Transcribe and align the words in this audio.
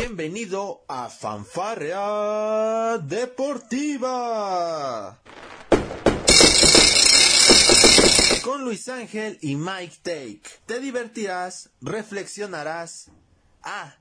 Bienvenido 0.00 0.84
a 0.86 1.08
Fanfarrea 1.08 2.98
Deportiva. 2.98 4.38
Con 8.44 8.62
Luis 8.62 8.88
Ángel 8.88 9.38
y 9.42 9.56
Mike 9.56 9.96
Take. 10.04 10.42
Te 10.66 10.78
divertirás, 10.78 11.70
reflexionarás. 11.80 13.10
Ah. 13.64 13.96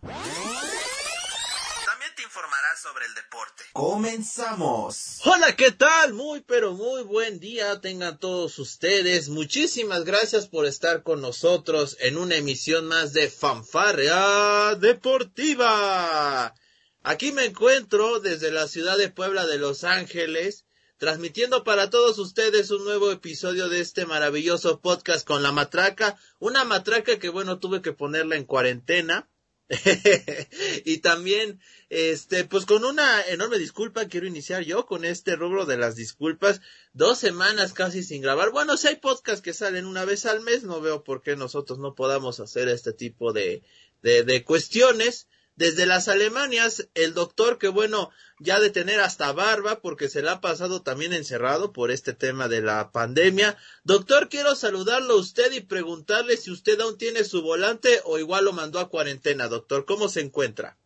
Sobre 2.81 3.05
el 3.05 3.13
deporte. 3.15 3.63
Comenzamos. 3.73 5.19
Hola, 5.25 5.55
¿qué 5.55 5.71
tal? 5.71 6.13
Muy, 6.13 6.41
pero 6.41 6.73
muy 6.73 7.01
buen 7.03 7.39
día 7.39 7.81
tengan 7.81 8.19
todos 8.19 8.59
ustedes. 8.59 9.29
Muchísimas 9.29 10.03
gracias 10.05 10.47
por 10.47 10.65
estar 10.65 11.01
con 11.01 11.21
nosotros 11.21 11.97
en 11.99 12.17
una 12.17 12.35
emisión 12.35 12.85
más 12.85 13.13
de 13.13 13.29
Fanfarrea 13.29 14.75
Deportiva. 14.75 16.53
Aquí 17.01 17.31
me 17.31 17.45
encuentro 17.45 18.19
desde 18.19 18.51
la 18.51 18.67
ciudad 18.67 18.97
de 18.97 19.09
Puebla 19.09 19.47
de 19.47 19.57
Los 19.57 19.83
Ángeles, 19.83 20.65
transmitiendo 20.97 21.63
para 21.63 21.89
todos 21.89 22.19
ustedes 22.19 22.69
un 22.69 22.83
nuevo 22.83 23.11
episodio 23.11 23.69
de 23.69 23.79
este 23.79 24.05
maravilloso 24.05 24.81
podcast 24.81 25.25
con 25.25 25.41
la 25.41 25.51
matraca. 25.51 26.19
Una 26.37 26.63
matraca 26.63 27.17
que, 27.17 27.29
bueno, 27.29 27.57
tuve 27.59 27.81
que 27.81 27.93
ponerla 27.93 28.35
en 28.35 28.45
cuarentena. 28.45 29.27
y 30.85 30.99
también, 30.99 31.59
este, 31.89 32.45
pues 32.45 32.65
con 32.65 32.85
una 32.85 33.21
enorme 33.23 33.57
disculpa 33.57 34.07
quiero 34.07 34.25
iniciar 34.25 34.63
yo 34.63 34.85
con 34.85 35.03
este 35.03 35.35
rubro 35.35 35.65
de 35.65 35.77
las 35.77 35.95
disculpas. 35.95 36.61
Dos 36.93 37.17
semanas 37.17 37.73
casi 37.73 38.03
sin 38.03 38.21
grabar. 38.21 38.51
Bueno, 38.51 38.77
si 38.77 38.87
hay 38.87 38.95
podcasts 38.95 39.41
que 39.41 39.53
salen 39.53 39.85
una 39.85 40.05
vez 40.05 40.25
al 40.25 40.41
mes, 40.41 40.63
no 40.63 40.79
veo 40.79 41.03
por 41.03 41.21
qué 41.21 41.35
nosotros 41.35 41.79
no 41.79 41.95
podamos 41.95 42.39
hacer 42.39 42.69
este 42.69 42.93
tipo 42.93 43.33
de, 43.33 43.63
de, 44.01 44.23
de 44.23 44.43
cuestiones. 44.43 45.27
Desde 45.57 45.87
las 45.87 46.07
Alemanias, 46.07 46.87
el 46.93 47.15
doctor 47.15 47.57
que 47.57 47.67
bueno, 47.67 48.11
ya 48.39 48.59
de 48.59 48.69
tener 48.69 48.99
hasta 48.99 49.31
barba 49.31 49.79
porque 49.81 50.07
se 50.07 50.21
la 50.21 50.33
ha 50.33 50.41
pasado 50.41 50.83
también 50.83 51.13
encerrado 51.13 51.73
por 51.73 51.89
este 51.89 52.13
tema 52.13 52.47
de 52.47 52.61
la 52.61 52.91
pandemia. 52.91 53.57
Doctor, 53.83 54.29
quiero 54.29 54.55
saludarlo 54.55 55.15
a 55.15 55.19
usted 55.19 55.51
y 55.53 55.61
preguntarle 55.61 56.37
si 56.37 56.51
usted 56.51 56.79
aún 56.79 56.99
tiene 56.99 57.23
su 57.23 57.41
volante 57.41 58.01
o 58.05 58.19
igual 58.19 58.45
lo 58.45 58.53
mandó 58.53 58.79
a 58.79 58.89
cuarentena, 58.89 59.47
doctor. 59.47 59.85
¿Cómo 59.85 60.09
se 60.09 60.21
encuentra? 60.21 60.77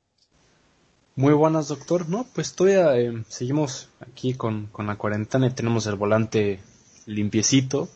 Muy 1.17 1.33
buenas, 1.33 1.67
doctor. 1.67 2.08
No, 2.08 2.25
pues 2.33 2.53
todavía 2.53 2.97
eh, 2.97 3.25
seguimos 3.28 3.89
aquí 4.00 4.35
con, 4.35 4.67
con, 4.67 4.88
la 4.88 4.95
cuarentena 4.97 5.47
y 5.47 5.53
tenemos 5.53 5.85
el 5.88 5.95
volante 5.95 6.61
limpiecito. 7.06 7.89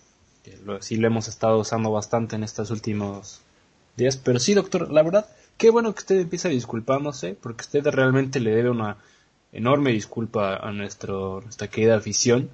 Que 0.43 0.57
lo, 0.57 0.81
sí 0.81 0.97
lo 0.97 1.07
hemos 1.07 1.29
estado 1.29 1.57
usando 1.57 1.89
bastante 1.89 2.35
en 2.35 2.43
estos 2.43 2.69
últimos 2.69 3.39
días. 3.95 4.17
Pero 4.17 4.39
sí, 4.39 4.53
doctor, 4.53 4.91
la 4.91 5.01
verdad, 5.01 5.29
qué 5.57 5.69
bueno 5.69 5.93
que 5.93 5.99
usted 5.99 6.19
empieza 6.19 6.49
disculpándose, 6.49 7.35
porque 7.39 7.61
usted 7.61 7.85
realmente 7.85 8.39
le 8.39 8.55
debe 8.55 8.69
una 8.69 8.97
enorme 9.51 9.91
disculpa 9.91 10.57
a 10.57 10.71
nuestro, 10.71 11.41
nuestra 11.41 11.69
querida 11.69 11.97
afición, 11.97 12.49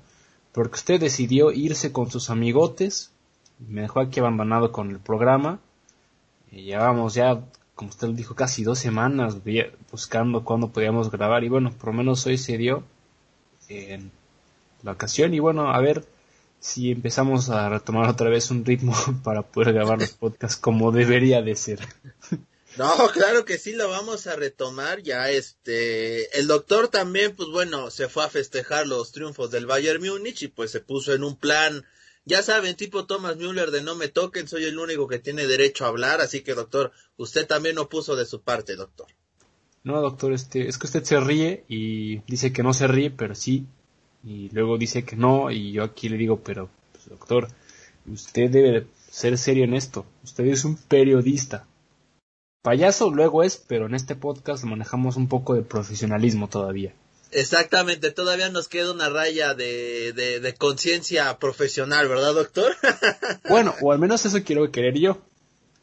porque 0.52 0.76
usted 0.76 1.00
decidió 1.00 1.52
irse 1.52 1.92
con 1.92 2.12
sus 2.12 2.30
amigotes, 2.30 3.12
me 3.60 3.82
dejó 3.82 4.02
aquí 4.02 4.20
abandonado 4.20 4.72
con 4.72 4.92
el 4.92 5.00
programa, 5.00 5.60
y 6.52 6.64
llevábamos 6.64 7.14
ya, 7.14 7.42
como 7.76 7.90
usted 7.90 8.10
dijo, 8.10 8.36
casi 8.36 8.64
dos 8.64 8.80
semanas 8.80 9.38
buscando 9.92 10.44
cuándo 10.44 10.70
podíamos 10.70 11.10
grabar, 11.10 11.44
y 11.44 11.50
bueno, 11.50 11.72
por 11.72 11.88
lo 11.88 11.94
menos 11.94 12.26
hoy 12.28 12.38
se 12.38 12.58
dio 12.58 12.84
en 13.68 14.12
la 14.84 14.92
ocasión, 14.92 15.34
y 15.34 15.40
bueno, 15.40 15.72
a 15.72 15.80
ver 15.80 16.06
si 16.60 16.92
empezamos 16.92 17.50
a 17.50 17.70
retomar 17.70 18.08
otra 18.08 18.30
vez 18.30 18.52
un 18.52 18.64
ritmo 18.64 18.94
para 19.24 19.42
poder 19.42 19.74
grabar 19.74 20.00
los 20.00 20.12
podcasts 20.12 20.58
como 20.58 20.92
debería 20.92 21.42
de 21.42 21.56
ser. 21.56 21.80
No, 22.78 23.10
claro 23.14 23.46
que 23.46 23.58
sí 23.58 23.74
lo 23.74 23.90
vamos 23.90 24.28
a 24.28 24.36
retomar 24.36 25.02
ya 25.02 25.30
este 25.30 26.40
el 26.40 26.48
doctor 26.48 26.88
también 26.88 27.36
pues 27.36 27.50
bueno, 27.50 27.92
se 27.92 28.08
fue 28.08 28.24
a 28.24 28.30
festejar 28.30 28.88
los 28.88 29.12
triunfos 29.12 29.52
del 29.52 29.66
Bayern 29.66 30.02
Múnich 30.02 30.44
y 30.44 30.48
pues 30.48 30.72
se 30.72 30.80
puso 30.80 31.14
en 31.14 31.24
un 31.24 31.36
plan 31.36 31.86
ya 32.26 32.44
saben, 32.44 32.76
tipo 32.76 33.06
Thomas 33.06 33.38
Müller 33.38 33.72
de 33.72 33.82
no 33.82 33.96
me 33.96 34.08
toquen, 34.08 34.48
soy 34.48 34.66
el 34.66 34.78
único 34.78 35.08
que 35.08 35.20
tiene 35.20 35.48
derecho 35.48 35.86
a 35.86 35.88
hablar, 35.88 36.22
así 36.22 36.42
que 36.42 36.54
doctor, 36.54 36.92
usted 37.18 37.48
también 37.48 37.76
no 37.76 37.90
puso 37.90 38.16
de 38.16 38.26
su 38.26 38.42
parte, 38.42 38.76
doctor. 38.76 39.08
No, 39.84 40.00
doctor, 40.00 40.32
este, 40.32 40.68
es 40.68 40.78
que 40.78 40.86
usted 40.86 41.04
se 41.04 41.20
ríe 41.20 41.66
y 41.68 42.18
dice 42.28 42.54
que 42.54 42.62
no 42.62 42.74
se 42.74 42.88
ríe, 42.88 43.10
pero 43.10 43.34
sí, 43.34 43.66
y 44.24 44.50
luego 44.50 44.78
dice 44.78 45.04
que 45.04 45.16
no, 45.16 45.50
y 45.50 45.72
yo 45.72 45.84
aquí 45.84 46.10
le 46.10 46.18
digo, 46.18 46.42
pero, 46.44 46.70
pues, 46.92 47.10
doctor, 47.10 47.48
usted 48.06 48.52
debe 48.52 48.86
ser 49.10 49.38
serio 49.40 49.64
en 49.64 49.74
esto, 49.74 50.06
usted 50.24 50.46
es 50.46 50.64
un 50.64 50.78
periodista, 50.78 51.68
payaso 52.62 53.10
luego 53.10 53.44
es, 53.44 53.58
pero 53.58 53.86
en 53.86 53.96
este 53.96 54.16
podcast 54.16 54.64
manejamos 54.64 55.16
un 55.16 55.28
poco 55.28 55.56
de 55.56 55.64
profesionalismo 55.64 56.48
todavía. 56.50 56.94
Exactamente, 57.32 58.12
todavía 58.12 58.50
nos 58.50 58.68
queda 58.68 58.92
una 58.92 59.10
raya 59.10 59.54
de, 59.54 60.12
de, 60.14 60.40
de 60.40 60.54
conciencia 60.54 61.38
profesional, 61.40 62.08
¿verdad, 62.10 62.34
doctor? 62.34 62.76
bueno, 63.50 63.74
o 63.82 63.92
al 63.92 64.00
menos 64.00 64.26
eso 64.26 64.44
quiero 64.44 64.70
querer 64.72 64.98
yo. 64.98 65.18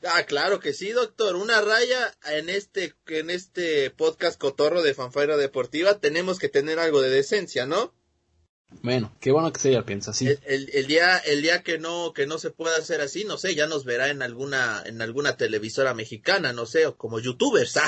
Ah, 0.05 0.23
claro 0.25 0.61
que 0.61 0.73
sí, 0.73 0.91
doctor. 0.91 1.37
Una 1.37 1.61
raya 1.61 2.15
en 2.31 2.49
este, 2.49 2.95
en 3.09 3.31
este 3.31 3.91
podcast 3.91 4.39
cotorro 4.39 4.83
de 4.83 4.95
fanfara 4.95 5.37
deportiva 5.37 5.99
tenemos 5.99 6.39
que 6.39 6.49
tener 6.49 6.79
algo 6.79 7.01
de 7.01 7.11
decencia, 7.11 7.67
¿no? 7.67 7.93
Bueno, 8.83 9.13
qué 9.21 9.33
bueno 9.33 9.53
que 9.53 9.61
se 9.61 9.71
ella 9.71 9.85
piensa 9.85 10.11
así. 10.11 10.27
El, 10.29 10.41
el, 10.47 10.71
el, 10.73 10.87
día, 10.87 11.17
el 11.19 11.43
día 11.43 11.63
que 11.63 11.79
no, 11.79 12.13
que 12.13 12.27
no 12.27 12.39
se 12.39 12.51
pueda 12.51 12.77
hacer 12.77 13.01
así, 13.01 13.25
no 13.25 13.39
sé, 13.39 13.55
ya 13.55 13.67
nos 13.67 13.85
verá 13.85 14.11
en 14.11 14.23
alguna, 14.23 14.83
en 14.85 15.03
alguna 15.03 15.37
televisora 15.37 15.95
mexicana, 15.95 16.53
no 16.53 16.67
sé, 16.67 16.87
o 16.87 16.97
como 16.97 17.19
youtubers. 17.19 17.79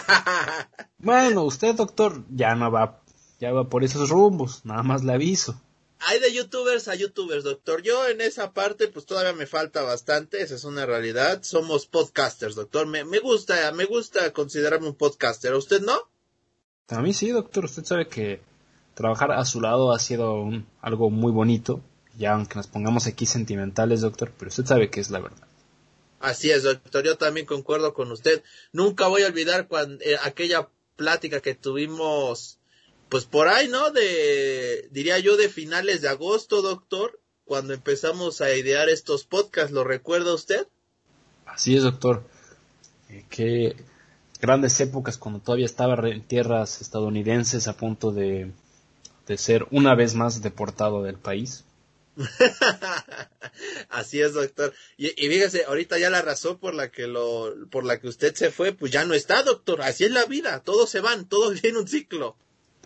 bueno, 0.98 1.44
usted, 1.44 1.74
doctor, 1.74 2.24
ya 2.30 2.54
no 2.54 2.70
va, 2.70 3.02
ya 3.38 3.52
va 3.52 3.68
por 3.68 3.84
esos 3.84 4.08
rumbos, 4.08 4.64
nada 4.64 4.82
más 4.82 5.04
le 5.04 5.12
aviso. 5.12 5.60
Hay 6.00 6.18
de 6.18 6.32
youtubers 6.32 6.88
a 6.88 6.94
youtubers, 6.94 7.44
doctor. 7.44 7.82
Yo 7.82 8.08
en 8.08 8.22
esa 8.22 8.54
parte, 8.54 8.88
pues 8.88 9.04
todavía 9.04 9.34
me 9.34 9.47
falta 9.47 9.82
bastante, 9.82 10.41
esa 10.41 10.54
es 10.54 10.64
una 10.64 10.86
realidad. 10.86 11.42
Somos 11.42 11.86
podcasters, 11.86 12.54
doctor. 12.54 12.86
Me, 12.86 13.04
me 13.04 13.18
gusta, 13.18 13.70
me 13.72 13.84
gusta 13.84 14.32
considerarme 14.32 14.88
un 14.88 14.94
podcaster. 14.94 15.52
¿A 15.52 15.58
usted 15.58 15.82
no? 15.82 16.10
A 16.88 17.02
mí 17.02 17.12
sí, 17.12 17.28
doctor. 17.28 17.66
Usted 17.66 17.84
sabe 17.84 18.08
que 18.08 18.41
trabajar 18.94 19.32
a 19.32 19.44
su 19.44 19.60
lado 19.60 19.92
ha 19.92 19.98
sido 19.98 20.34
un, 20.34 20.66
algo 20.80 21.10
muy 21.10 21.32
bonito, 21.32 21.80
ya 22.18 22.34
aunque 22.34 22.56
nos 22.56 22.66
pongamos 22.66 23.06
aquí 23.06 23.26
sentimentales, 23.26 24.00
doctor, 24.00 24.32
pero 24.38 24.48
usted 24.48 24.66
sabe 24.66 24.90
que 24.90 25.00
es 25.00 25.10
la 25.10 25.20
verdad. 25.20 25.46
Así 26.20 26.50
es, 26.50 26.64
doctor, 26.64 27.04
yo 27.04 27.16
también 27.16 27.46
concuerdo 27.46 27.94
con 27.94 28.12
usted. 28.12 28.42
Nunca 28.72 29.08
voy 29.08 29.22
a 29.22 29.28
olvidar 29.28 29.68
cuando, 29.68 30.04
eh, 30.04 30.16
aquella 30.22 30.68
plática 30.96 31.40
que 31.40 31.54
tuvimos, 31.54 32.58
pues 33.08 33.24
por 33.24 33.48
ahí, 33.48 33.68
¿no? 33.68 33.90
De, 33.90 34.88
diría 34.90 35.18
yo, 35.18 35.38
de 35.38 35.48
finales 35.48 36.02
de 36.02 36.08
agosto, 36.08 36.60
doctor, 36.60 37.18
cuando 37.46 37.72
empezamos 37.72 38.42
a 38.42 38.54
idear 38.54 38.90
estos 38.90 39.24
podcasts, 39.24 39.72
¿lo 39.72 39.82
recuerda 39.82 40.34
usted? 40.34 40.68
Así 41.46 41.74
es, 41.74 41.82
doctor. 41.82 42.22
Eh, 43.08 43.24
qué 43.30 43.76
grandes 44.40 44.78
épocas 44.80 45.18
cuando 45.18 45.40
todavía 45.40 45.66
estaba 45.66 45.94
en 46.08 46.22
tierras 46.22 46.80
estadounidenses 46.80 47.66
a 47.66 47.76
punto 47.76 48.12
de 48.12 48.52
de 49.26 49.38
ser 49.38 49.66
una 49.70 49.94
vez 49.94 50.14
más 50.14 50.42
deportado 50.42 51.03
del 51.03 51.16
país. 51.16 51.64
Así 53.88 54.20
es, 54.20 54.34
doctor. 54.34 54.75
Y, 54.97 55.08
y, 55.08 55.28
fíjese, 55.28 55.64
ahorita 55.64 55.98
ya 55.98 56.10
la 56.10 56.22
razón 56.22 56.58
por 56.58 56.75
la 56.75 56.91
que 56.91 57.06
lo, 57.06 57.54
por 57.70 57.84
la 57.84 58.00
que 58.00 58.09
usted 58.09 58.34
se 58.34 58.50
fue, 58.50 58.72
pues 58.72 58.92
ya 58.92 59.04
no 59.04 59.14
está, 59.14 59.42
doctor. 59.42 59.82
Así 59.82 60.04
es 60.04 60.10
la 60.10 60.25
vida. 60.25 60.60
Todos 60.60 60.91
se 60.91 61.00
van, 61.00 61.26
todo 61.26 61.53
tiene 61.54 61.78
un 61.80 61.88
ciclo. 61.88 62.36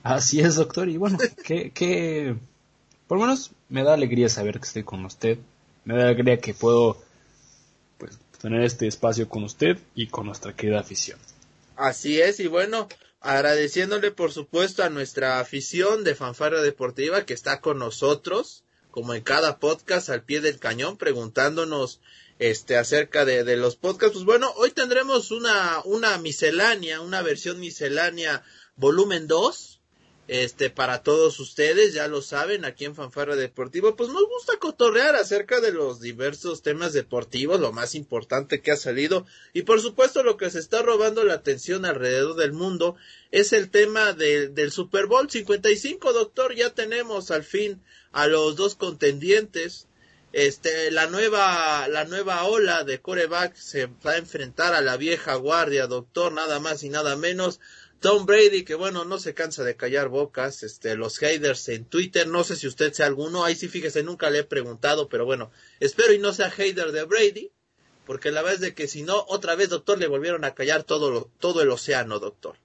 Así 0.02 0.40
es, 0.40 0.56
doctor. 0.56 0.88
Y 0.88 0.96
bueno, 0.96 1.18
que, 1.44 1.70
que, 1.70 2.36
por 3.06 3.18
lo 3.18 3.24
menos 3.24 3.52
me 3.68 3.82
da 3.82 3.94
alegría 3.94 4.28
saber 4.28 4.58
que 4.60 4.66
estoy 4.66 4.84
con 4.84 5.04
usted. 5.04 5.38
Me 5.84 5.96
da 5.96 6.04
alegría 6.04 6.38
que 6.38 6.54
puedo, 6.54 7.02
pues, 7.98 8.18
tener 8.40 8.62
este 8.62 8.86
espacio 8.86 9.28
con 9.28 9.44
usted 9.44 9.78
y 9.94 10.08
con 10.08 10.26
nuestra 10.26 10.54
querida 10.54 10.80
afición. 10.80 11.18
Así 11.76 12.20
es, 12.20 12.38
y 12.38 12.46
bueno, 12.46 12.88
agradeciéndole 13.24 14.10
por 14.10 14.32
supuesto 14.32 14.84
a 14.84 14.90
nuestra 14.90 15.40
afición 15.40 16.04
de 16.04 16.14
fanfarra 16.14 16.60
deportiva 16.60 17.24
que 17.24 17.32
está 17.32 17.60
con 17.62 17.78
nosotros, 17.78 18.64
como 18.90 19.14
en 19.14 19.22
cada 19.22 19.58
podcast 19.58 20.10
al 20.10 20.22
pie 20.22 20.42
del 20.42 20.58
cañón, 20.58 20.98
preguntándonos 20.98 22.00
este 22.38 22.76
acerca 22.76 23.24
de, 23.24 23.42
de 23.42 23.56
los 23.56 23.76
podcasts. 23.76 24.12
Pues 24.12 24.26
bueno, 24.26 24.52
hoy 24.56 24.72
tendremos 24.72 25.30
una, 25.30 25.80
una 25.86 26.18
miscelánea, 26.18 27.00
una 27.00 27.22
versión 27.22 27.60
miscelánea 27.60 28.44
volumen 28.76 29.26
2, 29.26 29.80
este, 30.26 30.70
para 30.70 31.02
todos 31.02 31.38
ustedes, 31.38 31.92
ya 31.92 32.08
lo 32.08 32.22
saben, 32.22 32.64
aquí 32.64 32.86
en 32.86 32.94
Fanfarra 32.94 33.36
Deportivo, 33.36 33.94
pues 33.94 34.08
nos 34.08 34.26
gusta 34.26 34.58
cotorrear 34.58 35.14
acerca 35.16 35.60
de 35.60 35.72
los 35.72 36.00
diversos 36.00 36.62
temas 36.62 36.92
deportivos, 36.94 37.60
lo 37.60 37.72
más 37.72 37.94
importante 37.94 38.62
que 38.62 38.72
ha 38.72 38.76
salido, 38.76 39.26
y 39.52 39.62
por 39.62 39.80
supuesto 39.80 40.22
lo 40.22 40.36
que 40.36 40.50
se 40.50 40.60
está 40.60 40.82
robando 40.82 41.24
la 41.24 41.34
atención 41.34 41.84
alrededor 41.84 42.36
del 42.36 42.52
mundo 42.52 42.96
es 43.32 43.52
el 43.52 43.70
tema 43.70 44.12
de, 44.12 44.48
del 44.48 44.72
Super 44.72 45.06
Bowl 45.06 45.30
55, 45.30 46.12
doctor, 46.12 46.54
ya 46.54 46.70
tenemos 46.70 47.30
al 47.30 47.44
fin 47.44 47.82
a 48.12 48.26
los 48.26 48.56
dos 48.56 48.76
contendientes, 48.76 49.88
este, 50.34 50.90
la 50.90 51.06
nueva, 51.06 51.86
la 51.86 52.06
nueva 52.06 52.42
ola 52.42 52.82
de 52.82 53.00
coreback 53.00 53.54
se 53.54 53.86
va 53.86 54.12
a 54.12 54.16
enfrentar 54.16 54.74
a 54.74 54.80
la 54.80 54.96
vieja 54.96 55.36
guardia, 55.36 55.86
doctor, 55.86 56.32
nada 56.32 56.58
más 56.58 56.82
y 56.82 56.88
nada 56.88 57.14
menos, 57.14 57.60
Tom 58.04 58.26
Brady, 58.26 58.64
que 58.64 58.74
bueno, 58.74 59.06
no 59.06 59.18
se 59.18 59.32
cansa 59.32 59.64
de 59.64 59.76
callar 59.76 60.10
bocas, 60.10 60.62
este, 60.62 60.94
los 60.94 61.16
haters 61.16 61.70
en 61.70 61.86
Twitter, 61.86 62.28
no 62.28 62.44
sé 62.44 62.54
si 62.54 62.66
usted 62.66 62.92
sea 62.92 63.06
alguno, 63.06 63.44
ahí 63.44 63.56
sí 63.56 63.66
fíjese, 63.66 64.02
nunca 64.02 64.28
le 64.28 64.40
he 64.40 64.44
preguntado, 64.44 65.08
pero 65.08 65.24
bueno, 65.24 65.50
espero 65.80 66.12
y 66.12 66.18
no 66.18 66.34
sea 66.34 66.50
hater 66.50 66.92
de 66.92 67.04
Brady, 67.04 67.50
porque 68.06 68.30
la 68.30 68.42
verdad 68.42 68.56
es 68.56 68.60
de 68.60 68.74
que 68.74 68.88
si 68.88 69.04
no, 69.04 69.24
otra 69.28 69.54
vez, 69.54 69.70
doctor, 69.70 69.98
le 69.98 70.06
volvieron 70.06 70.44
a 70.44 70.52
callar 70.52 70.84
todo, 70.84 71.30
todo 71.38 71.62
el 71.62 71.70
océano, 71.70 72.18
doctor. 72.18 72.56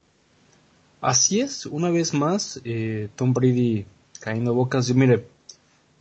Así 0.99 1.39
es, 1.39 1.65
una 1.65 1.89
vez 1.89 2.13
más, 2.13 2.59
eh, 2.65 3.07
Tom 3.15 3.33
Brady 3.33 3.85
cayendo 4.19 4.53
bocas. 4.53 4.89
Y 4.89 4.93
mire, 4.93 5.25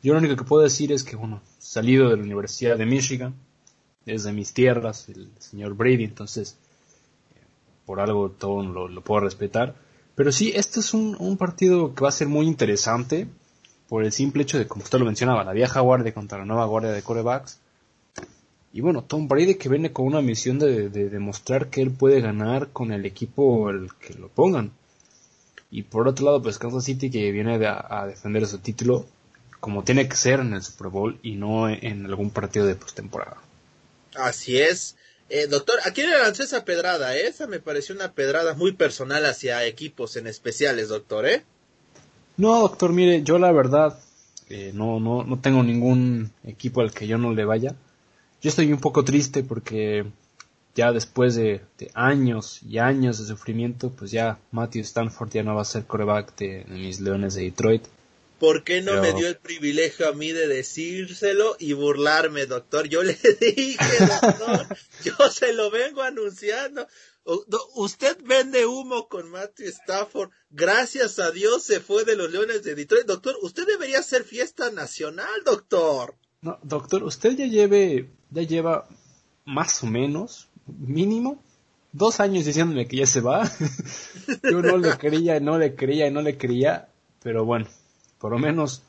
yo 0.02 0.14
lo 0.14 0.18
único 0.18 0.34
que 0.34 0.42
puedo 0.42 0.64
decir 0.64 0.90
es 0.90 1.04
que, 1.04 1.14
bueno, 1.14 1.42
salido 1.60 2.10
de 2.10 2.16
la 2.16 2.24
Universidad 2.24 2.76
de 2.76 2.86
Michigan, 2.86 3.36
desde 4.04 4.32
mis 4.32 4.52
tierras, 4.52 5.08
el 5.08 5.30
señor 5.38 5.74
Brady, 5.74 6.02
entonces, 6.02 6.58
por 7.88 8.00
algo 8.00 8.28
todo 8.28 8.62
lo, 8.62 9.00
puedo 9.00 9.22
respetar. 9.22 9.74
Pero 10.14 10.30
sí, 10.30 10.52
este 10.54 10.80
es 10.80 10.92
un, 10.92 11.16
un, 11.18 11.38
partido 11.38 11.94
que 11.94 12.02
va 12.02 12.10
a 12.10 12.12
ser 12.12 12.28
muy 12.28 12.46
interesante 12.46 13.26
por 13.88 14.04
el 14.04 14.12
simple 14.12 14.42
hecho 14.42 14.58
de, 14.58 14.68
como 14.68 14.84
usted 14.84 14.98
lo 14.98 15.06
mencionaba, 15.06 15.42
la 15.42 15.54
vieja 15.54 15.80
guardia 15.80 16.12
contra 16.12 16.36
la 16.36 16.44
nueva 16.44 16.66
guardia 16.66 16.92
de 16.92 17.00
corebacks. 17.00 17.60
Y 18.74 18.82
bueno, 18.82 19.04
Tom 19.04 19.26
Brady 19.26 19.54
que 19.54 19.70
viene 19.70 19.90
con 19.90 20.04
una 20.04 20.20
misión 20.20 20.58
de, 20.58 20.90
demostrar 20.90 21.70
que 21.70 21.80
él 21.80 21.90
puede 21.90 22.20
ganar 22.20 22.68
con 22.74 22.92
el 22.92 23.06
equipo 23.06 23.70
el 23.70 23.88
que 23.94 24.12
lo 24.12 24.28
pongan. 24.28 24.70
Y 25.70 25.84
por 25.84 26.06
otro 26.08 26.26
lado, 26.26 26.42
pues 26.42 26.58
Kansas 26.58 26.84
City 26.84 27.10
que 27.10 27.32
viene 27.32 27.58
a, 27.66 28.04
defender 28.06 28.46
su 28.46 28.58
título 28.58 29.06
como 29.60 29.82
tiene 29.82 30.06
que 30.06 30.16
ser 30.16 30.40
en 30.40 30.52
el 30.52 30.62
Super 30.62 30.88
Bowl 30.88 31.18
y 31.22 31.36
no 31.36 31.70
en 31.70 32.04
algún 32.04 32.28
partido 32.28 32.66
de 32.66 32.74
postemporada. 32.74 33.38
Así 34.14 34.58
es. 34.58 34.97
Eh, 35.30 35.46
doctor, 35.46 35.76
¿a 35.84 35.90
quién 35.92 36.10
le 36.10 36.18
lancé 36.18 36.44
esa 36.44 36.64
pedrada? 36.64 37.16
Esa 37.16 37.46
me 37.46 37.60
pareció 37.60 37.94
una 37.94 38.12
pedrada 38.12 38.54
muy 38.54 38.72
personal 38.72 39.24
hacia 39.26 39.66
equipos 39.66 40.16
en 40.16 40.26
especiales, 40.26 40.88
doctor, 40.88 41.26
¿eh? 41.26 41.44
No, 42.36 42.60
doctor, 42.60 42.92
mire, 42.92 43.22
yo 43.22 43.38
la 43.38 43.52
verdad 43.52 43.98
eh, 44.48 44.72
no, 44.74 45.00
no, 45.00 45.24
no 45.24 45.38
tengo 45.40 45.62
ningún 45.62 46.30
equipo 46.44 46.80
al 46.80 46.92
que 46.92 47.06
yo 47.06 47.18
no 47.18 47.34
le 47.34 47.44
vaya. 47.44 47.74
Yo 48.40 48.48
estoy 48.48 48.72
un 48.72 48.80
poco 48.80 49.04
triste 49.04 49.42
porque 49.42 50.06
ya 50.78 50.92
después 50.92 51.34
de, 51.34 51.60
años 51.94 52.62
y 52.62 52.78
años 52.78 53.18
de 53.18 53.26
sufrimiento, 53.26 53.90
pues 53.90 54.12
ya 54.12 54.38
Matthew 54.52 54.82
Stanford 54.82 55.30
ya 55.30 55.42
no 55.42 55.56
va 55.56 55.62
a 55.62 55.64
ser 55.64 55.84
coreback 55.84 56.36
de, 56.36 56.64
mis 56.68 57.00
Leones 57.00 57.34
de 57.34 57.42
Detroit. 57.42 57.82
¿Por 58.38 58.62
qué 58.62 58.82
no 58.82 59.00
me 59.00 59.12
dio 59.12 59.26
el 59.26 59.36
privilegio 59.36 60.08
a 60.08 60.12
mí 60.12 60.30
de 60.32 60.46
decírselo 60.46 61.56
y 61.58 61.72
burlarme, 61.72 62.46
doctor? 62.46 62.88
Yo 62.88 63.02
le 63.04 63.14
dije, 63.14 63.78
doctor, 64.22 64.76
yo 65.04 65.30
se 65.30 65.52
lo 65.52 65.70
vengo 65.70 66.02
anunciando. 66.02 66.86
Usted 67.74 68.16
vende 68.24 68.64
humo 68.64 69.08
con 69.08 69.30
Matthew 69.30 69.68
Stafford. 69.68 70.30
Gracias 70.50 71.18
a 71.18 71.30
Dios 71.30 71.62
se 71.62 71.80
fue 71.80 72.04
de 72.04 72.16
los 72.16 72.30
Leones 72.30 72.62
de 72.62 72.74
Detroit. 72.74 73.06
Doctor, 73.06 73.36
usted 73.42 73.66
debería 73.66 73.98
hacer 73.98 74.24
fiesta 74.24 74.70
nacional, 74.70 75.42
doctor. 75.44 76.14
No, 76.40 76.58
doctor, 76.62 77.02
usted 77.02 77.36
ya 77.36 77.46
lleve, 77.46 78.08
ya 78.30 78.42
lleva 78.42 78.88
más 79.44 79.82
o 79.82 79.86
menos 79.86 80.48
mínimo 80.66 81.42
dos 81.92 82.20
años 82.20 82.44
diciéndome 82.44 82.86
que 82.86 82.98
ya 82.98 83.06
se 83.06 83.20
va. 83.20 83.50
Yo 84.42 84.62
no 84.62 84.76
le 84.76 84.96
creía, 84.96 85.40
no 85.40 85.58
le 85.58 85.74
creía, 85.74 86.10
no 86.10 86.22
le 86.22 86.38
creía, 86.38 86.88
pero 87.22 87.44
bueno, 87.44 87.66
por 88.18 88.32
lo 88.32 88.38
menos... 88.38 88.82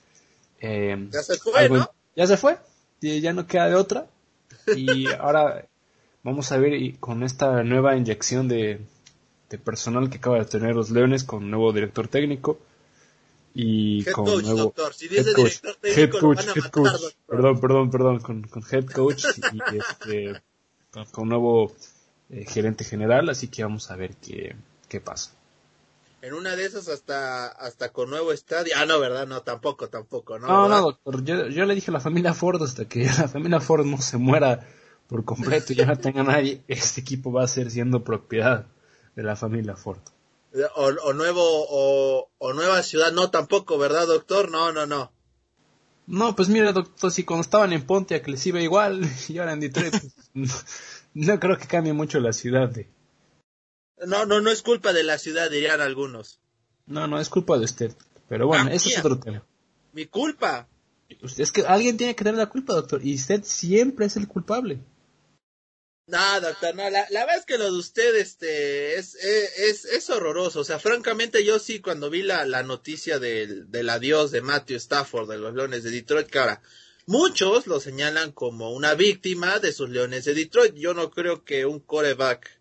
Eh, 0.62 1.08
ya 1.12 1.24
se 1.24 1.38
fue, 1.38 1.70
¿no? 1.70 1.90
Ya 2.16 2.28
se 2.28 2.38
fue, 2.38 2.58
ya 3.02 3.34
no 3.34 3.48
queda 3.48 3.70
de 3.70 3.76
otra. 3.76 4.08
Y 4.76 5.08
ahora 5.20 5.66
vamos 6.24 6.52
a 6.52 6.58
ver 6.58 6.98
con 7.00 7.24
esta 7.24 7.64
nueva 7.64 7.96
inyección 7.96 8.48
de, 8.48 8.82
de 9.50 9.58
personal 9.58 10.10
que 10.10 10.18
acaba 10.18 10.40
de 10.40 10.46
tener 10.46 10.76
los 10.76 10.90
Leones 10.90 11.24
con 11.24 11.50
nuevo 11.50 11.72
director 11.72 12.08
técnico 12.08 12.60
y 13.54 14.04
con 14.06 14.26
nuevo 14.26 14.56
doctor. 14.56 14.94
Si 14.94 15.08
head 15.08 15.34
coach, 15.34 15.60
head 15.84 16.12
coach, 16.12 16.40
head 16.56 16.72
coach. 16.72 17.14
perdón, 17.28 17.60
perdón, 17.60 17.92
perdón, 17.92 18.20
con, 18.20 18.44
con 18.44 18.64
head 18.72 18.86
coach 18.86 19.26
y 19.54 19.78
este 19.78 20.42
con, 21.12 21.30
nuevo 21.30 21.74
eh, 22.30 22.46
gerente 22.48 22.84
general, 22.84 23.30
así 23.30 23.48
que 23.48 23.64
vamos 23.64 23.90
a 23.92 23.96
ver 23.96 24.16
qué, 24.16 24.56
qué 24.88 25.02
pasa. 25.02 25.32
En 26.22 26.34
una 26.34 26.56
de 26.56 26.66
esas 26.66 26.90
hasta 26.90 27.48
hasta 27.48 27.94
con 27.94 28.10
nuevo 28.10 28.32
estadio. 28.32 28.74
Ah, 28.76 28.86
no, 28.86 29.00
¿verdad? 29.00 29.26
No, 29.26 29.42
tampoco, 29.42 29.90
tampoco, 29.90 30.38
¿no? 30.38 30.48
No, 30.48 30.68
no, 30.68 30.82
doctor. 30.82 31.24
Yo, 31.24 31.48
yo, 31.48 31.66
le 31.66 31.76
dije 31.76 31.92
a 31.92 31.94
la 31.94 32.02
familia 32.02 32.34
Ford 32.34 32.62
hasta 32.62 32.86
que 32.86 33.06
la 33.06 33.28
familia 33.28 33.62
Ford 33.62 33.86
no 33.86 34.02
se 34.02 34.18
muera 34.18 34.68
por 35.10 35.26
completo 35.26 35.74
y 35.74 35.76
ya 35.76 35.86
no 35.86 35.98
tenga 35.98 36.24
nadie, 36.24 36.64
este 36.68 37.02
equipo 37.02 37.32
va 37.32 37.44
a 37.44 37.48
ser 37.48 37.72
siendo 37.72 38.04
propiedad 38.04 38.68
de 39.16 39.24
la 39.24 39.36
familia 39.36 39.76
Ford. 39.76 40.00
O, 40.76 40.86
o 40.86 41.14
nuevo, 41.14 41.42
o, 41.44 42.30
o, 42.38 42.54
nueva 42.54 42.82
ciudad, 42.84 43.12
no 43.12 43.30
tampoco, 43.30 43.78
¿verdad, 43.78 44.08
doctor? 44.08 44.50
No, 44.52 44.72
no, 44.72 44.86
no. 44.86 45.12
No, 46.08 46.36
pues 46.36 46.50
mira, 46.50 46.72
doctor, 46.74 47.12
si 47.12 47.24
cuando 47.24 47.42
estaban 47.42 47.74
en 47.74 47.86
Pontiac 47.86 48.28
les 48.28 48.46
iba 48.48 48.62
igual 48.62 49.02
y 49.30 49.38
ahora 49.38 49.54
en 49.54 49.60
Detroit, 49.60 49.96
no, 51.14 51.40
creo 51.40 51.58
que 51.58 51.68
cambie 51.68 51.94
mucho 51.94 52.20
la 52.20 52.34
ciudad. 52.34 52.70
De... 52.70 52.90
No, 54.06 54.26
no, 54.26 54.42
no 54.42 54.50
es 54.50 54.62
culpa 54.62 54.94
de 54.94 55.04
la 55.04 55.18
ciudad, 55.18 55.50
dirían 55.50 55.82
algunos. 55.82 56.40
No, 56.86 57.08
no, 57.08 57.20
es 57.20 57.30
culpa 57.30 57.58
de 57.58 57.66
usted. 57.66 57.96
Pero 58.28 58.48
bueno, 58.48 58.70
ese 58.70 58.90
es 58.90 59.00
otro 59.00 59.20
tema. 59.20 59.44
Mi 59.94 60.06
culpa. 60.06 60.68
Es 61.38 61.52
que 61.52 61.66
alguien 61.66 61.98
tiene 61.98 62.16
que 62.16 62.24
tener 62.24 62.38
la 62.38 62.50
culpa, 62.50 62.74
doctor, 62.74 63.04
y 63.04 63.16
usted 63.16 63.44
siempre 63.44 64.06
es 64.06 64.16
el 64.16 64.28
culpable. 64.28 64.80
No, 66.06 66.42
doctor, 66.42 66.74
no, 66.76 66.90
la, 66.90 67.06
la, 67.10 67.20
verdad 67.22 67.38
es 67.38 67.46
que 67.46 67.58
lo 67.58 67.66
de 67.66 67.78
usted 67.78 68.16
este, 68.16 68.98
es, 68.98 69.16
es, 69.16 69.86
es, 69.86 70.10
horroroso. 70.10 70.62
O 70.62 70.64
sea, 70.64 70.80
francamente 70.80 71.46
yo 71.46 71.60
sí 71.60 71.82
cuando 71.82 72.10
vi 72.10 72.24
la, 72.24 72.46
la 72.46 72.64
noticia 72.64 73.20
del, 73.20 73.70
del 73.70 73.90
adiós 73.90 74.32
de 74.32 74.42
Matthew 74.42 74.78
Stafford 74.78 75.30
de 75.30 75.38
los 75.38 75.54
Leones 75.54 75.84
de 75.84 75.92
Detroit, 75.92 76.28
que 76.28 76.40
ahora 76.40 76.62
muchos 77.06 77.68
lo 77.68 77.80
señalan 77.80 78.32
como 78.32 78.72
una 78.72 78.96
víctima 78.96 79.60
de 79.60 79.72
sus 79.72 79.90
Leones 79.90 80.26
de 80.26 80.34
Detroit. 80.34 80.74
Yo 80.76 80.96
no 80.96 81.12
creo 81.12 81.44
que 81.44 81.68
un 81.68 81.80
coreback 81.80 82.59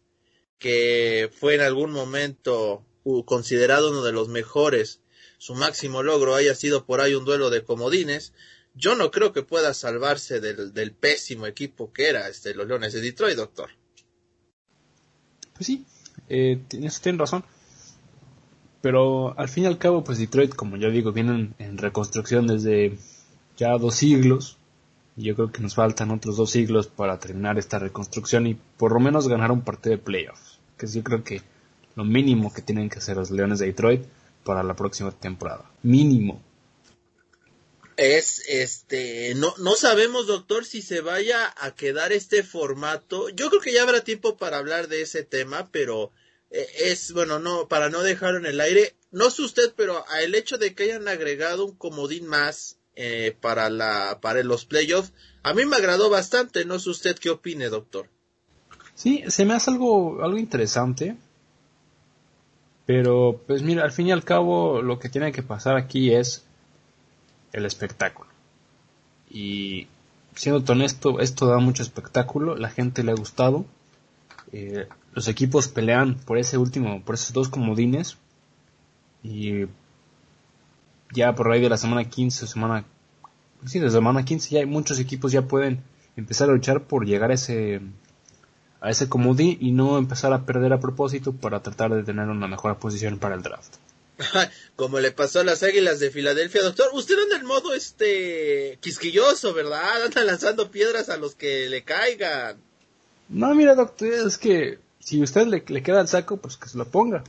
que 0.58 1.30
fue 1.38 1.54
en 1.54 1.60
algún 1.60 1.92
momento 1.92 2.84
considerado 3.24 3.90
uno 3.90 4.02
de 4.02 4.12
los 4.12 4.28
mejores, 4.28 5.00
su 5.38 5.54
máximo 5.54 6.02
logro 6.02 6.34
haya 6.34 6.54
sido 6.54 6.84
por 6.84 7.00
ahí 7.00 7.14
un 7.14 7.24
duelo 7.24 7.48
de 7.50 7.64
comodines 7.64 8.32
yo 8.78 8.94
no 8.94 9.10
creo 9.10 9.32
que 9.32 9.42
pueda 9.42 9.74
salvarse 9.74 10.40
del, 10.40 10.92
pésimo 10.92 11.46
equipo 11.46 11.92
que 11.92 12.08
era 12.08 12.28
este, 12.28 12.54
los 12.54 12.66
Leones 12.68 12.92
de 12.92 13.00
Detroit, 13.00 13.36
doctor. 13.36 13.70
Pues 15.54 15.66
sí, 15.66 15.84
eh, 16.28 16.60
tienes, 16.68 17.00
razón. 17.18 17.44
Pero 18.80 19.36
al 19.36 19.48
fin 19.48 19.64
y 19.64 19.66
al 19.66 19.78
cabo, 19.78 20.04
pues 20.04 20.18
Detroit, 20.18 20.54
como 20.54 20.76
yo 20.76 20.90
digo, 20.90 21.12
vienen 21.12 21.54
en 21.58 21.76
reconstrucción 21.76 22.46
desde 22.46 22.96
ya 23.56 23.76
dos 23.76 23.96
siglos. 23.96 24.58
Yo 25.16 25.34
creo 25.34 25.50
que 25.50 25.60
nos 25.60 25.74
faltan 25.74 26.12
otros 26.12 26.36
dos 26.36 26.52
siglos 26.52 26.86
para 26.86 27.18
terminar 27.18 27.58
esta 27.58 27.80
reconstrucción 27.80 28.46
y 28.46 28.54
por 28.54 28.92
lo 28.92 29.00
menos 29.00 29.26
ganar 29.26 29.50
un 29.50 29.62
partido 29.62 29.96
de 29.96 30.02
playoffs. 30.02 30.47
Que 30.78 30.86
yo 30.86 31.02
creo 31.02 31.24
que 31.24 31.42
lo 31.96 32.04
mínimo 32.04 32.52
que 32.54 32.62
tienen 32.62 32.88
que 32.88 32.98
hacer 32.98 33.16
los 33.16 33.32
Leones 33.32 33.58
de 33.58 33.66
Detroit 33.66 34.02
para 34.44 34.62
la 34.62 34.76
próxima 34.76 35.10
temporada. 35.10 35.70
Mínimo. 35.82 36.42
Es 37.96 38.44
este 38.46 39.34
no 39.34 39.52
no 39.58 39.74
sabemos 39.74 40.28
doctor 40.28 40.64
si 40.64 40.80
se 40.80 41.00
vaya 41.00 41.52
a 41.58 41.74
quedar 41.74 42.12
este 42.12 42.44
formato. 42.44 43.28
Yo 43.30 43.50
creo 43.50 43.60
que 43.60 43.72
ya 43.72 43.82
habrá 43.82 44.02
tiempo 44.02 44.36
para 44.36 44.58
hablar 44.58 44.86
de 44.86 45.02
ese 45.02 45.24
tema 45.24 45.68
pero 45.72 46.12
eh, 46.50 46.68
es 46.84 47.12
bueno 47.12 47.40
no 47.40 47.66
para 47.66 47.90
no 47.90 48.02
dejarlo 48.02 48.38
en 48.38 48.46
el 48.46 48.60
aire. 48.60 48.94
No 49.10 49.30
sé 49.30 49.42
usted 49.42 49.72
pero 49.76 50.04
el 50.22 50.36
hecho 50.36 50.56
de 50.56 50.74
que 50.76 50.84
hayan 50.84 51.08
agregado 51.08 51.64
un 51.66 51.76
comodín 51.76 52.28
más 52.28 52.78
eh, 52.94 53.36
para 53.40 53.68
la 53.68 54.20
para 54.22 54.44
los 54.44 54.64
playoffs 54.64 55.12
a 55.42 55.52
mí 55.52 55.66
me 55.66 55.76
agradó 55.76 56.08
bastante. 56.08 56.64
No 56.64 56.78
sé 56.78 56.90
usted 56.90 57.18
qué 57.18 57.30
opine 57.30 57.68
doctor 57.68 58.08
sí 58.98 59.22
se 59.28 59.44
me 59.44 59.54
hace 59.54 59.70
algo 59.70 60.22
algo 60.24 60.38
interesante 60.38 61.16
pero 62.88 63.42
pues 63.46 63.62
mira 63.62 63.84
al 63.84 63.92
fin 63.92 64.06
y 64.06 64.12
al 64.12 64.24
cabo 64.24 64.80
lo 64.80 64.98
que 64.98 65.10
tiene 65.10 65.30
que 65.30 65.42
pasar 65.42 65.76
aquí 65.76 66.10
es 66.10 66.46
el 67.52 67.66
espectáculo. 67.66 68.30
Y 69.28 69.88
siendo 70.34 70.64
honesto, 70.72 71.20
esto 71.20 71.44
da 71.44 71.58
mucho 71.58 71.82
espectáculo, 71.82 72.56
la 72.56 72.70
gente 72.70 73.04
le 73.04 73.12
ha 73.12 73.14
gustado. 73.14 73.66
Eh, 74.52 74.88
los 75.12 75.28
equipos 75.28 75.68
pelean 75.68 76.14
por 76.14 76.38
ese 76.38 76.56
último, 76.56 77.02
por 77.02 77.16
esos 77.16 77.34
dos 77.34 77.50
comodines. 77.50 78.16
Y 79.22 79.66
ya 81.12 81.34
por 81.34 81.52
ahí 81.52 81.60
de 81.60 81.68
la 81.68 81.76
semana 81.76 82.08
15 82.08 82.46
semana 82.46 82.86
sí, 83.66 83.80
de 83.80 83.90
semana 83.90 84.24
15 84.24 84.48
ya 84.48 84.60
hay 84.60 84.66
muchos 84.66 84.98
equipos 84.98 85.30
ya 85.30 85.42
pueden 85.42 85.82
empezar 86.16 86.48
a 86.48 86.54
luchar 86.54 86.84
por 86.84 87.04
llegar 87.04 87.32
a 87.32 87.34
ese 87.34 87.82
a 88.80 88.90
ese 88.90 89.08
comodín 89.08 89.58
y 89.60 89.72
no 89.72 89.98
empezar 89.98 90.32
a 90.32 90.44
perder 90.44 90.72
a 90.72 90.80
propósito 90.80 91.32
para 91.32 91.62
tratar 91.62 91.94
de 91.94 92.04
tener 92.04 92.28
una 92.28 92.46
mejor 92.46 92.78
posición 92.78 93.18
para 93.18 93.34
el 93.34 93.42
draft. 93.42 93.74
Como 94.76 95.00
le 95.00 95.12
pasó 95.12 95.40
a 95.40 95.44
las 95.44 95.62
Águilas 95.62 96.00
de 96.00 96.10
Filadelfia, 96.10 96.62
doctor. 96.62 96.90
Usted 96.92 97.16
anda 97.22 97.36
en 97.36 97.46
modo 97.46 97.74
este 97.74 98.78
quisquilloso, 98.80 99.54
¿verdad? 99.54 100.04
Anda 100.04 100.24
lanzando 100.24 100.70
piedras 100.70 101.08
a 101.08 101.16
los 101.16 101.34
que 101.34 101.68
le 101.68 101.84
caigan. 101.84 102.56
No, 103.28 103.54
mira, 103.54 103.74
doctor, 103.74 104.08
es 104.08 104.38
que 104.38 104.78
si 105.00 105.22
usted 105.22 105.46
le, 105.46 105.62
queda 105.64 106.00
el 106.00 106.08
saco, 106.08 106.38
pues 106.38 106.56
que 106.56 106.68
se 106.68 106.78
lo 106.78 106.86
ponga. 106.86 107.22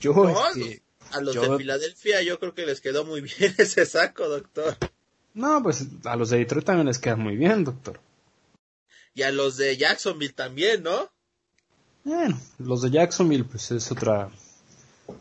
Yo, 0.00 0.12
este, 0.28 0.82
a 1.12 1.20
los 1.20 1.34
de 1.34 1.56
Filadelfia 1.56 2.22
yo 2.22 2.38
creo 2.38 2.54
que 2.54 2.66
les 2.66 2.80
quedó 2.80 3.04
muy 3.04 3.20
bien 3.20 3.54
ese 3.58 3.86
saco, 3.86 4.28
doctor. 4.28 4.76
No, 5.34 5.62
pues 5.62 5.86
a 6.04 6.16
los 6.16 6.30
de 6.30 6.38
Detroit 6.38 6.64
también 6.64 6.86
les 6.86 6.98
queda 6.98 7.16
muy 7.16 7.36
bien, 7.36 7.64
doctor. 7.64 8.00
Y 9.14 9.22
a 9.22 9.30
los 9.30 9.56
de 9.56 9.76
Jacksonville 9.76 10.32
también, 10.32 10.82
¿no? 10.82 11.08
Bueno, 12.04 12.38
los 12.58 12.82
de 12.82 12.90
Jacksonville, 12.90 13.44
pues 13.44 13.70
es 13.70 13.90
otra. 13.90 14.28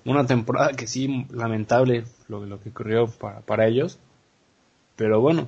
Una 0.06 0.26
temporada 0.26 0.74
que 0.74 0.88
sí, 0.88 1.28
lamentable 1.30 2.06
lo, 2.28 2.46
lo 2.46 2.60
que 2.60 2.70
ocurrió 2.70 3.08
para, 3.08 3.42
para 3.42 3.68
ellos. 3.68 4.00
Pero 4.96 5.22
bueno, 5.22 5.48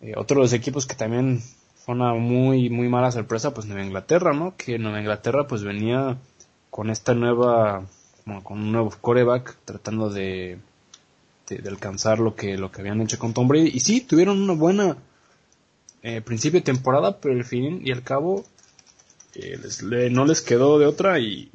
eh, 0.00 0.14
otro 0.16 0.36
de 0.36 0.42
los 0.42 0.52
equipos 0.52 0.86
que 0.86 0.94
también 0.94 1.42
fue 1.84 1.94
una 1.94 2.14
muy, 2.14 2.70
muy 2.70 2.88
mala 2.88 3.10
sorpresa, 3.12 3.52
pues 3.54 3.66
Nueva 3.66 3.84
Inglaterra, 3.84 4.32
¿no? 4.32 4.54
Que 4.56 4.78
Nueva 4.78 5.00
Inglaterra, 5.00 5.46
pues 5.46 5.62
venía 5.62 6.18
con 6.70 6.90
esta 6.90 7.14
nueva. 7.14 7.86
Con 8.44 8.60
un 8.60 8.70
nuevo 8.70 8.92
coreback, 9.00 9.56
tratando 9.64 10.08
de, 10.08 10.58
de, 11.48 11.68
alcanzar 11.68 12.20
lo 12.20 12.36
que, 12.36 12.56
lo 12.56 12.70
que 12.70 12.80
habían 12.80 13.00
hecho 13.00 13.18
con 13.18 13.34
Tom 13.34 13.48
Brady. 13.48 13.70
Y 13.74 13.80
sí, 13.80 14.02
tuvieron 14.02 14.40
una 14.40 14.52
buena 14.52 14.96
eh, 16.02 16.20
principio 16.20 16.60
de 16.60 16.64
temporada, 16.64 17.20
pero 17.20 17.34
al 17.34 17.44
fin 17.44 17.82
y 17.84 17.92
al 17.92 18.02
cabo 18.02 18.44
eh, 19.34 19.58
no 20.10 20.24
les 20.24 20.40
quedó 20.40 20.78
de 20.78 20.86
otra 20.86 21.18
y 21.18 21.50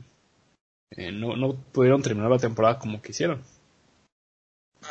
eh, 0.91 1.11
no, 1.11 1.35
no 1.35 1.55
pudieron 1.71 2.01
terminar 2.01 2.31
la 2.31 2.39
temporada 2.39 2.79
como 2.79 3.01
quisieron. 3.01 3.43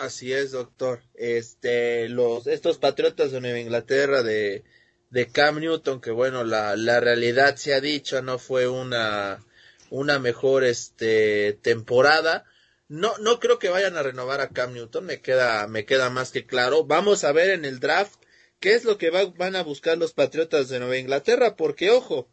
Así 0.01 0.33
es, 0.33 0.51
doctor. 0.51 1.03
Este, 1.15 2.09
los, 2.09 2.47
estos 2.47 2.79
patriotas 2.79 3.31
de 3.31 3.41
Nueva 3.41 3.61
Inglaterra 3.61 4.23
de, 4.23 4.65
de 5.11 5.27
Cam 5.29 5.61
Newton, 5.61 6.01
que 6.01 6.11
bueno, 6.11 6.43
la, 6.43 6.77
la 6.77 7.01
realidad 7.01 7.57
se 7.57 7.75
ha 7.75 7.81
dicho, 7.81 8.21
no 8.21 8.39
fue 8.39 8.67
una, 8.67 9.45
una 9.91 10.19
mejor, 10.19 10.65
este, 10.65 11.53
temporada. 11.63 12.45
No, 12.89 13.17
no 13.19 13.39
creo 13.39 13.59
que 13.59 13.69
vayan 13.69 13.97
a 13.97 14.03
renovar 14.03 14.41
a 14.41 14.49
Cam 14.49 14.75
Newton, 14.75 15.07
me 15.07 15.21
queda, 15.21 15.67
me 15.69 15.85
queda 15.87 16.11
más 16.11 16.33
que 16.33 16.45
claro. 16.45 16.85
Vamos 16.85 17.23
a 17.25 17.33
ver 17.33 17.51
en 17.51 17.65
el 17.65 17.79
draft 17.79 18.24
qué 18.65 18.75
es 18.75 18.85
lo 18.85 18.97
que 18.97 19.11
van 19.11 19.57
a 19.57 19.63
buscar 19.63 19.99
los 19.99 20.15
Patriotas 20.15 20.71
de 20.71 20.79
Nueva 20.79 20.97
Inglaterra, 20.97 21.55
porque 21.55 21.91
ojo, 21.91 22.31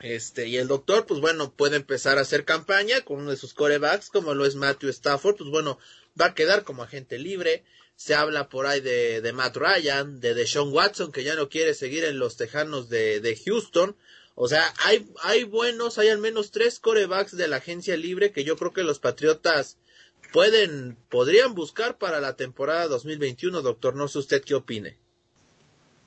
este, 0.00 0.48
y 0.48 0.56
el 0.56 0.66
doctor, 0.66 1.06
pues 1.06 1.20
bueno, 1.20 1.54
puede 1.54 1.76
empezar 1.76 2.18
a 2.18 2.22
hacer 2.22 2.44
campaña 2.44 3.00
con 3.02 3.20
uno 3.20 3.30
de 3.30 3.36
sus 3.36 3.54
corebacks, 3.54 4.10
como 4.10 4.34
lo 4.34 4.44
es 4.44 4.56
Matthew 4.56 4.90
Stafford, 4.90 5.36
pues 5.36 5.48
bueno, 5.48 5.78
va 6.20 6.26
a 6.26 6.34
quedar 6.34 6.64
como 6.64 6.82
agente 6.82 7.20
libre. 7.20 7.62
Se 7.94 8.16
habla 8.16 8.48
por 8.48 8.66
ahí 8.66 8.80
de, 8.80 9.20
de 9.20 9.32
Matt 9.32 9.56
Ryan, 9.56 10.18
de 10.18 10.34
Deshaun 10.34 10.72
Watson, 10.72 11.12
que 11.12 11.22
ya 11.22 11.36
no 11.36 11.48
quiere 11.48 11.74
seguir 11.74 12.02
en 12.02 12.18
los 12.18 12.36
Tejanos 12.36 12.88
de, 12.88 13.20
de 13.20 13.36
Houston. 13.36 13.96
O 14.34 14.48
sea, 14.48 14.74
hay, 14.78 15.08
hay 15.22 15.44
buenos, 15.44 15.98
hay 15.98 16.08
al 16.08 16.18
menos 16.18 16.50
tres 16.50 16.80
corebacks 16.80 17.36
de 17.36 17.46
la 17.46 17.58
agencia 17.58 17.96
libre 17.96 18.32
que 18.32 18.42
yo 18.42 18.56
creo 18.56 18.72
que 18.72 18.82
los 18.82 18.98
Patriotas 18.98 19.78
pueden, 20.32 20.96
podrían 21.08 21.54
buscar 21.54 21.98
para 21.98 22.20
la 22.20 22.36
temporada 22.36 22.88
2021, 22.88 23.62
doctor. 23.62 23.94
No 23.94 24.08
sé 24.08 24.18
usted 24.18 24.42
qué 24.42 24.54
opine. 24.54 24.96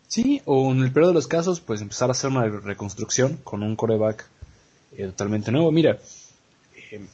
Sí, 0.08 0.42
o 0.46 0.72
en 0.72 0.82
el 0.82 0.92
peor 0.92 1.08
de 1.08 1.14
los 1.14 1.28
casos, 1.28 1.60
pues 1.60 1.82
empezar 1.82 2.10
a 2.10 2.14
hacer 2.14 2.32
una 2.32 2.48
reconstrucción 2.48 3.38
con 3.44 3.62
un 3.62 3.76
coreback 3.76 4.26
eh, 4.98 5.06
totalmente 5.06 5.52
nuevo. 5.52 5.72
Mira, 5.72 6.00
eh, 6.76 7.06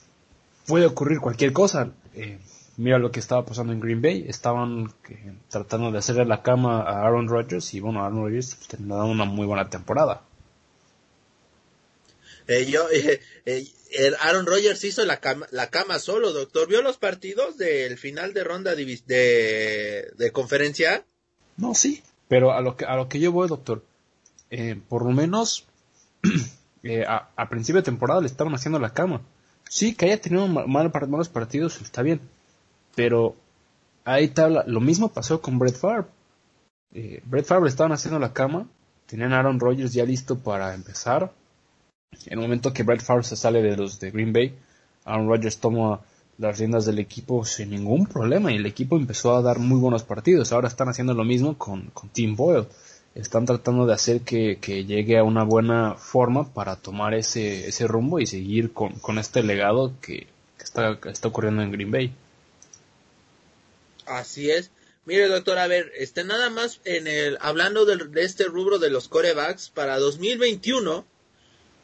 puede 0.66 0.86
ocurrir 0.86 1.20
cualquier 1.20 1.52
cosa. 1.52 1.92
Eh, 2.14 2.40
mira 2.78 2.98
lo 2.98 3.12
que 3.12 3.20
estaba 3.20 3.46
pasando 3.46 3.74
en 3.74 3.82
Green 3.82 4.02
Bay. 4.02 4.26
Estaban 4.30 4.94
tratando 5.50 5.92
de 5.92 5.98
hacerle 5.98 6.24
la 6.24 6.42
cama 6.42 6.84
a 6.84 7.06
Aaron 7.06 7.28
Rodgers 7.28 7.74
y 7.74 7.82
bueno, 7.82 8.02
Aaron 8.02 8.24
Rodgers 8.24 8.56
pues, 8.56 8.88
dado 8.88 9.08
una 9.08 9.26
muy 9.26 9.46
buena 9.46 9.70
temporada. 9.70 10.22
yo, 12.48 12.88
Aaron 14.20 14.46
Rodgers 14.46 14.84
hizo 14.84 15.06
la 15.06 15.20
cama, 15.20 15.48
la 15.52 15.70
cama 15.70 16.00
solo, 16.00 16.32
doctor. 16.34 16.68
¿Vio 16.68 16.82
los 16.82 16.98
partidos 16.98 17.58
del 17.58 17.98
final 17.98 18.34
de 18.34 18.44
ronda 18.44 18.75
de, 18.75 20.12
de 20.16 20.32
conferencia? 20.32 21.06
No, 21.58 21.74
sí, 21.74 22.04
pero 22.28 22.52
a 22.52 22.62
lo 22.62 22.75
que, 22.75 22.86
a 22.86 22.96
lo 22.96 23.08
que 23.08 23.20
yo 23.20 23.32
voy, 23.32 23.48
doctor, 23.48 23.84
eh, 24.50 24.80
por 24.90 25.06
lo 25.06 25.12
menos 25.12 25.66
eh, 26.84 27.06
a, 27.08 27.50
principio 27.50 27.82
de 27.82 27.86
temporada 27.86 28.22
le 28.22 28.28
estaban 28.28 28.54
haciendo 28.54 28.80
la 28.80 28.94
cama. 28.94 29.22
Sí, 29.70 29.96
que 29.96 30.06
haya 30.06 30.22
tenido 30.22 30.48
mal, 30.48 30.92
malos 31.08 31.30
partidos, 31.30 31.82
está 31.82 32.02
bien. 32.02 32.22
Pero 32.96 33.36
ahí 34.04 34.25
está, 34.25 34.50
lo 34.50 34.80
mismo 34.80 35.12
pasó 35.12 35.42
con 35.42 35.60
Brett 35.60 35.75
Favre. 35.75 36.08
Eh, 36.94 37.22
Brett 37.25 37.46
Favre 37.46 37.66
le 37.66 37.70
estaban 37.70 37.92
haciendo 37.92 38.20
la 38.20 38.34
cama, 38.34 38.68
tenían 39.06 39.34
a 39.34 39.40
Aaron 39.40 39.60
Rodgers 39.60 39.94
ya 39.94 40.06
listo 40.06 40.38
para 40.40 40.74
empezar. 40.74 41.32
En 42.26 42.34
el 42.34 42.40
momento 42.40 42.74
que 42.74 42.84
Brett 42.84 43.02
Favre 43.02 43.24
se 43.24 43.36
sale 43.36 43.62
de 43.62 43.78
los 43.78 44.00
de 44.00 44.12
Green 44.12 44.34
Bay, 44.34 44.54
Aaron 45.06 45.28
Rodgers 45.28 45.58
toma 45.58 46.02
las 46.38 46.60
riendas 46.60 46.86
del 46.86 47.00
equipo 47.00 47.46
sin 47.46 47.70
ningún 47.70 48.08
problema 48.08 48.52
y 48.52 48.56
el 48.56 48.66
equipo 48.66 48.98
empezó 48.98 49.36
a 49.36 49.42
dar 49.42 49.60
muy 49.60 49.80
buenos 49.80 50.04
partidos. 50.04 50.52
Ahora 50.52 50.68
están 50.68 50.90
haciendo 50.90 51.14
lo 51.14 51.24
mismo 51.24 51.58
con, 51.58 51.88
con 51.92 52.10
Tim 52.10 52.36
Boyle. 52.36 52.68
Están 53.14 53.46
tratando 53.46 53.86
de 53.86 53.94
hacer 53.94 54.22
que, 54.22 54.58
llegue 54.86 55.18
a 55.18 55.24
una 55.24 55.44
buena 55.44 55.96
forma 55.96 56.54
para 56.54 56.76
tomar 56.76 57.14
ese, 57.14 57.68
ese 57.68 57.88
rumbo 57.88 58.20
y 58.20 58.26
seguir 58.26 58.74
con, 58.74 58.94
con 59.00 59.20
este 59.20 59.42
legado 59.42 59.94
que, 60.02 60.28
está, 60.60 61.00
está 61.06 61.30
ocurriendo 61.30 61.62
en 61.62 61.72
Green 61.72 61.92
Bay. 61.92 62.14
Así 64.06 64.50
es. 64.50 64.72
Mire, 65.06 65.28
doctor, 65.28 65.60
a 65.60 65.68
ver, 65.68 65.92
este 65.98 66.24
nada 66.24 66.50
más 66.50 66.82
en 66.84 67.08
el 67.08 67.38
hablando 67.40 67.86
de, 67.86 67.96
de 67.96 68.24
este 68.24 68.46
rubro 68.46 68.80
de 68.80 68.90
los 68.90 69.08
corebacks 69.08 69.70
para 69.70 70.00
2021 70.00 71.06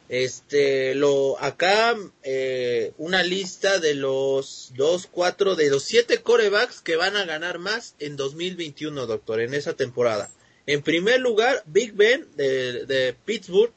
este, 0.08 0.94
lo, 0.94 1.40
acá, 1.40 1.96
eh, 2.22 2.92
una 2.98 3.22
lista 3.22 3.78
de 3.78 3.94
los 3.94 4.72
dos, 4.76 5.08
cuatro, 5.10 5.56
de 5.56 5.70
los 5.70 5.84
siete 5.84 6.18
corebacks 6.18 6.80
que 6.80 6.96
van 6.96 7.16
a 7.16 7.24
ganar 7.24 7.58
más 7.58 7.94
en 7.98 8.16
2021, 8.16 9.06
doctor, 9.06 9.40
en 9.40 9.54
esa 9.54 9.74
temporada. 9.74 10.30
En 10.66 10.82
primer 10.82 11.20
lugar, 11.20 11.62
Big 11.66 11.94
Ben 11.94 12.26
de, 12.36 12.86
de 12.86 13.16
Pittsburgh, 13.24 13.72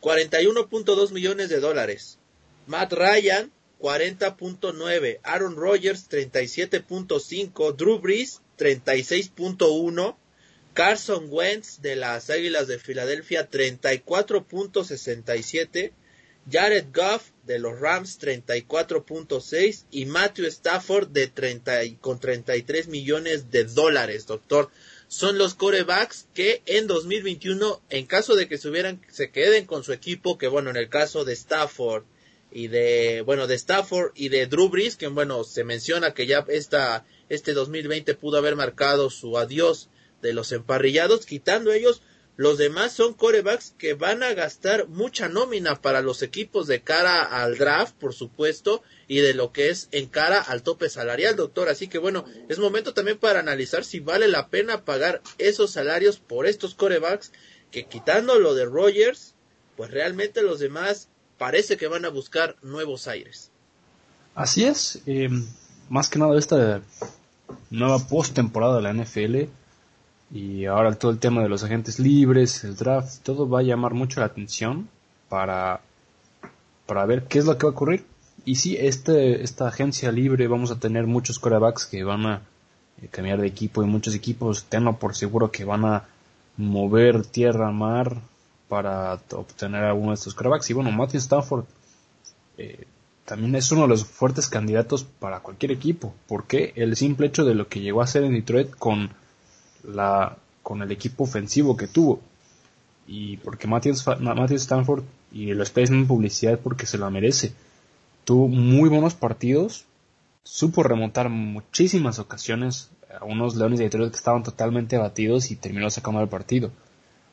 41.2 0.00 1.12
millones 1.12 1.48
de 1.48 1.60
dólares. 1.60 2.18
Matt 2.66 2.92
Ryan, 2.92 3.52
40.9. 3.80 5.20
Aaron 5.22 5.56
Rodgers, 5.56 6.08
37.5. 6.10 7.76
Drew 7.76 7.98
Brees, 7.98 8.40
36.1. 8.58 10.16
Carson 10.76 11.26
Wentz 11.30 11.80
de 11.80 11.96
las 11.96 12.28
Águilas 12.28 12.68
de 12.68 12.78
Filadelfia 12.78 13.50
34.67, 13.50 15.92
Jared 16.50 16.84
Goff 16.92 17.30
de 17.46 17.58
los 17.58 17.80
Rams 17.80 18.20
34.6 18.20 19.86
y 19.90 20.04
Matthew 20.04 20.44
Stafford 20.44 21.08
de 21.08 21.28
30 21.28 21.80
con 22.02 22.20
33 22.20 22.88
millones 22.88 23.50
de 23.50 23.64
dólares, 23.64 24.26
doctor. 24.26 24.68
Son 25.08 25.38
los 25.38 25.54
corebacks 25.54 26.26
que 26.34 26.60
en 26.66 26.86
2021, 26.86 27.80
en 27.88 28.04
caso 28.04 28.34
de 28.34 28.46
que 28.46 28.58
se 28.58 28.68
hubieran, 28.68 29.00
se 29.10 29.30
queden 29.30 29.64
con 29.64 29.82
su 29.82 29.94
equipo, 29.94 30.36
que 30.36 30.48
bueno, 30.48 30.68
en 30.68 30.76
el 30.76 30.90
caso 30.90 31.24
de 31.24 31.32
Stafford 31.32 32.04
y 32.52 32.68
de, 32.68 33.22
bueno, 33.24 33.46
de 33.46 33.54
Stafford 33.54 34.12
y 34.14 34.28
de 34.28 34.46
Drew 34.46 34.68
Brees, 34.68 34.96
que 34.96 35.06
bueno, 35.06 35.42
se 35.42 35.64
menciona 35.64 36.12
que 36.12 36.26
ya 36.26 36.44
esta, 36.48 37.06
este 37.30 37.54
2020 37.54 38.14
pudo 38.16 38.36
haber 38.36 38.56
marcado 38.56 39.08
su 39.08 39.38
adiós 39.38 39.88
de 40.22 40.32
los 40.32 40.52
emparrillados, 40.52 41.26
quitando 41.26 41.72
ellos, 41.72 42.02
los 42.36 42.58
demás 42.58 42.92
son 42.92 43.14
corebacks 43.14 43.74
que 43.78 43.94
van 43.94 44.22
a 44.22 44.34
gastar 44.34 44.88
mucha 44.88 45.28
nómina 45.28 45.80
para 45.80 46.02
los 46.02 46.20
equipos 46.22 46.66
de 46.66 46.82
cara 46.82 47.22
al 47.22 47.56
draft, 47.56 47.94
por 47.94 48.12
supuesto, 48.12 48.82
y 49.08 49.20
de 49.20 49.32
lo 49.32 49.52
que 49.52 49.70
es 49.70 49.88
en 49.90 50.06
cara 50.06 50.42
al 50.42 50.62
tope 50.62 50.90
salarial, 50.90 51.34
doctor. 51.34 51.70
Así 51.70 51.88
que 51.88 51.96
bueno, 51.96 52.26
es 52.50 52.58
momento 52.58 52.92
también 52.92 53.16
para 53.16 53.40
analizar 53.40 53.84
si 53.84 54.00
vale 54.00 54.28
la 54.28 54.48
pena 54.48 54.84
pagar 54.84 55.22
esos 55.38 55.70
salarios 55.70 56.18
por 56.18 56.46
estos 56.46 56.74
corebacks, 56.74 57.32
que 57.70 57.86
quitando 57.86 58.38
lo 58.38 58.54
de 58.54 58.66
Rogers, 58.66 59.34
pues 59.76 59.90
realmente 59.90 60.42
los 60.42 60.58
demás 60.58 61.08
parece 61.38 61.78
que 61.78 61.88
van 61.88 62.04
a 62.04 62.10
buscar 62.10 62.56
nuevos 62.60 63.08
aires. 63.08 63.50
Así 64.34 64.64
es, 64.64 65.00
eh, 65.06 65.30
más 65.88 66.10
que 66.10 66.18
nada 66.18 66.38
esta 66.38 66.82
nueva 67.70 68.06
postemporada 68.06 68.76
de 68.76 68.82
la 68.82 68.92
NFL 68.92 69.48
y 70.30 70.64
ahora 70.66 70.94
todo 70.94 71.10
el 71.10 71.18
tema 71.18 71.42
de 71.42 71.48
los 71.48 71.62
agentes 71.62 71.98
libres, 71.98 72.64
el 72.64 72.76
draft, 72.76 73.22
todo 73.22 73.48
va 73.48 73.60
a 73.60 73.62
llamar 73.62 73.94
mucho 73.94 74.20
la 74.20 74.26
atención 74.26 74.88
para, 75.28 75.80
para 76.86 77.06
ver 77.06 77.24
qué 77.24 77.38
es 77.38 77.44
lo 77.46 77.56
que 77.56 77.66
va 77.66 77.70
a 77.70 77.74
ocurrir. 77.74 78.04
Y 78.44 78.56
sí, 78.56 78.76
este, 78.76 79.42
esta 79.42 79.68
agencia 79.68 80.12
libre 80.12 80.46
vamos 80.48 80.70
a 80.70 80.78
tener 80.78 81.06
muchos 81.06 81.38
corebacks 81.38 81.86
que 81.86 82.04
van 82.04 82.26
a 82.26 82.42
eh, 83.02 83.08
cambiar 83.08 83.40
de 83.40 83.46
equipo 83.46 83.82
y 83.82 83.86
muchos 83.86 84.14
equipos, 84.14 84.64
tengo 84.64 84.98
por 84.98 85.14
seguro 85.14 85.50
que 85.50 85.64
van 85.64 85.84
a 85.84 86.04
mover 86.56 87.24
tierra, 87.26 87.70
mar 87.70 88.20
para 88.68 89.14
obtener 89.32 89.84
alguno 89.84 90.10
de 90.10 90.14
estos 90.14 90.34
corebacks. 90.34 90.70
Y 90.70 90.74
bueno, 90.74 90.90
Matthew 90.92 91.18
Stafford 91.18 91.64
eh, 92.58 92.84
también 93.24 93.54
es 93.54 93.70
uno 93.72 93.82
de 93.82 93.88
los 93.88 94.04
fuertes 94.04 94.48
candidatos 94.48 95.04
para 95.04 95.40
cualquier 95.40 95.72
equipo, 95.72 96.14
porque 96.26 96.72
el 96.76 96.96
simple 96.96 97.26
hecho 97.26 97.44
de 97.44 97.54
lo 97.54 97.68
que 97.68 97.80
llegó 97.80 98.00
a 98.00 98.04
hacer 98.04 98.24
en 98.24 98.32
Detroit 98.32 98.70
con 98.70 99.10
la, 99.86 100.36
con 100.62 100.82
el 100.82 100.90
equipo 100.92 101.24
ofensivo 101.24 101.76
que 101.76 101.86
tuvo. 101.86 102.20
Y 103.06 103.36
porque 103.38 103.68
Matthew, 103.68 103.94
Stanford 104.56 105.04
y 105.32 105.52
lo 105.54 105.62
está 105.62 105.80
en 105.82 106.06
publicidad 106.06 106.58
porque 106.60 106.86
se 106.86 106.98
la 106.98 107.10
merece. 107.10 107.52
tuvo 108.24 108.48
muy 108.48 108.88
buenos 108.88 109.14
partidos, 109.14 109.84
supo 110.42 110.82
remontar 110.82 111.28
muchísimas 111.28 112.18
ocasiones 112.18 112.90
a 113.20 113.24
unos 113.24 113.56
Leones 113.56 113.78
de 113.78 113.84
Detroit 113.84 114.10
que 114.10 114.16
estaban 114.16 114.42
totalmente 114.42 114.96
abatidos 114.96 115.50
y 115.50 115.56
terminó 115.56 115.90
sacando 115.90 116.20
el 116.20 116.28
partido. 116.28 116.70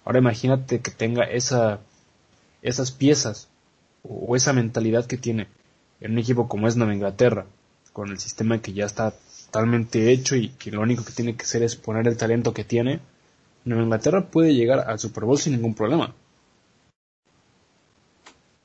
Ahora 0.05 0.19
imagínate 0.19 0.81
que 0.81 0.91
tenga 0.91 1.23
esa, 1.23 1.79
esas 2.61 2.91
piezas 2.91 3.47
o 4.03 4.35
esa 4.35 4.53
mentalidad 4.53 5.05
que 5.05 5.17
tiene 5.17 5.47
en 6.01 6.11
un 6.11 6.19
equipo 6.19 6.47
como 6.47 6.67
es 6.67 6.75
Nueva 6.75 6.93
Inglaterra, 6.93 7.45
con 7.93 8.09
el 8.09 8.19
sistema 8.19 8.61
que 8.61 8.73
ya 8.73 8.85
está 8.85 9.13
totalmente 9.53 10.11
hecho 10.11 10.35
y 10.35 10.49
que 10.49 10.71
lo 10.71 10.81
único 10.81 11.05
que 11.05 11.11
tiene 11.11 11.37
que 11.37 11.43
hacer 11.43 11.61
es 11.61 11.75
poner 11.75 12.07
el 12.07 12.17
talento 12.17 12.55
que 12.55 12.63
tiene, 12.63 13.01
Nueva 13.65 13.83
Inglaterra 13.83 14.31
puede 14.31 14.55
llegar 14.55 14.79
al 14.89 14.97
Super 14.97 15.25
Bowl 15.25 15.37
sin 15.37 15.53
ningún 15.53 15.75
problema. 15.75 16.15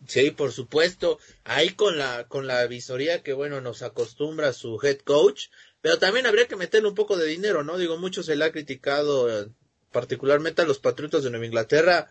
Sí, 0.06 0.30
por 0.30 0.50
supuesto. 0.50 1.18
Ahí 1.44 1.74
con 1.74 1.98
la, 1.98 2.26
con 2.26 2.46
la 2.46 2.66
visoría 2.66 3.22
que, 3.22 3.34
bueno, 3.34 3.60
nos 3.60 3.82
acostumbra 3.82 4.54
su 4.54 4.80
head 4.82 5.00
coach. 5.00 5.48
Pero 5.82 5.98
también 5.98 6.26
habría 6.26 6.48
que 6.48 6.56
meterle 6.56 6.88
un 6.88 6.94
poco 6.94 7.18
de 7.18 7.26
dinero, 7.26 7.62
¿no? 7.62 7.76
Digo, 7.76 7.98
mucho 7.98 8.22
se 8.22 8.34
le 8.34 8.46
ha 8.46 8.52
criticado, 8.52 9.42
eh, 9.42 9.48
particularmente 9.92 10.62
a 10.62 10.66
los 10.66 10.78
Patriotas 10.78 11.22
de 11.22 11.28
Nueva 11.28 11.44
Inglaterra, 11.44 12.08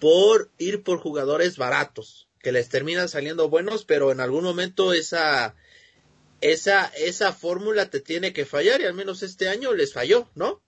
por 0.00 0.50
ir 0.56 0.82
por 0.82 0.98
jugadores 0.98 1.58
baratos, 1.58 2.26
que 2.40 2.52
les 2.52 2.70
terminan 2.70 3.10
saliendo 3.10 3.50
buenos, 3.50 3.84
pero 3.84 4.10
en 4.10 4.20
algún 4.20 4.44
momento 4.44 4.94
esa, 4.94 5.54
esa, 6.44 6.84
esa 6.88 7.32
fórmula 7.32 7.88
te 7.88 8.00
tiene 8.00 8.34
que 8.34 8.44
fallar, 8.44 8.82
y 8.82 8.84
al 8.84 8.92
menos 8.92 9.22
este 9.22 9.48
año 9.48 9.72
les 9.72 9.94
falló, 9.94 10.28
¿no? 10.34 10.60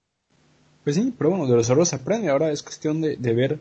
Pues 0.85 0.97
sí, 0.97 1.12
pero 1.18 1.30
bueno, 1.30 1.47
de 1.47 1.54
los 1.54 1.68
errores 1.68 1.90
se 1.90 1.97
aprende. 1.97 2.30
Ahora 2.30 2.50
es 2.50 2.62
cuestión 2.62 3.02
de, 3.02 3.16
de 3.16 3.35
ver 3.35 3.59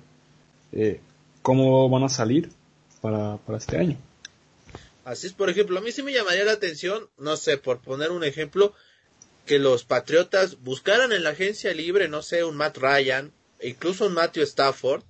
eh, 0.71 1.01
cómo 1.41 1.89
van 1.89 2.03
a 2.03 2.09
salir 2.09 2.51
para, 3.01 3.35
para 3.37 3.57
este 3.57 3.77
año. 3.77 3.97
Así 5.03 5.27
es, 5.27 5.33
por 5.33 5.49
ejemplo, 5.49 5.77
a 5.77 5.81
mí 5.81 5.91
sí 5.91 6.03
me 6.03 6.13
llamaría 6.13 6.45
la 6.45 6.53
atención, 6.53 7.09
no 7.17 7.35
sé, 7.35 7.57
por 7.57 7.79
poner 7.81 8.11
un 8.11 8.23
ejemplo, 8.23 8.73
que 9.45 9.59
los 9.59 9.83
Patriotas 9.83 10.61
buscaran 10.61 11.11
en 11.11 11.23
la 11.23 11.31
agencia 11.31 11.73
libre, 11.73 12.07
no 12.07 12.21
sé, 12.21 12.45
un 12.45 12.55
Matt 12.55 12.77
Ryan, 12.77 13.33
incluso 13.61 14.05
un 14.05 14.13
Matthew 14.13 14.43
Stafford, 14.43 15.03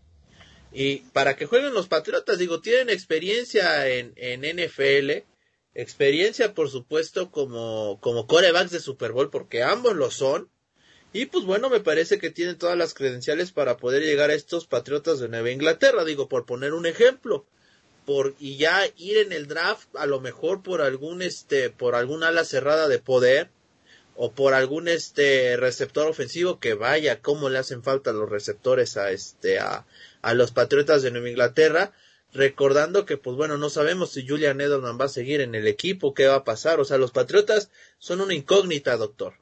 y 0.74 0.98
para 1.14 1.36
que 1.36 1.46
jueguen 1.46 1.76
los 1.76 1.88
Patriotas, 1.88 2.40
digo, 2.40 2.62
tienen 2.62 2.90
experiencia 2.90 3.88
en, 3.88 4.12
en 4.16 4.42
NFL, 4.42 5.24
experiencia, 5.76 6.54
por 6.54 6.70
supuesto, 6.70 7.30
como, 7.30 8.00
como 8.02 8.28
corebacks 8.28 8.72
de 8.72 8.80
Super 8.80 9.12
Bowl, 9.12 9.30
porque 9.30 9.62
ambos 9.62 9.96
lo 9.96 10.10
son, 10.10 10.50
y 11.14 11.28
pues 11.28 11.46
bueno, 11.46 11.70
me 11.70 11.80
parece 11.80 12.18
que 12.18 12.32
tienen 12.32 12.58
todas 12.58 12.78
las 12.78 12.94
credenciales 12.94 13.52
para 13.52 13.78
poder 13.78 14.02
llegar 14.02 14.32
a 14.32 14.34
estos 14.34 14.68
Patriotas 14.68 15.20
de 15.20 15.30
Nueva 15.30 15.52
Inglaterra, 15.52 16.04
digo, 16.04 16.28
por 16.28 16.46
poner 16.46 16.74
un 16.74 16.86
ejemplo 16.86 17.46
por 18.06 18.36
y 18.40 18.58
ya 18.58 18.82
ir 18.98 19.18
en 19.18 19.34
el 19.34 19.48
draft 19.48 19.88
a 19.96 20.06
lo 20.06 20.22
mejor 20.22 20.62
por 20.62 20.82
algún 20.82 21.22
este 21.22 21.70
por 21.70 21.96
algún 21.96 22.24
ala 22.24 22.46
cerrada 22.46 22.88
de 22.88 23.00
poder 23.00 23.50
o 24.16 24.32
por 24.32 24.54
algún 24.54 24.88
este 24.88 25.58
receptor 25.58 26.08
ofensivo 26.08 26.60
que 26.60 26.74
vaya 26.74 27.22
cómo 27.22 27.50
le 27.50 27.58
hacen 27.58 27.84
falta 27.84 28.14
los 28.14 28.30
receptores 28.30 28.96
a 28.96 29.12
este 29.12 29.60
a, 29.60 29.86
a 30.22 30.34
los 30.34 30.52
Patriotas 30.52 31.02
de 31.02 31.12
Nueva 31.12 31.30
Inglaterra 31.30 31.94
recordando 32.36 33.06
que 33.06 33.18
pues 33.18 33.36
bueno 33.36 33.58
no 33.58 33.70
sabemos 33.70 34.12
si 34.12 34.28
Julian 34.28 34.62
Edelman 34.62 35.00
va 35.00 35.06
a 35.06 35.10
seguir 35.10 35.42
en 35.42 35.56
el 35.56 35.68
equipo 35.68 36.14
qué 36.14 36.28
va 36.28 36.36
a 36.36 36.44
pasar 36.44 36.80
o 36.80 36.86
sea 36.86 36.98
los 36.98 37.12
Patriotas 37.12 37.72
son 37.98 38.22
una 38.22 38.34
incógnita 38.34 38.98
doctor 38.98 39.34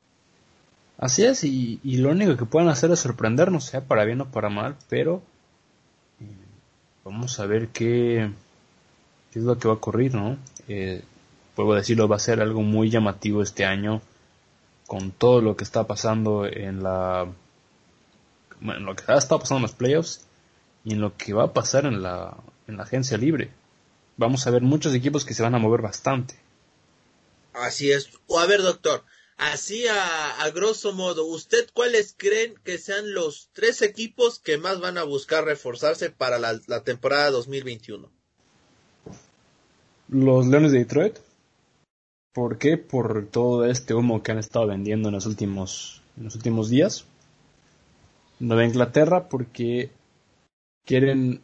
así 0.98 1.26
es 1.26 1.44
y, 1.44 1.80
y 1.84 1.98
lo 1.98 2.12
único 2.12 2.38
que 2.38 2.46
pueden 2.46 2.70
hacer 2.70 2.92
es 2.92 3.00
sorprendernos 3.00 3.66
sea 3.66 3.82
para 3.82 4.06
bien 4.06 4.22
o 4.22 4.32
para 4.32 4.50
mal 4.50 4.78
pero 4.90 5.22
eh, 6.22 6.26
vamos 7.04 7.40
a 7.40 7.46
ver 7.46 7.70
qué 7.70 8.30
es 9.40 9.44
lo 9.44 9.58
que 9.58 9.68
va 9.68 9.74
a 9.74 9.78
ocurrir, 9.78 10.14
¿no? 10.14 10.38
Eh, 10.68 11.04
puedo 11.56 11.74
decirlo, 11.74 12.08
va 12.08 12.18
a 12.18 12.20
ser 12.20 12.42
algo 12.42 12.62
muy 12.62 12.90
llamativo 12.90 13.42
este 13.42 13.66
año 13.66 14.02
con 14.88 15.12
todo 15.12 15.42
lo 15.42 15.56
que 15.56 15.64
está 15.64 15.88
pasando 15.88 16.46
en 16.46 16.84
la 16.84 17.28
bueno, 18.60 18.80
lo 18.82 18.96
que 18.96 19.02
estado 19.02 19.40
pasando 19.40 19.58
en 19.58 19.64
los 19.64 19.74
playoffs 19.74 20.26
y 20.84 20.94
en 20.94 21.02
lo 21.02 21.16
que 21.16 21.34
va 21.34 21.46
a 21.46 21.54
pasar 21.54 21.86
en 21.86 22.02
la, 22.02 22.38
en 22.68 22.78
la 22.78 22.84
agencia 22.84 23.18
libre. 23.18 23.52
Vamos 24.18 24.46
a 24.46 24.52
ver 24.52 24.62
muchos 24.62 24.94
equipos 24.94 25.26
que 25.26 25.34
se 25.34 25.44
van 25.44 25.56
a 25.56 25.60
mover 25.60 25.82
bastante. 25.82 26.36
Así 27.54 27.92
es. 27.92 28.10
O 28.28 28.40
a 28.40 28.46
ver, 28.46 28.62
doctor, 28.62 29.04
así 29.38 29.88
a, 29.88 30.42
a 30.42 30.50
grosso 30.52 30.94
modo, 30.94 31.26
¿usted 31.26 31.70
cuáles 31.74 32.16
creen 32.18 32.56
que 32.64 32.78
sean 32.78 33.14
los 33.14 33.50
tres 33.54 33.82
equipos 33.82 34.40
que 34.40 34.58
más 34.58 34.80
van 34.80 34.98
a 34.98 35.04
buscar 35.04 35.46
reforzarse 35.46 36.10
para 36.10 36.40
la, 36.40 36.60
la 36.68 36.84
temporada 36.84 37.32
2021? 37.32 38.12
los 40.14 40.48
Leones 40.48 40.72
de 40.72 40.80
Detroit. 40.80 41.18
¿Por 42.34 42.58
qué? 42.58 42.78
Por 42.78 43.28
todo 43.28 43.66
este 43.66 43.94
humo 43.94 44.24
que 44.24 44.32
han 44.32 44.40
estado 44.40 44.68
vendiendo 44.68 45.10
en 45.10 45.16
los 45.16 45.26
últimos, 45.26 46.02
en 46.18 46.26
los 46.26 46.36
últimos 46.36 46.70
días. 46.70 47.06
Nueva 48.40 48.66
Inglaterra 48.66 49.28
porque 49.30 49.92
quieren 50.86 51.42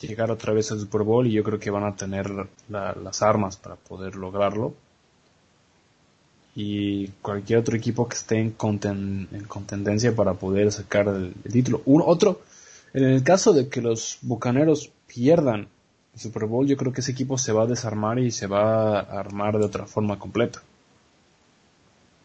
llegar 0.00 0.30
otra 0.30 0.52
vez 0.52 0.70
al 0.72 0.80
Super 0.80 1.02
Bowl 1.02 1.26
y 1.26 1.32
yo 1.32 1.42
creo 1.42 1.58
que 1.58 1.70
van 1.70 1.84
a 1.84 1.96
tener 1.96 2.30
las 2.68 3.22
armas 3.22 3.56
para 3.56 3.76
poder 3.76 4.16
lograrlo. 4.16 4.74
Y 6.54 7.08
cualquier 7.22 7.60
otro 7.60 7.76
equipo 7.76 8.08
que 8.08 8.16
esté 8.16 8.38
en, 8.38 8.54
en 9.32 9.44
contendencia 9.46 10.14
para 10.14 10.34
poder 10.34 10.72
sacar 10.72 11.08
el, 11.08 11.32
el 11.44 11.52
título. 11.52 11.82
Otro, 11.86 12.40
en 12.92 13.04
el 13.04 13.22
caso 13.22 13.52
de 13.52 13.68
que 13.68 13.80
los 13.80 14.18
Bucaneros 14.22 14.90
pierdan 15.06 15.68
Super 16.16 16.46
Bowl, 16.46 16.66
yo 16.66 16.76
creo 16.76 16.92
que 16.92 17.00
ese 17.00 17.12
equipo 17.12 17.38
se 17.38 17.52
va 17.52 17.62
a 17.62 17.66
desarmar 17.66 18.18
y 18.18 18.30
se 18.30 18.46
va 18.46 19.00
a 19.00 19.20
armar 19.20 19.58
de 19.58 19.64
otra 19.64 19.86
forma 19.86 20.18
completa. 20.18 20.62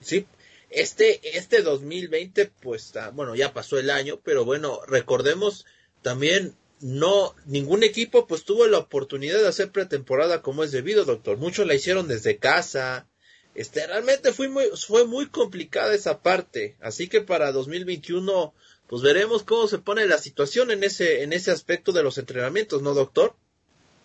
Sí, 0.01 0.25
este, 0.69 1.37
este 1.37 1.61
2020, 1.61 2.51
pues, 2.61 2.93
bueno, 3.13 3.35
ya 3.35 3.53
pasó 3.53 3.79
el 3.79 3.89
año, 3.89 4.19
pero 4.23 4.43
bueno, 4.43 4.79
recordemos 4.87 5.65
también, 6.01 6.53
no, 6.81 7.33
ningún 7.45 7.83
equipo 7.83 8.27
pues 8.27 8.43
tuvo 8.43 8.67
la 8.67 8.79
oportunidad 8.79 9.39
de 9.39 9.47
hacer 9.47 9.71
pretemporada 9.71 10.41
como 10.41 10.63
es 10.63 10.71
debido, 10.71 11.05
doctor. 11.05 11.37
Muchos 11.37 11.65
la 11.65 11.75
hicieron 11.75 12.07
desde 12.07 12.37
casa. 12.37 13.07
Este, 13.53 13.87
realmente 13.87 14.33
fue 14.33 14.49
muy, 14.49 14.65
fue 14.75 15.05
muy 15.05 15.27
complicada 15.27 15.93
esa 15.93 16.19
parte. 16.19 16.75
Así 16.81 17.07
que 17.07 17.21
para 17.21 17.51
2021, 17.51 18.53
pues 18.87 19.01
veremos 19.01 19.43
cómo 19.43 19.67
se 19.67 19.79
pone 19.79 20.05
la 20.05 20.17
situación 20.17 20.71
en 20.71 20.83
ese, 20.83 21.23
en 21.23 21.33
ese 21.33 21.51
aspecto 21.51 21.91
de 21.91 22.03
los 22.03 22.17
entrenamientos, 22.17 22.81
¿no, 22.81 22.93
doctor? 22.93 23.35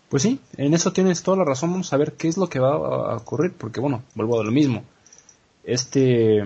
Pues 0.09 0.23
sí, 0.23 0.41
en 0.57 0.75
eso 0.75 0.93
tienes 0.93 1.23
toda 1.23 1.39
la 1.39 1.45
razón. 1.45 1.73
Vamos 1.73 1.93
a 1.93 1.97
ver 1.97 2.13
qué 2.13 2.29
es 2.29 2.37
lo 2.37 2.49
que 2.49 2.61
va 2.61 2.75
a 3.13 3.17
ocurrir, 3.17 3.53
porque 3.53 3.81
bueno, 3.81 4.05
vuelvo 4.15 4.41
a 4.41 4.45
lo 4.45 4.51
mismo. 4.53 4.85
Este 5.65 6.45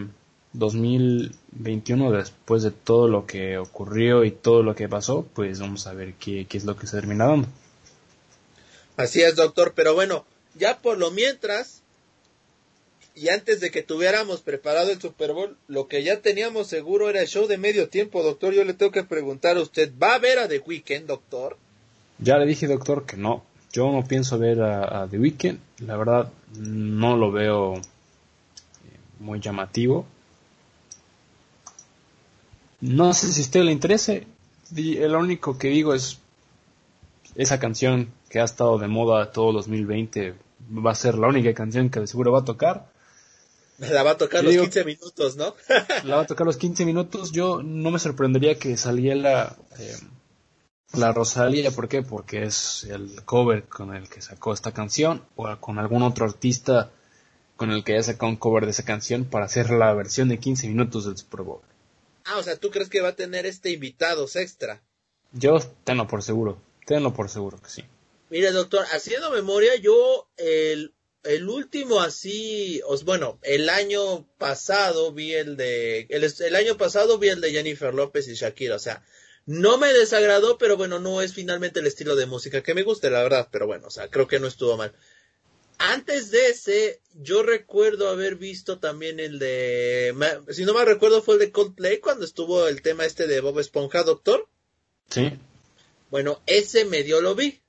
2021, 0.54 2.10
después 2.12 2.62
de 2.62 2.70
todo 2.70 3.08
lo 3.08 3.26
que 3.26 3.58
ocurrió 3.58 4.24
y 4.24 4.30
todo 4.30 4.62
lo 4.62 4.74
que 4.74 4.88
pasó, 4.88 5.26
pues 5.34 5.60
vamos 5.60 5.86
a 5.86 5.92
ver 5.92 6.14
qué, 6.14 6.46
qué 6.48 6.58
es 6.58 6.64
lo 6.64 6.76
que 6.76 6.86
se 6.86 6.96
termina 6.96 7.26
dando. 7.26 7.48
Así 8.96 9.22
es, 9.22 9.36
doctor, 9.36 9.72
pero 9.74 9.94
bueno, 9.94 10.24
ya 10.54 10.78
por 10.80 10.98
lo 10.98 11.10
mientras, 11.10 11.82
y 13.16 13.28
antes 13.28 13.60
de 13.60 13.70
que 13.70 13.82
tuviéramos 13.82 14.40
preparado 14.40 14.90
el 14.90 15.00
Super 15.00 15.32
Bowl, 15.32 15.56
lo 15.66 15.88
que 15.88 16.04
ya 16.04 16.20
teníamos 16.20 16.68
seguro 16.68 17.10
era 17.10 17.20
el 17.20 17.28
show 17.28 17.46
de 17.46 17.58
medio 17.58 17.88
tiempo, 17.88 18.22
doctor. 18.22 18.54
Yo 18.54 18.64
le 18.64 18.74
tengo 18.74 18.92
que 18.92 19.04
preguntar 19.04 19.56
a 19.56 19.60
usted, 19.60 19.92
¿va 20.00 20.14
a 20.14 20.18
ver 20.18 20.38
a 20.38 20.48
The 20.48 20.60
Weeknd, 20.60 21.06
doctor? 21.06 21.56
Ya 22.18 22.38
le 22.38 22.46
dije, 22.46 22.66
doctor, 22.68 23.04
que 23.04 23.16
no. 23.16 23.44
Yo 23.72 23.90
no 23.90 24.04
pienso 24.04 24.38
ver 24.38 24.62
a, 24.62 25.08
The 25.10 25.18
Weeknd, 25.18 25.58
la 25.78 25.96
verdad 25.96 26.32
no 26.56 27.16
lo 27.16 27.32
veo 27.32 27.74
eh, 27.76 27.80
muy 29.18 29.40
llamativo. 29.40 30.06
No 32.84 33.14
sé 33.14 33.32
si 33.32 33.40
a 33.40 33.44
usted 33.44 33.62
le 33.62 33.72
interese, 33.72 34.26
el 34.76 35.16
único 35.16 35.56
que 35.56 35.68
digo 35.68 35.94
es 35.94 36.18
esa 37.34 37.58
canción 37.58 38.12
que 38.28 38.40
ha 38.40 38.44
estado 38.44 38.76
de 38.76 38.88
moda 38.88 39.32
todo 39.32 39.54
2020 39.54 40.34
va 40.70 40.90
a 40.90 40.94
ser 40.94 41.14
la 41.16 41.28
única 41.28 41.54
canción 41.54 41.88
que 41.88 42.00
de 42.00 42.06
seguro 42.06 42.32
va 42.32 42.40
a 42.40 42.44
tocar. 42.44 42.92
La 43.78 44.02
va 44.02 44.10
a 44.10 44.18
tocar 44.18 44.44
los 44.44 44.54
15 44.54 44.84
minutos, 44.84 45.34
¿no? 45.36 45.54
la 46.04 46.16
va 46.16 46.22
a 46.24 46.26
tocar 46.26 46.46
los 46.46 46.58
15 46.58 46.84
minutos. 46.84 47.32
Yo 47.32 47.62
no 47.62 47.90
me 47.90 47.98
sorprendería 47.98 48.58
que 48.58 48.76
saliera 48.76 49.56
eh, 49.78 49.96
la 50.92 51.10
Rosalía, 51.14 51.70
¿por 51.70 51.88
qué? 51.88 52.02
Porque 52.02 52.42
es 52.42 52.84
el 52.84 53.24
cover 53.24 53.64
con 53.64 53.94
el 53.94 54.10
que 54.10 54.20
sacó 54.20 54.52
esta 54.52 54.72
canción 54.72 55.22
o 55.36 55.56
con 55.56 55.78
algún 55.78 56.02
otro 56.02 56.26
artista 56.26 56.90
con 57.56 57.70
el 57.70 57.82
que 57.82 57.94
haya 57.94 58.02
sacado 58.02 58.28
un 58.28 58.36
cover 58.36 58.66
de 58.66 58.72
esa 58.72 58.84
canción 58.84 59.24
para 59.24 59.46
hacer 59.46 59.70
la 59.70 59.94
versión 59.94 60.28
de 60.28 60.38
15 60.38 60.68
minutos 60.68 61.06
del 61.06 61.16
Super 61.16 61.40
Bowl. 61.40 61.62
Ah, 62.24 62.38
o 62.38 62.42
sea, 62.42 62.56
¿tú 62.56 62.70
crees 62.70 62.88
que 62.88 63.00
va 63.00 63.08
a 63.10 63.16
tener 63.16 63.46
este 63.46 63.70
invitados 63.70 64.36
extra? 64.36 64.82
Yo 65.32 65.58
tenlo 65.84 66.06
por 66.06 66.22
seguro, 66.22 66.60
tenlo 66.86 67.12
por 67.12 67.28
seguro 67.28 67.60
que 67.60 67.70
sí. 67.70 67.84
Mire, 68.30 68.52
doctor, 68.52 68.86
haciendo 68.92 69.30
memoria, 69.30 69.76
yo 69.76 70.28
el, 70.36 70.94
el 71.22 71.48
último 71.48 72.00
así, 72.00 72.80
os, 72.86 73.04
bueno, 73.04 73.38
el 73.42 73.68
año 73.68 74.26
pasado 74.38 75.12
vi 75.12 75.34
el 75.34 75.56
de, 75.56 76.06
el, 76.08 76.24
el 76.24 76.56
año 76.56 76.76
pasado 76.76 77.18
vi 77.18 77.28
el 77.28 77.40
de 77.40 77.52
Jennifer 77.52 77.92
López 77.92 78.28
y 78.28 78.34
Shakira, 78.34 78.76
o 78.76 78.78
sea, 78.78 79.04
no 79.46 79.76
me 79.76 79.92
desagradó, 79.92 80.56
pero 80.56 80.76
bueno, 80.76 81.00
no 81.00 81.20
es 81.20 81.34
finalmente 81.34 81.80
el 81.80 81.86
estilo 81.86 82.16
de 82.16 82.26
música 82.26 82.62
que 82.62 82.74
me 82.74 82.82
guste, 82.82 83.10
la 83.10 83.22
verdad, 83.22 83.48
pero 83.52 83.66
bueno, 83.66 83.88
o 83.88 83.90
sea, 83.90 84.08
creo 84.08 84.26
que 84.26 84.40
no 84.40 84.46
estuvo 84.46 84.76
mal. 84.76 84.94
Antes 85.78 86.30
de 86.30 86.48
ese, 86.48 87.00
yo 87.14 87.42
recuerdo 87.42 88.08
haber 88.08 88.36
visto 88.36 88.78
también 88.78 89.20
el 89.20 89.38
de, 89.38 90.14
si 90.50 90.64
no 90.64 90.74
me 90.74 90.84
recuerdo 90.84 91.22
fue 91.22 91.34
el 91.34 91.40
de 91.40 91.52
Coldplay 91.52 91.98
cuando 91.98 92.24
estuvo 92.24 92.68
el 92.68 92.82
tema 92.82 93.04
este 93.04 93.26
de 93.26 93.40
Bob 93.40 93.58
Esponja, 93.58 94.02
doctor. 94.02 94.48
Sí. 95.10 95.32
Bueno, 96.10 96.40
ese 96.46 96.84
medio 96.84 97.20
lo 97.20 97.34
vi. 97.34 97.60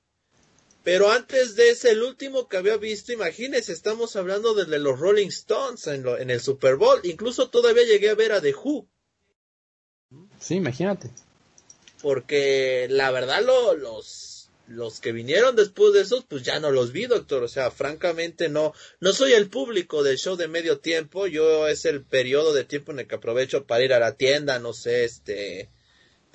Pero 0.84 1.12
antes 1.12 1.56
de 1.56 1.72
ese, 1.72 1.92
el 1.92 2.04
último 2.04 2.48
que 2.48 2.58
había 2.58 2.78
visto, 2.78 3.12
imagínense, 3.12 3.74
estamos 3.74 4.16
hablando 4.16 4.54
de 4.54 4.78
los 4.78 5.00
Rolling 5.00 5.30
Stones 5.30 5.88
en, 5.88 6.08
en 6.08 6.30
el 6.30 6.40
Super 6.40 6.76
Bowl. 6.76 7.00
Incluso 7.04 7.50
todavía 7.50 7.84
llegué 7.84 8.12
a 8.12 8.16
ver 8.16 8.32
a 8.32 8.40
The 8.40 8.54
Who. 8.54 8.88
Sí, 10.40 10.56
imagínate. 10.56 11.10
Porque 12.04 12.86
la 12.92 13.10
verdad 13.10 13.42
los, 13.44 14.35
los 14.68 15.00
que 15.00 15.12
vinieron 15.12 15.56
después 15.56 15.94
de 15.94 16.02
esos, 16.02 16.26
pues 16.26 16.44
ya 16.44 16.60
no 16.60 16.72
los 16.72 16.92
vi, 16.92 17.06
doctor. 17.06 17.44
O 17.44 17.48
sea, 17.48 17.72
francamente 17.72 18.50
no, 18.50 18.74
no 19.00 19.14
soy 19.14 19.34
el 19.34 19.50
público 19.50 20.04
del 20.04 20.18
show 20.18 20.36
de 20.36 20.48
medio 20.48 20.80
tiempo. 20.80 21.28
Yo 21.28 21.68
es 21.68 21.86
el 21.86 22.04
periodo 22.04 22.54
de 22.54 22.64
tiempo 22.64 22.92
en 22.92 23.00
el 23.00 23.08
que 23.08 23.16
aprovecho 23.16 23.66
para 23.66 23.84
ir 23.84 23.94
a 23.94 24.00
la 24.00 24.16
tienda, 24.16 24.60
no 24.60 24.74
sé, 24.74 25.06
este, 25.06 25.70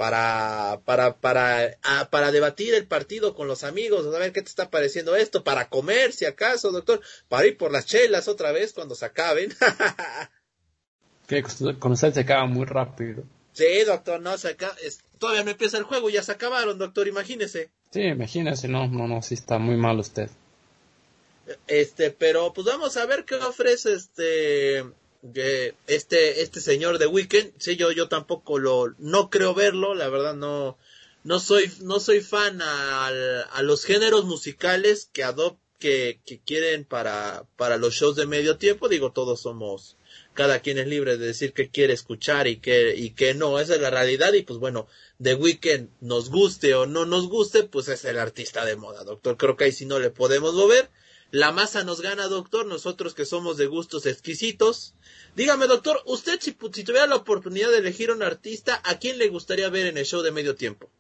para, 0.00 0.80
para, 0.86 1.18
para, 1.18 1.76
ah, 1.82 2.08
para 2.10 2.32
debatir 2.32 2.72
el 2.72 2.86
partido 2.86 3.34
con 3.34 3.48
los 3.48 3.64
amigos, 3.64 4.06
a 4.06 4.18
ver 4.18 4.32
qué 4.32 4.40
te 4.40 4.48
está 4.48 4.70
pareciendo 4.70 5.14
esto, 5.14 5.44
para 5.44 5.68
comer, 5.68 6.14
si 6.14 6.24
acaso, 6.24 6.70
doctor, 6.70 7.02
para 7.28 7.46
ir 7.46 7.58
por 7.58 7.70
las 7.70 7.84
chelas 7.84 8.26
otra 8.26 8.50
vez 8.50 8.72
cuando 8.72 8.94
se 8.94 9.04
acaben. 9.04 9.54
que 11.28 11.42
con 11.78 11.92
usted 11.92 12.14
se 12.14 12.20
acaba 12.20 12.46
muy 12.46 12.64
rápido. 12.64 13.24
Sí, 13.52 13.84
doctor, 13.84 14.22
no, 14.22 14.38
se 14.38 14.48
acaba, 14.48 14.74
todavía 15.18 15.44
no 15.44 15.50
empieza 15.50 15.76
el 15.76 15.84
juego, 15.84 16.08
ya 16.08 16.22
se 16.22 16.32
acabaron, 16.32 16.78
doctor, 16.78 17.06
imagínese. 17.06 17.70
Sí, 17.90 18.02
imagínese, 18.02 18.68
no, 18.68 18.86
no, 18.86 19.08
no, 19.08 19.20
sí 19.22 19.34
está 19.34 19.58
muy 19.58 19.76
mal 19.76 19.98
usted. 19.98 20.30
Este, 21.66 22.10
pero 22.10 22.52
pues 22.52 22.66
vamos 22.66 22.96
a 22.96 23.06
ver 23.06 23.24
qué 23.24 23.34
ofrece 23.34 23.94
este 23.94 24.84
este 25.86 26.42
este 26.42 26.60
señor 26.60 26.98
de 26.98 27.06
Weekend. 27.06 27.52
Sí, 27.58 27.76
yo 27.76 27.90
yo 27.92 28.08
tampoco 28.08 28.58
lo 28.58 28.94
no 28.98 29.30
creo 29.30 29.54
verlo, 29.54 29.94
la 29.94 30.08
verdad 30.08 30.34
no 30.34 30.78
no 31.24 31.40
soy 31.40 31.70
no 31.80 31.98
soy 32.00 32.20
fan 32.20 32.62
a, 32.62 33.08
a 33.08 33.62
los 33.62 33.84
géneros 33.84 34.24
musicales 34.24 35.10
que 35.12 35.24
adop 35.24 35.58
que, 35.78 36.20
que 36.24 36.38
quieren 36.40 36.84
para 36.84 37.44
para 37.56 37.76
los 37.76 37.94
shows 37.94 38.16
de 38.16 38.26
medio 38.26 38.56
tiempo, 38.58 38.88
digo, 38.88 39.10
todos 39.12 39.40
somos 39.40 39.96
cada 40.34 40.60
quien 40.60 40.78
es 40.78 40.86
libre 40.86 41.16
de 41.16 41.26
decir 41.26 41.52
que 41.52 41.70
quiere 41.70 41.92
escuchar 41.92 42.46
y 42.46 42.56
que, 42.56 42.94
y 42.96 43.10
que 43.10 43.34
no, 43.34 43.58
esa 43.58 43.74
es 43.74 43.80
la 43.80 43.90
realidad 43.90 44.32
y 44.32 44.42
pues 44.42 44.58
bueno, 44.58 44.86
The 45.22 45.34
Weeknd 45.34 45.88
nos 46.00 46.30
guste 46.30 46.74
o 46.74 46.86
no 46.86 47.04
nos 47.04 47.28
guste, 47.28 47.64
pues 47.64 47.88
es 47.88 48.04
el 48.04 48.18
artista 48.18 48.64
de 48.64 48.76
moda, 48.76 49.04
doctor, 49.04 49.36
creo 49.36 49.56
que 49.56 49.64
ahí 49.64 49.72
si 49.72 49.86
no 49.86 49.98
le 49.98 50.10
podemos 50.10 50.54
mover, 50.54 50.90
la 51.30 51.52
masa 51.52 51.84
nos 51.84 52.00
gana, 52.00 52.26
doctor, 52.26 52.66
nosotros 52.66 53.14
que 53.14 53.24
somos 53.24 53.56
de 53.56 53.66
gustos 53.66 54.04
exquisitos. 54.06 54.94
Dígame, 55.36 55.68
doctor, 55.68 56.02
usted 56.06 56.40
si, 56.40 56.56
si 56.72 56.84
tuviera 56.84 57.06
la 57.06 57.14
oportunidad 57.16 57.70
de 57.70 57.78
elegir 57.78 58.10
un 58.10 58.22
artista, 58.22 58.82
¿a 58.84 58.98
quién 58.98 59.16
le 59.18 59.28
gustaría 59.28 59.68
ver 59.68 59.86
en 59.86 59.96
el 59.96 60.06
show 60.06 60.22
de 60.22 60.32
medio 60.32 60.56
tiempo? 60.56 60.90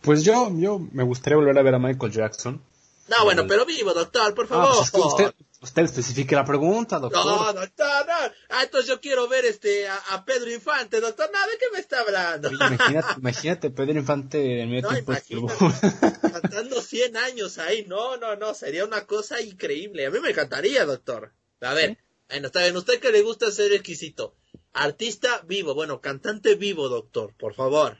Pues 0.00 0.24
yo, 0.24 0.50
yo 0.56 0.80
me 0.92 1.04
gustaría 1.04 1.36
volver 1.36 1.58
a 1.58 1.62
ver 1.62 1.74
a 1.74 1.78
Michael 1.78 2.12
Jackson. 2.12 2.60
No, 3.08 3.24
bueno, 3.24 3.46
pero 3.46 3.64
vivo, 3.64 3.92
doctor, 3.92 4.34
por 4.34 4.48
favor. 4.48 4.68
Ah, 4.72 4.88
pues 4.90 5.04
usted, 5.04 5.34
usted 5.64 5.82
especifique 5.82 6.34
la 6.34 6.44
pregunta, 6.44 6.98
doctor. 6.98 7.24
No, 7.24 7.52
doctor, 7.52 8.06
no. 8.06 8.14
Ah, 8.50 8.62
entonces 8.62 8.88
yo 8.88 9.00
quiero 9.00 9.26
ver 9.28 9.44
este 9.44 9.88
a, 9.88 10.24
Pedro 10.24 10.52
Infante, 10.52 11.00
doctor. 11.00 11.30
No, 11.32 11.50
¿de 11.50 11.58
qué 11.58 11.66
me 11.72 11.80
está 11.80 12.00
hablando? 12.00 12.50
imagínate, 12.52 13.08
imagínate 13.18 13.70
Pedro 13.70 13.98
Infante 13.98 14.60
en 14.62 14.70
medio 14.70 14.90
no, 14.90 15.20
tiempo. 15.20 15.48
cantando 16.22 16.80
100 16.80 17.16
años 17.16 17.58
ahí. 17.58 17.84
No, 17.86 18.16
no, 18.16 18.36
no. 18.36 18.54
Sería 18.54 18.84
una 18.84 19.06
cosa 19.06 19.40
increíble. 19.40 20.06
A 20.06 20.10
mí 20.10 20.20
me 20.20 20.30
encantaría, 20.30 20.84
doctor. 20.84 21.32
A 21.60 21.74
ver, 21.74 21.98
bueno, 22.28 22.46
está 22.46 22.62
bien. 22.62 22.76
Usted 22.76 23.00
que 23.00 23.10
le 23.10 23.22
gusta 23.22 23.50
ser 23.50 23.72
exquisito. 23.72 24.36
Artista 24.72 25.42
vivo, 25.46 25.74
bueno, 25.74 26.00
cantante 26.00 26.56
vivo, 26.56 26.88
doctor, 26.88 27.34
por 27.36 27.54
favor. 27.54 27.98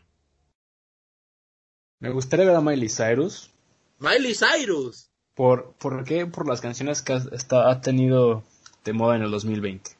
Me 2.00 2.10
gustaría 2.10 2.44
ver 2.44 2.56
a 2.56 2.60
Miley 2.60 2.88
Cyrus. 2.88 3.50
Miley 3.98 4.34
Cyrus. 4.34 5.10
¿Por, 5.34 5.72
¿Por 5.74 6.04
qué? 6.04 6.26
Por 6.26 6.48
las 6.48 6.60
canciones 6.60 7.02
que 7.02 7.12
ha, 7.12 7.70
ha 7.70 7.80
tenido 7.80 8.44
de 8.84 8.92
moda 8.92 9.16
en 9.16 9.22
el 9.22 9.30
2020. 9.30 9.90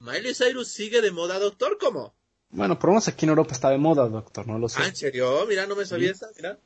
¿Miley 0.00 0.34
Cyrus 0.34 0.68
sigue 0.68 1.00
de 1.00 1.12
moda, 1.12 1.38
doctor? 1.38 1.78
¿Cómo? 1.80 2.12
Bueno, 2.50 2.78
por 2.78 2.88
lo 2.88 2.94
menos 2.94 3.08
aquí 3.08 3.24
en 3.24 3.30
Europa 3.30 3.52
está 3.52 3.70
de 3.70 3.78
moda, 3.78 4.08
doctor, 4.08 4.46
no 4.46 4.58
lo 4.58 4.68
sé. 4.68 4.80
Ah, 4.82 4.88
¿en 4.88 4.96
serio? 4.96 5.46
Mira, 5.48 5.66
no 5.66 5.76
me 5.76 5.86
sabía 5.86 6.10
esa, 6.10 6.28
mira. 6.36 6.58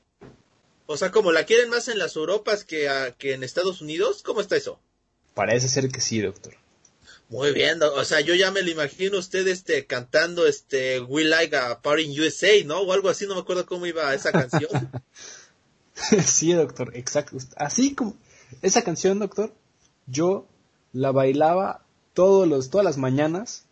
O 0.87 0.97
sea, 0.97 1.11
como 1.13 1.33
la 1.33 1.45
quieren 1.45 1.71
más 1.71 1.89
en 1.89 1.99
las 1.99 2.17
Europas 2.17 2.65
que, 2.65 2.89
que 3.19 3.35
en 3.35 3.45
Estados 3.45 3.81
Unidos, 3.81 4.23
¿cómo 4.23 4.41
está 4.41 4.57
eso? 4.57 4.81
Parece 5.35 5.69
ser 5.69 5.89
que 5.89 6.01
sí, 6.01 6.21
doctor. 6.21 6.55
Muy 7.29 7.53
bien, 7.53 7.83
o 7.83 8.05
sea, 8.05 8.21
yo 8.21 8.35
ya 8.35 8.53
me 8.53 8.63
lo 8.63 8.71
imagino 8.71 9.19
usted 9.19 9.47
este 9.49 9.85
cantando 9.85 10.47
este 10.47 11.01
We 11.01 11.25
Like 11.25 11.57
a 11.57 11.83
Party 11.83 12.05
in 12.05 12.21
USA, 12.21 12.65
¿no? 12.65 12.81
O 12.81 12.93
algo 12.93 13.09
así, 13.09 13.27
no 13.27 13.35
me 13.35 13.41
acuerdo 13.41 13.67
cómo 13.67 13.85
iba 13.85 14.15
esa 14.15 14.33
canción. 14.33 14.71
sí, 16.25 16.53
doctor, 16.53 16.93
exacto. 16.95 17.37
Así 17.57 17.95
como 17.95 18.17
esa 18.63 18.83
canción, 18.83 19.19
doctor, 19.19 19.53
yo 20.07 20.47
la 20.93 21.13
bailaba 21.13 21.85
todos 22.15 22.47
los, 22.47 22.71
todas 22.71 22.85
las 22.85 22.97
mañanas 22.97 23.65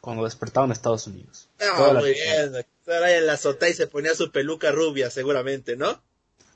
cuando 0.00 0.24
despertaba 0.24 0.66
en 0.66 0.72
Estados 0.72 1.06
Unidos. 1.06 1.48
Ah, 1.60 1.94
muy 2.00 2.12
bien. 2.12 2.52
Doctor, 2.52 3.02
ahí 3.04 3.14
en 3.14 3.26
la 3.26 3.34
azotea 3.34 3.68
y 3.68 3.74
se 3.74 3.86
ponía 3.86 4.14
su 4.14 4.30
peluca 4.32 4.72
rubia, 4.72 5.10
seguramente, 5.10 5.76
¿no? 5.76 6.02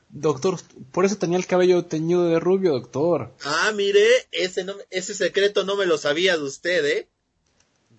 Doctor, 0.09 0.59
por 0.93 1.05
eso 1.05 1.17
tenía 1.17 1.37
el 1.37 1.47
cabello 1.47 1.85
teñido 1.85 2.27
de 2.29 2.41
rubio, 2.41 2.73
doctor. 2.73 3.33
Ah, 3.45 3.73
mire, 3.75 4.05
ese, 4.33 4.65
no, 4.65 4.75
ese 4.91 5.15
secreto 5.15 5.65
no 5.65 5.77
me 5.77 5.87
lo 5.87 5.99
sabía 5.99 6.37
de 6.37 6.43
usted, 6.43 6.85
¿eh? 6.87 7.09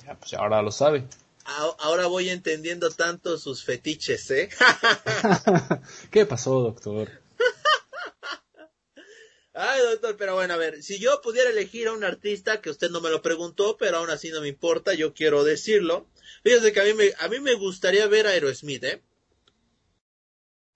Ya, 0.06 0.16
pues 0.16 0.34
ahora 0.34 0.62
lo 0.62 0.72
sabe. 0.72 1.06
Ahora 1.48 2.08
voy 2.08 2.30
entendiendo 2.30 2.92
tanto 2.92 3.38
sus 3.38 3.64
fetiches, 3.64 4.30
¿eh? 4.32 4.50
¿Qué 6.12 6.26
pasó, 6.26 6.60
doctor? 6.60 7.10
Ay, 9.54 9.80
doctor, 9.90 10.18
pero 10.18 10.36
bueno, 10.36 10.56
a 10.56 10.58
ver, 10.58 10.84
si 10.84 11.00
yo 11.00 11.22
pudiera 11.22 11.50
elegir 11.50 11.88
a 11.88 11.94
un 11.94 12.04
artista, 12.04 12.60
que 12.60 12.70
usted 12.70 12.92
no 12.92 13.00
me 13.00 13.10
lo 13.10 13.22
preguntó, 13.22 13.78
pero 13.78 13.98
aún 13.98 14.10
así 14.10 14.30
no 14.30 14.42
me 14.42 14.50
importa, 14.50 14.94
yo 14.94 15.14
quiero 15.14 15.46
decirlo. 15.46 16.06
Fíjese 16.44 16.74
que 16.74 16.82
a 16.82 16.84
mí 16.84 16.94
me, 16.94 17.14
a 17.18 17.30
mí 17.30 17.40
me 17.40 17.54
gustaría 17.54 18.06
ver 18.08 18.28
a 18.28 18.32
Aerosmith, 18.32 18.84
¿eh? 18.84 19.02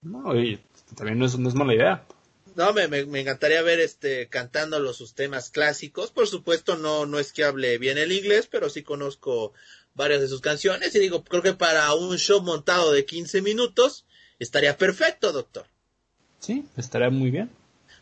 No, 0.00 0.32
también 0.96 1.18
no 1.18 1.26
es, 1.26 1.38
no 1.38 1.50
es 1.50 1.54
mala 1.54 1.74
idea. 1.74 2.06
No, 2.54 2.72
me, 2.72 2.88
me, 2.88 3.20
encantaría 3.20 3.62
ver 3.62 3.80
este 3.80 4.28
cantando 4.28 4.92
sus 4.92 5.14
temas 5.14 5.50
clásicos. 5.50 6.10
Por 6.10 6.26
supuesto, 6.26 6.76
no, 6.76 7.06
no 7.06 7.18
es 7.18 7.32
que 7.32 7.44
hable 7.44 7.78
bien 7.78 7.98
el 7.98 8.12
inglés, 8.12 8.48
pero 8.50 8.68
sí 8.68 8.82
conozco 8.82 9.52
varias 9.94 10.20
de 10.20 10.28
sus 10.28 10.40
canciones 10.40 10.94
y 10.94 10.98
digo, 10.98 11.24
creo 11.24 11.42
que 11.42 11.54
para 11.54 11.94
un 11.94 12.16
show 12.18 12.42
montado 12.42 12.92
de 12.92 13.04
15 13.04 13.42
minutos 13.42 14.06
estaría 14.38 14.76
perfecto, 14.76 15.32
doctor. 15.32 15.66
Sí, 16.38 16.64
estaría 16.76 17.10
muy 17.10 17.30
bien. 17.30 17.50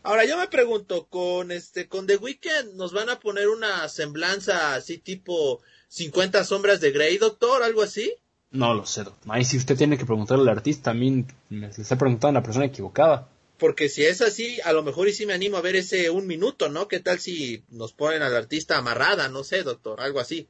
Ahora 0.03 0.25
yo 0.25 0.37
me 0.37 0.47
pregunto, 0.47 1.05
con 1.05 1.51
este, 1.51 1.87
con 1.87 2.07
The 2.07 2.17
Weeknd, 2.17 2.73
¿nos 2.73 2.91
van 2.91 3.09
a 3.09 3.19
poner 3.19 3.49
una 3.49 3.87
semblanza 3.87 4.73
así 4.73 4.97
tipo 4.97 5.61
50 5.89 6.43
sombras 6.43 6.81
de 6.81 6.91
Grey, 6.91 7.17
doctor? 7.19 7.61
¿Algo 7.61 7.83
así? 7.83 8.15
No 8.49 8.73
lo 8.73 8.85
sé, 8.85 9.03
doctor. 9.03 9.31
Ahí 9.31 9.45
si 9.45 9.57
usted 9.57 9.77
tiene 9.77 9.97
que 9.97 10.05
preguntarle 10.05 10.49
al 10.49 10.57
artista, 10.57 10.91
a 10.91 10.95
mí 10.95 11.25
me 11.49 11.67
está 11.67 11.97
preguntando 11.97 12.39
a 12.39 12.41
la 12.41 12.45
persona 12.45 12.65
equivocada. 12.65 13.29
Porque 13.59 13.89
si 13.89 14.03
es 14.03 14.21
así, 14.21 14.59
a 14.63 14.73
lo 14.73 14.81
mejor 14.81 15.07
y 15.07 15.13
sí 15.13 15.27
me 15.27 15.33
animo 15.33 15.57
a 15.57 15.61
ver 15.61 15.75
ese 15.75 16.09
un 16.09 16.25
minuto, 16.25 16.67
¿no? 16.69 16.87
¿Qué 16.87 16.99
tal 16.99 17.19
si 17.19 17.63
nos 17.69 17.93
ponen 17.93 18.23
al 18.23 18.35
artista 18.35 18.79
amarrada? 18.79 19.29
No 19.29 19.43
sé, 19.43 19.61
doctor, 19.61 20.01
algo 20.01 20.19
así. 20.19 20.47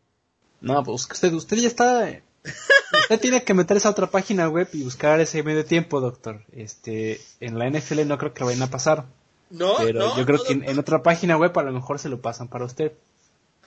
No, 0.61 0.83
pues 0.83 1.07
usted, 1.11 1.33
usted 1.33 1.57
ya 1.57 1.67
está. 1.67 2.21
Usted 2.43 3.19
tiene 3.19 3.43
que 3.43 3.53
meterse 3.53 3.87
a 3.87 3.91
otra 3.91 4.09
página 4.09 4.47
web 4.47 4.69
y 4.73 4.83
buscar 4.83 5.19
ese 5.19 5.43
medio 5.43 5.65
tiempo, 5.65 5.99
doctor. 5.99 6.43
Este, 6.51 7.19
en 7.39 7.57
la 7.57 7.69
NFL 7.69 8.07
no 8.07 8.17
creo 8.17 8.33
que 8.33 8.41
lo 8.41 8.45
vayan 8.47 8.63
a 8.63 8.69
pasar. 8.69 9.05
No, 9.49 9.75
pero 9.79 10.15
yo 10.15 10.25
creo 10.25 10.43
que 10.43 10.53
en, 10.53 10.79
otra 10.79 11.03
página 11.03 11.35
web 11.37 11.57
a 11.57 11.63
lo 11.63 11.73
mejor 11.73 11.99
se 11.99 12.09
lo 12.09 12.21
pasan 12.21 12.47
para 12.47 12.65
usted. 12.65 12.93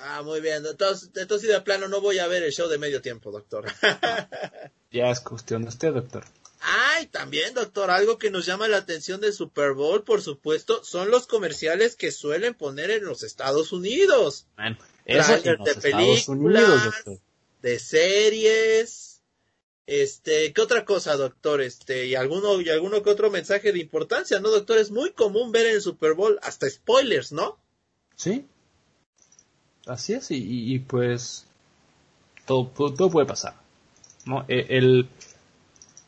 Ah, 0.01 0.23
muy 0.23 0.41
bien. 0.41 0.65
Entonces, 0.65 1.11
entonces 1.15 1.49
de 1.49 1.61
plano 1.61 1.89
no 1.89 2.01
voy 2.01 2.19
a 2.19 2.27
ver 2.27 2.43
el 2.43 2.53
show 2.53 2.69
de 2.69 2.79
medio 2.79 3.03
tiempo, 3.03 3.31
doctor. 3.31 3.67
ya 4.91 5.11
es 5.11 5.21
cuestión 5.21 5.63
de 5.63 5.69
usted, 5.69 5.93
doctor. 5.93 6.25
Ay, 6.61 7.07
también, 7.09 7.53
doctor, 7.53 7.91
algo 7.91 8.19
que 8.19 8.31
nos 8.31 8.47
llama 8.47 8.69
la 8.69 8.79
atención 8.79 9.21
del 9.21 9.35
Super 9.35 9.73
Bowl, 9.73 10.03
por 10.03 10.23
supuesto, 10.23 10.83
son 10.83 11.11
los 11.11 11.27
comerciales 11.27 11.95
que 11.95 12.11
suelen 12.11 12.55
poner 12.55 12.91
en 12.91 13.05
los 13.05 13.23
Estados 13.23 13.73
Unidos. 13.73 14.47
Bueno, 14.57 14.79
eso 15.05 15.41
de 15.41 15.75
películas, 15.81 17.05
de 17.63 17.79
series, 17.79 19.15
este, 19.87 20.53
¿qué 20.53 20.61
otra 20.63 20.85
cosa, 20.85 21.17
doctor? 21.17 21.61
Este, 21.61 22.07
y 22.07 22.15
alguno, 22.15 22.61
y 22.61 22.71
alguno 22.71 23.03
que 23.03 23.11
otro 23.11 23.31
mensaje 23.31 23.73
de 23.73 23.81
importancia, 23.81 24.41
¿no, 24.41 24.51
doctor? 24.51 24.79
Es 24.79 24.91
muy 24.91 25.13
común 25.13 25.53
ver 25.53 25.67
en 25.67 25.75
el 25.75 25.83
Super 25.83 26.15
Bowl 26.15 26.39
hasta 26.43 26.69
spoilers, 26.69 27.33
¿no? 27.33 27.59
Sí. 28.17 28.47
Así 29.87 30.15
es, 30.15 30.29
y, 30.31 30.79
pues 30.79 31.47
todo, 32.47 32.69
todo, 32.69 33.11
puede 33.11 33.27
pasar. 33.27 33.55
¿no? 34.25 34.47
E, 34.49 34.79
el, 34.79 35.09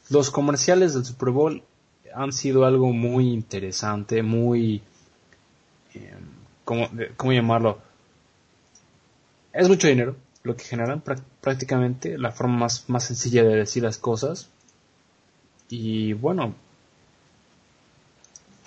los 0.08 0.30
comerciales 0.30 0.94
del 0.94 1.04
Super 1.04 1.28
Bowl 1.28 1.62
han 2.14 2.32
sido 2.32 2.64
algo 2.64 2.92
muy 2.92 3.30
interesante, 3.30 4.22
muy 4.22 4.80
em, 5.92 6.24
¿cómo, 6.64 6.88
¿cómo, 7.18 7.32
llamarlo? 7.34 7.82
Es 9.56 9.68
mucho 9.68 9.88
dinero 9.88 10.14
lo 10.42 10.54
que 10.54 10.64
generan 10.64 11.02
prácticamente, 11.40 12.18
la 12.18 12.30
forma 12.30 12.58
más, 12.58 12.88
más 12.88 13.04
sencilla 13.04 13.42
de 13.42 13.56
decir 13.56 13.82
las 13.82 13.96
cosas. 13.96 14.50
Y 15.70 16.12
bueno, 16.12 16.54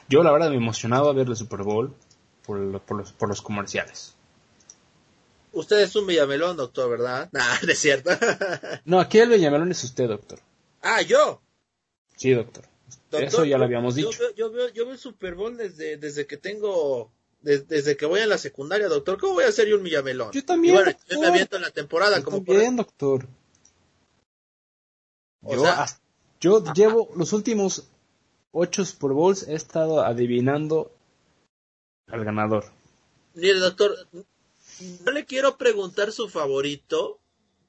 yo 0.10 0.23
la 0.23 0.32
verdad 0.32 0.49
me 0.49 0.58
emocionaba 0.58 1.13
ver 1.13 1.28
el 1.28 1.36
Super 1.36 1.62
Bowl 1.62 1.93
por, 2.45 2.82
por, 2.82 2.97
los, 2.97 3.12
por 3.12 3.30
los 3.30 3.41
comerciales. 3.41 4.15
Usted 5.52 5.80
es 5.82 5.95
un 5.95 6.08
Villamelón, 6.08 6.58
doctor, 6.58 6.89
¿verdad? 6.89 7.30
Nah, 7.34 7.60
no 7.62 7.71
es 7.71 7.80
cierto. 7.80 8.10
no, 8.86 8.99
aquí 8.99 9.19
el 9.19 9.30
Villamelón 9.30 9.71
es 9.71 9.84
usted, 9.84 10.08
doctor. 10.08 10.39
Ah, 10.82 11.04
¿yo? 11.04 11.39
Sí, 12.17 12.32
doctor. 12.32 12.65
Eso 13.12 13.45
ya 13.45 13.60
lo 13.60 13.65
habíamos 13.65 13.93
dicho. 13.93 14.10
Yo, 14.36 14.52
veo, 14.52 14.69
yo 14.69 14.86
veo 14.86 14.93
el 14.93 14.99
Super 14.99 15.36
Bowl 15.36 15.56
desde, 15.56 15.97
desde 15.97 16.25
que 16.25 16.38
tengo 16.38 17.12
desde, 17.41 17.95
que 17.95 18.06
voy 18.06 18.19
a 18.19 18.28
la 18.28 18.38
secundaria, 18.38 18.88
doctor. 18.88 19.17
¿Cómo 19.19 19.36
voy 19.36 19.45
a 19.45 19.52
ser 19.52 19.67
yo 19.67 19.78
un 19.78 19.84
Villamelón? 19.84 20.32
Yo 20.32 20.43
también. 20.43 20.75
bueno, 20.75 20.91
yo 21.08 21.19
me 21.19 21.28
aviento 21.28 21.56
en 21.56 21.62
la 21.63 21.71
temporada 21.71 22.17
yo 22.17 22.23
como 22.23 22.43
también, 22.43 22.75
doctor. 22.75 23.28
yo, 25.41 25.65
yo 26.41 26.63
llevo 26.73 27.10
los 27.15 27.34
últimos 27.34 27.88
ocho 28.52 28.84
Super 28.84 29.12
Bowls 29.12 29.47
he 29.47 29.56
estado 29.56 30.02
adivinando 30.02 30.91
al 32.08 32.25
ganador. 32.25 32.65
Mire, 33.36 33.60
doctor, 33.60 33.95
no 35.06 35.12
le 35.12 35.25
quiero 35.25 35.58
preguntar 35.58 36.12
su 36.12 36.30
favorito 36.30 37.19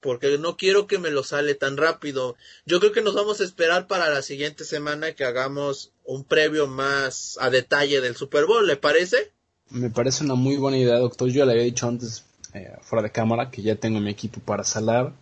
porque 0.00 0.38
no 0.38 0.56
quiero 0.56 0.87
que 0.87 0.98
me 0.98 1.11
lo 1.11 1.22
sale 1.22 1.54
tan 1.54 1.76
rápido. 1.76 2.37
Yo 2.64 2.80
creo 2.80 2.92
que 2.92 3.02
nos 3.02 3.14
vamos 3.14 3.40
a 3.40 3.44
esperar 3.44 3.87
para 3.87 4.09
la 4.09 4.22
siguiente 4.22 4.64
semana 4.64 5.14
que 5.14 5.24
hagamos 5.24 5.92
un 6.04 6.24
previo 6.24 6.66
más 6.66 7.37
a 7.40 7.50
detalle 7.50 8.00
del 8.00 8.16
Super 8.16 8.46
Bowl, 8.46 8.66
¿le 8.66 8.76
parece? 8.76 9.33
Me 9.70 9.90
parece 9.90 10.24
una 10.24 10.35
muy 10.35 10.56
buena 10.56 10.78
idea, 10.78 10.98
doctor. 10.98 11.28
Yo 11.28 11.44
le 11.44 11.52
había 11.52 11.64
dicho 11.64 11.87
antes, 11.87 12.24
eh, 12.54 12.76
fuera 12.83 13.02
de 13.02 13.11
cámara, 13.11 13.50
que 13.50 13.62
ya 13.62 13.76
tengo 13.76 14.00
mi 14.00 14.11
equipo 14.11 14.40
para 14.40 14.64
salar. 14.64 15.12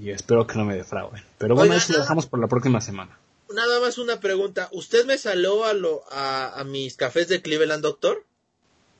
Y, 0.00 0.08
espero 0.08 0.46
que 0.46 0.56
no 0.56 0.64
me 0.64 0.76
defrauden. 0.76 1.22
Pero 1.36 1.54
bueno, 1.54 1.74
eso 1.74 1.92
lo 1.92 1.98
dejamos 1.98 2.26
por 2.26 2.40
la 2.40 2.46
próxima 2.46 2.80
semana. 2.80 3.18
Nada 3.54 3.80
más 3.80 3.98
una 3.98 4.18
pregunta. 4.18 4.68
¿Usted 4.72 5.04
me 5.04 5.18
saló 5.18 5.64
a, 5.64 5.74
lo, 5.74 6.02
a, 6.10 6.58
a 6.58 6.64
mis 6.64 6.96
cafés 6.96 7.28
de 7.28 7.42
Cleveland, 7.42 7.82
doctor? 7.82 8.24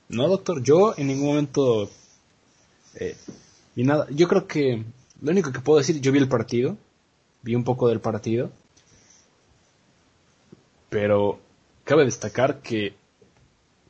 No, 0.08 0.28
doctor. 0.28 0.62
Yo 0.62 0.94
en 0.96 1.06
ningún 1.06 1.28
momento... 1.28 1.88
Eh, 2.96 3.16
y 3.76 3.84
nada, 3.84 4.06
yo 4.10 4.28
creo 4.28 4.46
que 4.46 4.84
lo 5.22 5.30
único 5.30 5.52
que 5.52 5.60
puedo 5.60 5.78
decir, 5.78 6.00
yo 6.00 6.12
vi 6.12 6.18
el 6.18 6.28
partido, 6.28 6.76
vi 7.42 7.54
un 7.54 7.64
poco 7.64 7.88
del 7.88 8.00
partido, 8.00 8.50
pero 10.88 11.38
cabe 11.84 12.04
destacar 12.04 12.60
que 12.60 12.94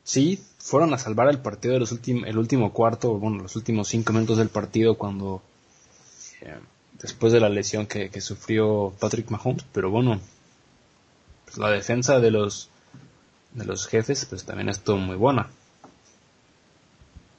sí, 0.09 0.43
fueron 0.57 0.91
a 0.95 0.97
salvar 0.97 1.29
el 1.29 1.37
partido 1.37 1.75
de 1.75 1.79
los 1.79 1.91
últimos, 1.91 2.27
el 2.27 2.39
último 2.39 2.73
cuarto, 2.73 3.19
bueno, 3.19 3.43
los 3.43 3.55
últimos 3.55 3.89
cinco 3.89 4.11
minutos 4.11 4.39
del 4.39 4.49
partido 4.49 4.97
cuando 4.97 5.43
eh, 6.41 6.57
después 6.99 7.31
de 7.31 7.39
la 7.39 7.47
lesión 7.47 7.85
que, 7.85 8.09
sufrió 8.19 8.91
Patrick 8.99 9.29
Mahomes, 9.29 9.65
pero 9.71 9.91
bueno, 9.91 10.19
pues 11.45 11.59
la 11.59 11.69
defensa 11.69 12.19
de 12.19 12.31
los 12.31 12.69
de 13.53 13.65
los 13.65 13.85
jefes 13.85 14.25
pues 14.25 14.45
también 14.45 14.69
estuvo 14.69 14.97
muy 14.97 15.15
buena. 15.15 15.51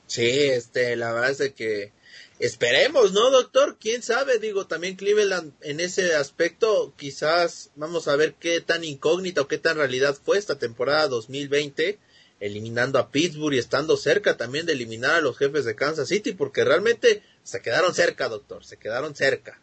Sí, 0.07 0.29
este, 0.29 0.95
la 0.95 1.13
verdad 1.13 1.31
es 1.31 1.53
que 1.53 1.91
esperemos, 2.39 3.13
¿no, 3.13 3.33
doctor? 3.33 3.79
¿Quién 3.81 4.03
sabe? 4.03 4.39
Digo, 4.39 4.69
también 4.69 4.95
Cleveland 4.95 5.55
en 5.61 5.81
ese 5.81 6.15
aspecto, 6.15 6.93
quizás 6.97 7.71
vamos 7.75 8.07
a 8.07 8.15
ver 8.15 8.35
qué 8.35 8.61
tan 8.61 8.85
incógnita 8.85 9.41
o 9.41 9.49
qué 9.49 9.59
tan 9.59 9.77
realidad 9.77 10.17
fue 10.25 10.39
esta 10.39 10.57
temporada 10.57 11.09
2020 11.09 11.99
eliminando 12.41 12.99
a 12.99 13.11
Pittsburgh 13.11 13.55
y 13.55 13.59
estando 13.59 13.97
cerca 13.97 14.37
también 14.37 14.67
de 14.67 14.73
eliminar 14.73 15.13
a 15.13 15.21
los 15.21 15.37
jefes 15.37 15.65
de 15.67 15.77
Kansas 15.77 16.09
City, 16.09 16.33
porque 16.33 16.65
realmente 16.65 17.23
se 17.45 17.61
quedaron 17.61 17.95
cerca, 17.95 18.29
doctor, 18.29 18.65
se 18.65 18.79
quedaron 18.79 19.15
cerca. 19.15 19.61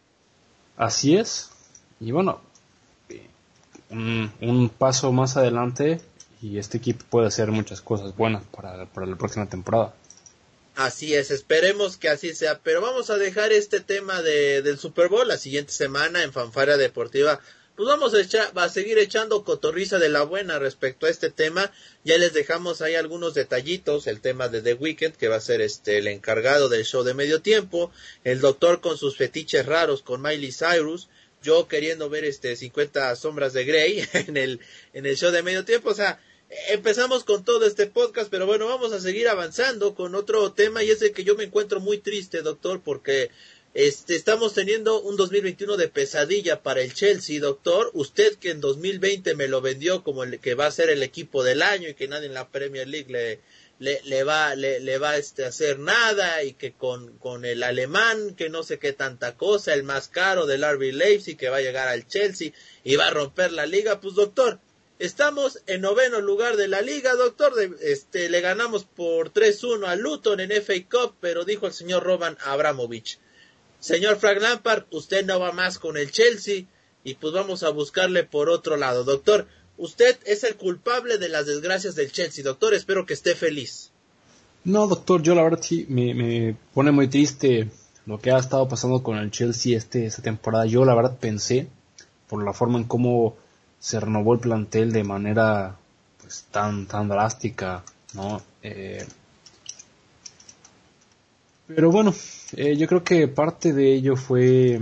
Así 0.76 1.16
es. 1.16 1.50
Y 2.00 2.12
bueno, 2.12 2.40
un, 3.90 4.70
paso 4.78 5.12
más 5.12 5.36
adelante 5.36 6.00
y 6.40 6.58
este 6.58 6.78
equipo 6.78 7.04
puede 7.10 7.26
hacer 7.26 7.50
muchas 7.50 7.80
cosas 7.80 8.16
buenas 8.16 8.44
para, 8.44 8.86
para 8.86 9.06
la 9.06 9.16
próxima 9.16 9.48
temporada. 9.48 9.94
Así 10.76 11.14
es, 11.14 11.32
esperemos 11.32 11.96
que 11.96 12.08
así 12.08 12.32
sea, 12.36 12.60
pero 12.60 12.80
vamos 12.80 13.10
a 13.10 13.16
dejar 13.16 13.50
este 13.50 13.80
tema 13.80 14.22
de, 14.22 14.62
del 14.62 14.78
Super 14.78 15.08
Bowl 15.08 15.26
la 15.26 15.36
siguiente 15.36 15.72
semana 15.72 16.22
en 16.22 16.32
Fanfara 16.32 16.76
Deportiva 16.76 17.40
pues 17.78 17.86
vamos 17.86 18.12
a, 18.12 18.20
echar, 18.20 18.58
va 18.58 18.64
a 18.64 18.68
seguir 18.68 18.98
echando 18.98 19.44
cotorriza 19.44 20.00
de 20.00 20.08
la 20.08 20.24
buena 20.24 20.58
respecto 20.58 21.06
a 21.06 21.10
este 21.10 21.30
tema. 21.30 21.72
Ya 22.02 22.18
les 22.18 22.32
dejamos 22.34 22.82
ahí 22.82 22.96
algunos 22.96 23.34
detallitos, 23.34 24.08
el 24.08 24.20
tema 24.20 24.48
de 24.48 24.62
The 24.62 24.74
Weeknd, 24.74 25.14
que 25.14 25.28
va 25.28 25.36
a 25.36 25.40
ser 25.40 25.60
este 25.60 25.98
el 25.98 26.08
encargado 26.08 26.68
del 26.68 26.84
show 26.84 27.04
de 27.04 27.14
medio 27.14 27.40
tiempo, 27.40 27.92
el 28.24 28.40
doctor 28.40 28.80
con 28.80 28.98
sus 28.98 29.16
fetiches 29.16 29.64
raros 29.64 30.02
con 30.02 30.20
Miley 30.20 30.50
Cyrus, 30.50 31.08
yo 31.40 31.68
queriendo 31.68 32.10
ver 32.10 32.24
este 32.24 32.56
50 32.56 33.14
sombras 33.14 33.52
de 33.52 33.64
Grey 33.64 34.04
en 34.12 34.36
el, 34.36 34.58
en 34.92 35.06
el 35.06 35.16
show 35.16 35.30
de 35.30 35.44
medio 35.44 35.64
tiempo, 35.64 35.90
o 35.90 35.94
sea, 35.94 36.20
empezamos 36.70 37.22
con 37.22 37.44
todo 37.44 37.64
este 37.64 37.86
podcast, 37.86 38.28
pero 38.28 38.44
bueno, 38.46 38.66
vamos 38.66 38.92
a 38.92 38.98
seguir 38.98 39.28
avanzando 39.28 39.94
con 39.94 40.16
otro 40.16 40.52
tema 40.52 40.82
y 40.82 40.90
es 40.90 40.98
de 40.98 41.12
que 41.12 41.22
yo 41.22 41.36
me 41.36 41.44
encuentro 41.44 41.78
muy 41.78 41.98
triste, 41.98 42.42
doctor, 42.42 42.80
porque 42.82 43.30
este, 43.74 44.16
estamos 44.16 44.54
teniendo 44.54 45.00
un 45.00 45.16
2021 45.16 45.76
de 45.76 45.88
pesadilla 45.88 46.62
para 46.62 46.80
el 46.80 46.94
Chelsea, 46.94 47.40
doctor. 47.40 47.90
Usted 47.94 48.36
que 48.36 48.50
en 48.50 48.60
2020 48.60 49.34
me 49.34 49.48
lo 49.48 49.60
vendió 49.60 50.02
como 50.02 50.24
el 50.24 50.40
que 50.40 50.54
va 50.54 50.66
a 50.66 50.70
ser 50.70 50.90
el 50.90 51.02
equipo 51.02 51.44
del 51.44 51.62
año 51.62 51.88
y 51.88 51.94
que 51.94 52.08
nadie 52.08 52.26
en 52.26 52.34
la 52.34 52.48
Premier 52.48 52.88
League 52.88 53.12
le, 53.78 54.00
le, 54.04 54.24
va, 54.24 54.54
le, 54.54 54.80
le 54.80 54.98
va 54.98 55.16
este, 55.16 55.44
a 55.44 55.48
hacer 55.48 55.78
nada 55.78 56.42
y 56.42 56.54
que 56.54 56.72
con, 56.72 57.18
con 57.18 57.44
el 57.44 57.62
alemán 57.62 58.34
que 58.34 58.48
no 58.48 58.62
sé 58.62 58.78
qué 58.78 58.92
tanta 58.92 59.36
cosa, 59.36 59.74
el 59.74 59.84
más 59.84 60.08
caro 60.08 60.46
del 60.46 60.64
RB 60.64 60.92
Leipzig 60.92 61.36
que 61.36 61.48
va 61.48 61.58
a 61.58 61.62
llegar 61.62 61.88
al 61.88 62.06
Chelsea 62.08 62.52
y 62.82 62.96
va 62.96 63.08
a 63.08 63.10
romper 63.10 63.52
la 63.52 63.66
liga, 63.66 64.00
pues 64.00 64.14
doctor, 64.14 64.60
Estamos 64.98 65.62
en 65.68 65.82
noveno 65.82 66.20
lugar 66.20 66.56
de 66.56 66.66
la 66.66 66.80
liga, 66.80 67.14
doctor. 67.14 67.52
este, 67.82 68.28
le 68.28 68.40
ganamos 68.40 68.84
por 68.84 69.32
3-1 69.32 69.86
a 69.86 69.94
Luton 69.94 70.40
en 70.40 70.50
FA 70.50 70.74
Cup, 70.90 71.14
pero 71.20 71.44
dijo 71.44 71.68
el 71.68 71.72
señor 71.72 72.02
Roman 72.02 72.36
Abramovich, 72.40 73.20
Señor 73.80 74.16
Frank 74.18 74.40
Lampard, 74.40 74.84
usted 74.90 75.24
no 75.24 75.38
va 75.38 75.52
más 75.52 75.78
con 75.78 75.96
el 75.96 76.10
Chelsea 76.10 76.64
y 77.04 77.14
pues 77.14 77.32
vamos 77.32 77.62
a 77.62 77.70
buscarle 77.70 78.24
por 78.24 78.50
otro 78.50 78.76
lado. 78.76 79.04
Doctor, 79.04 79.46
usted 79.76 80.18
es 80.26 80.44
el 80.44 80.56
culpable 80.56 81.18
de 81.18 81.28
las 81.28 81.46
desgracias 81.46 81.94
del 81.94 82.10
Chelsea. 82.10 82.44
Doctor, 82.44 82.74
espero 82.74 83.06
que 83.06 83.14
esté 83.14 83.34
feliz. 83.34 83.90
No, 84.64 84.86
doctor, 84.88 85.22
yo 85.22 85.34
la 85.34 85.42
verdad 85.42 85.60
sí 85.62 85.86
me, 85.88 86.56
pone 86.74 86.90
muy 86.90 87.08
triste 87.08 87.70
lo 88.04 88.18
que 88.20 88.32
ha 88.32 88.38
estado 88.38 88.68
pasando 88.68 89.02
con 89.02 89.16
el 89.16 89.30
Chelsea 89.30 89.76
este, 89.76 90.06
esta 90.06 90.22
temporada. 90.22 90.66
Yo 90.66 90.84
la 90.84 90.94
verdad 90.94 91.16
pensé, 91.18 91.68
por 92.28 92.44
la 92.44 92.52
forma 92.52 92.78
en 92.78 92.84
cómo 92.84 93.36
se 93.78 94.00
renovó 94.00 94.34
el 94.34 94.40
plantel 94.40 94.92
de 94.92 95.04
manera 95.04 95.76
pues 96.20 96.46
tan, 96.50 96.86
tan 96.86 97.08
drástica, 97.08 97.84
¿no? 98.14 98.42
Eh, 98.62 99.06
pero 101.68 101.90
bueno, 101.90 102.14
eh, 102.56 102.76
yo 102.76 102.86
creo 102.86 103.04
que 103.04 103.28
parte 103.28 103.72
de 103.72 103.94
ello 103.94 104.16
fue 104.16 104.80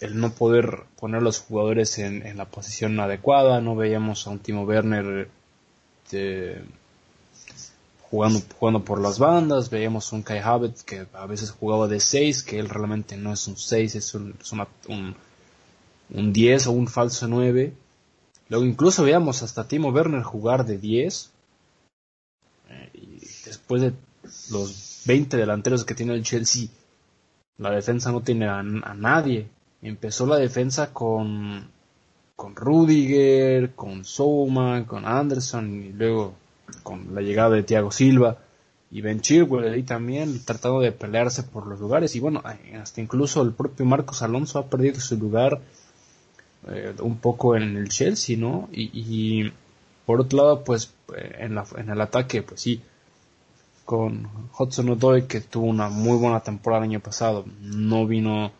el 0.00 0.18
no 0.18 0.32
poder 0.32 0.84
poner 0.98 1.20
a 1.20 1.24
los 1.24 1.40
jugadores 1.40 1.98
en, 1.98 2.36
la 2.36 2.46
posición 2.46 2.98
adecuada. 2.98 3.60
No 3.60 3.76
veíamos 3.76 4.26
a 4.26 4.30
un 4.30 4.38
Timo 4.38 4.64
Werner 4.64 5.28
eh, 6.12 6.64
jugando, 8.10 8.40
jugando 8.58 8.84
por 8.84 9.00
las 9.00 9.18
bandas. 9.18 9.70
Veíamos 9.70 10.12
a 10.12 10.16
un 10.16 10.22
Kai 10.22 10.38
Havertz 10.38 10.82
que 10.82 11.06
a 11.12 11.26
veces 11.26 11.50
jugaba 11.50 11.88
de 11.88 12.00
6, 12.00 12.42
que 12.42 12.58
él 12.58 12.68
realmente 12.68 13.16
no 13.16 13.32
es 13.32 13.46
un 13.46 13.56
6, 13.56 13.94
es, 13.94 14.14
un, 14.14 14.34
un, 14.88 15.14
un 16.10 16.32
10 16.32 16.66
o 16.66 16.72
un 16.72 16.88
falso 16.88 17.28
9. 17.28 17.72
Luego 18.48 18.64
incluso 18.64 19.04
veíamos 19.04 19.42
hasta 19.42 19.68
Timo 19.68 19.90
Werner 19.90 20.22
jugar 20.22 20.66
de 20.66 20.78
10. 20.78 21.30
Eh, 22.70 22.90
y 22.94 23.18
después 23.44 23.82
de 23.82 23.92
los 24.50 24.91
20 25.04 25.36
delanteros 25.36 25.84
que 25.84 25.94
tiene 25.94 26.14
el 26.14 26.22
Chelsea, 26.22 26.68
la 27.58 27.70
defensa 27.70 28.12
no 28.12 28.22
tiene 28.22 28.48
a, 28.48 28.62
nadie. 28.62 29.48
Empezó 29.82 30.26
la 30.26 30.36
defensa 30.36 30.92
con, 30.92 31.68
con 32.36 32.56
Rudiger, 32.56 33.74
con 33.74 34.04
Souma, 34.04 34.86
con 34.86 35.04
Anderson 35.04 35.84
y 35.84 35.92
luego 35.92 36.34
con 36.82 37.14
la 37.14 37.20
llegada 37.20 37.50
de 37.50 37.62
Thiago 37.62 37.90
Silva 37.90 38.38
y 38.90 39.00
Ben 39.00 39.20
Chilwell 39.20 39.72
ahí 39.72 39.82
también 39.82 40.44
tratando 40.44 40.80
de 40.80 40.92
pelearse 40.92 41.42
por 41.42 41.66
los 41.66 41.80
lugares 41.80 42.14
y 42.14 42.20
bueno, 42.20 42.42
hasta 42.80 43.00
incluso 43.00 43.42
el 43.42 43.52
propio 43.52 43.86
Marcos 43.86 44.22
Alonso 44.22 44.58
ha 44.58 44.66
perdido 44.66 45.00
su 45.00 45.16
lugar 45.16 45.60
eh, 46.68 46.94
un 47.00 47.16
poco 47.16 47.56
en 47.56 47.76
el 47.76 47.88
Chelsea, 47.88 48.36
¿no? 48.36 48.68
Y, 48.70 48.90
y 48.92 49.52
por 50.04 50.20
otro 50.20 50.38
lado, 50.38 50.64
pues 50.64 50.94
eh, 51.16 51.36
en, 51.40 51.54
la, 51.54 51.64
en 51.76 51.88
el 51.88 52.00
ataque, 52.00 52.42
pues 52.42 52.60
sí, 52.60 52.82
con 53.84 54.28
Hudson 54.58 54.90
Odoi 54.90 55.26
que 55.26 55.40
tuvo 55.40 55.66
una 55.66 55.88
muy 55.88 56.16
buena 56.18 56.40
temporada 56.40 56.84
el 56.84 56.90
año 56.90 57.00
pasado. 57.00 57.44
No 57.60 58.06
vino 58.06 58.52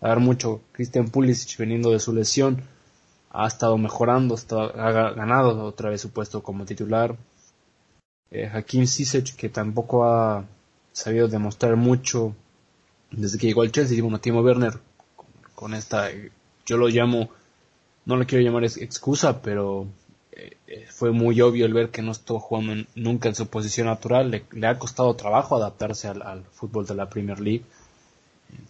a 0.00 0.08
dar 0.08 0.20
mucho. 0.20 0.60
Christian 0.72 1.08
Pulisic 1.08 1.58
veniendo 1.58 1.90
de 1.90 2.00
su 2.00 2.12
lesión 2.12 2.62
ha 3.30 3.46
estado 3.46 3.76
mejorando, 3.76 4.36
ha 4.50 4.90
ganado 5.12 5.64
otra 5.64 5.90
vez 5.90 6.00
su 6.00 6.10
puesto 6.10 6.42
como 6.42 6.64
titular. 6.64 7.16
eh, 8.30 8.50
Hakim 8.52 8.84
que 9.36 9.48
tampoco 9.48 10.04
ha 10.04 10.44
sabido 10.92 11.28
demostrar 11.28 11.76
mucho 11.76 12.34
desde 13.10 13.38
que 13.38 13.46
llegó 13.46 13.62
al 13.62 13.72
Chelsea, 13.72 14.02
bueno, 14.02 14.20
Timo 14.20 14.40
Werner 14.40 14.78
con, 15.54 15.74
esta, 15.74 16.08
yo 16.66 16.76
lo 16.76 16.88
llamo, 16.88 17.30
no 18.04 18.16
lo 18.16 18.26
quiero 18.26 18.44
llamar 18.44 18.64
excusa, 18.64 19.42
pero 19.42 19.86
fue 20.90 21.12
muy 21.12 21.40
obvio 21.40 21.66
el 21.66 21.74
ver 21.74 21.90
que 21.90 22.02
no 22.02 22.12
estuvo 22.12 22.40
jugando 22.40 22.84
nunca 22.94 23.28
en 23.28 23.34
su 23.34 23.46
posición 23.46 23.86
natural, 23.86 24.30
le, 24.30 24.66
ha 24.66 24.78
costado 24.78 25.14
trabajo 25.14 25.56
adaptarse 25.56 26.08
al, 26.08 26.44
fútbol 26.52 26.86
de 26.86 26.94
la 26.94 27.08
Premier 27.08 27.40
League. 27.40 27.64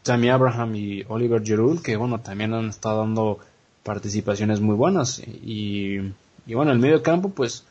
Tammy 0.03 0.31
Abraham 0.31 0.75
y 0.75 1.05
Oliver 1.09 1.43
Giroud, 1.43 1.83
que 1.83 1.97
bueno, 1.97 2.21
también 2.21 2.55
han 2.55 2.69
estado 2.69 3.01
dando 3.01 3.39
participaciones 3.83 4.61
muy 4.61 4.75
buenas. 4.75 5.21
Y, 5.21 5.99
y 6.47 6.55
bueno, 6.55 6.73
el 6.73 6.79
medio 6.79 7.03
campo, 7.03 7.29
pues 7.29 7.65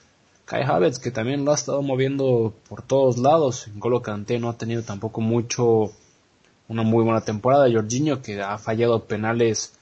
Kai 0.46 0.64
Havertz, 0.64 1.00
que 1.00 1.12
también 1.12 1.44
lo 1.44 1.52
ha 1.52 1.56
estado 1.56 1.82
moviendo 1.82 2.54
por 2.70 2.84
todos 2.84 3.18
lados. 3.18 3.68
Golo 3.76 4.02
Kanté 4.02 4.40
no 4.40 4.50
ha 4.50 4.58
tenido 4.58 4.84
tampoco 4.84 5.20
mucho, 5.20 5.92
una 6.68 6.84
muy 6.84 7.04
buena 7.04 7.22
temporada. 7.22 7.72
Jorginho, 7.72 8.22
que 8.22 8.42
ha 8.42 8.58
fallado 8.60 9.06
penales 9.06 9.74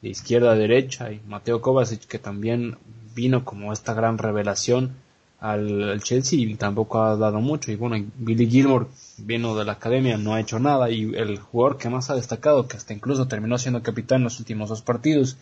de 0.00 0.08
izquierda 0.08 0.52
a 0.52 0.56
derecha. 0.56 1.12
Y 1.12 1.20
Mateo 1.26 1.60
Kovacic, 1.60 2.06
que 2.06 2.18
también 2.18 2.78
vino 3.14 3.44
como 3.44 3.72
esta 3.72 3.94
gran 3.94 4.18
revelación 4.18 4.92
al, 5.40 6.00
Chelsea 6.02 6.38
y 6.38 6.54
tampoco 6.54 7.02
ha 7.02 7.16
dado 7.16 7.40
mucho. 7.40 7.72
Y 7.72 7.76
bueno, 7.76 8.04
Billy 8.16 8.48
Gilmore 8.48 8.86
vino 9.18 9.56
de 9.56 9.64
la 9.64 9.72
academia, 9.72 10.16
no 10.16 10.34
ha 10.34 10.40
hecho 10.40 10.58
nada. 10.58 10.90
Y 10.90 11.14
el 11.14 11.38
jugador 11.38 11.78
que 11.78 11.88
más 11.88 12.10
ha 12.10 12.14
destacado, 12.14 12.68
que 12.68 12.76
hasta 12.76 12.94
incluso 12.94 13.28
terminó 13.28 13.58
siendo 13.58 13.82
capitán 13.82 14.18
en 14.18 14.24
los 14.24 14.38
últimos 14.38 14.68
dos 14.68 14.82
partidos, 14.82 15.36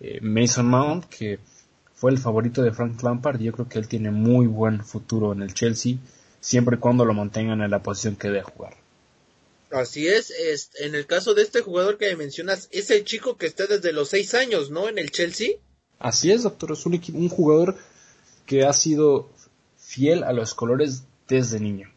eh, 0.00 0.18
Mason 0.22 0.66
Mount, 0.66 1.04
que 1.06 1.38
fue 1.94 2.10
el 2.10 2.18
favorito 2.18 2.62
de 2.62 2.72
Frank 2.72 3.00
Lampard 3.02 3.40
yo 3.40 3.52
creo 3.52 3.68
que 3.68 3.78
él 3.78 3.88
tiene 3.88 4.10
muy 4.10 4.46
buen 4.46 4.84
futuro 4.84 5.32
en 5.32 5.42
el 5.42 5.54
Chelsea, 5.54 5.96
siempre 6.40 6.76
y 6.76 6.78
cuando 6.78 7.04
lo 7.04 7.14
mantengan 7.14 7.62
en 7.62 7.70
la 7.70 7.82
posición 7.82 8.16
que 8.16 8.28
debe 8.28 8.42
jugar. 8.42 8.76
Así 9.70 10.06
es, 10.06 10.32
en 10.78 10.94
el 10.94 11.06
caso 11.06 11.34
de 11.34 11.42
este 11.42 11.60
jugador 11.60 11.98
que 11.98 12.14
mencionas, 12.16 12.68
es 12.70 12.90
el 12.90 13.04
chico 13.04 13.36
que 13.36 13.46
está 13.46 13.66
desde 13.66 13.92
los 13.92 14.08
seis 14.08 14.34
años, 14.34 14.70
¿no? 14.70 14.88
En 14.88 14.98
el 14.98 15.10
Chelsea. 15.10 15.52
Así 15.98 16.32
es, 16.32 16.42
doctor, 16.42 16.72
es 16.72 16.84
un, 16.86 17.00
un 17.14 17.28
jugador 17.28 17.76
que 18.46 18.64
ha 18.64 18.72
sido 18.72 19.30
fiel 19.78 20.24
a 20.24 20.32
los 20.32 20.54
colores 20.54 21.04
desde 21.28 21.60
niño. 21.60 21.92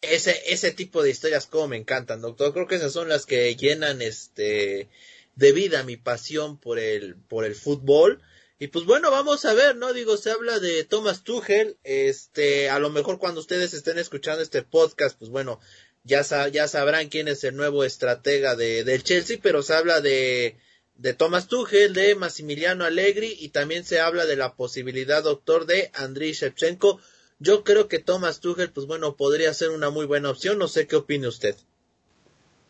Ese, 0.00 0.40
ese 0.46 0.72
tipo 0.72 1.02
de 1.02 1.10
historias 1.10 1.46
como 1.46 1.68
me 1.68 1.76
encantan, 1.76 2.20
doctor. 2.20 2.52
Creo 2.52 2.66
que 2.66 2.74
esas 2.76 2.92
son 2.92 3.08
las 3.08 3.26
que 3.26 3.54
llenan 3.54 4.02
este 4.02 4.88
de 5.36 5.52
vida 5.52 5.82
mi 5.82 5.96
pasión 5.96 6.58
por 6.58 6.78
el, 6.78 7.16
por 7.16 7.44
el 7.44 7.54
fútbol. 7.54 8.20
Y 8.58 8.68
pues 8.68 8.84
bueno, 8.84 9.10
vamos 9.10 9.44
a 9.44 9.54
ver, 9.54 9.76
¿no? 9.76 9.92
Digo, 9.92 10.16
se 10.16 10.30
habla 10.30 10.60
de 10.60 10.84
Thomas 10.84 11.24
Tuchel, 11.24 11.78
este, 11.82 12.70
a 12.70 12.78
lo 12.78 12.90
mejor 12.90 13.18
cuando 13.18 13.40
ustedes 13.40 13.74
estén 13.74 13.98
escuchando 13.98 14.40
este 14.40 14.62
podcast, 14.62 15.18
pues 15.18 15.30
bueno, 15.30 15.58
ya, 16.04 16.22
ya 16.48 16.68
sabrán 16.68 17.08
quién 17.08 17.26
es 17.26 17.42
el 17.42 17.56
nuevo 17.56 17.82
estratega 17.82 18.54
de, 18.54 18.84
del 18.84 19.02
Chelsea, 19.02 19.38
pero 19.42 19.64
se 19.64 19.74
habla 19.74 20.00
de, 20.00 20.56
de 20.96 21.14
Thomas 21.14 21.48
Tuchel, 21.48 21.94
de 21.94 22.14
Massimiliano 22.14 22.84
Allegri 22.84 23.36
y 23.38 23.48
también 23.48 23.84
se 23.84 24.00
habla 24.00 24.26
de 24.26 24.36
la 24.36 24.54
posibilidad, 24.54 25.22
doctor, 25.22 25.66
de 25.66 25.90
Andriy 25.94 26.32
Shevchenko. 26.32 27.00
Yo 27.38 27.64
creo 27.64 27.88
que 27.88 27.98
Thomas 27.98 28.40
Tuchel, 28.40 28.70
pues 28.70 28.86
bueno, 28.86 29.16
podría 29.16 29.52
ser 29.54 29.70
una 29.70 29.90
muy 29.90 30.06
buena 30.06 30.30
opción, 30.30 30.58
no 30.58 30.68
sé 30.68 30.86
qué 30.86 30.96
opine 30.96 31.26
usted. 31.26 31.56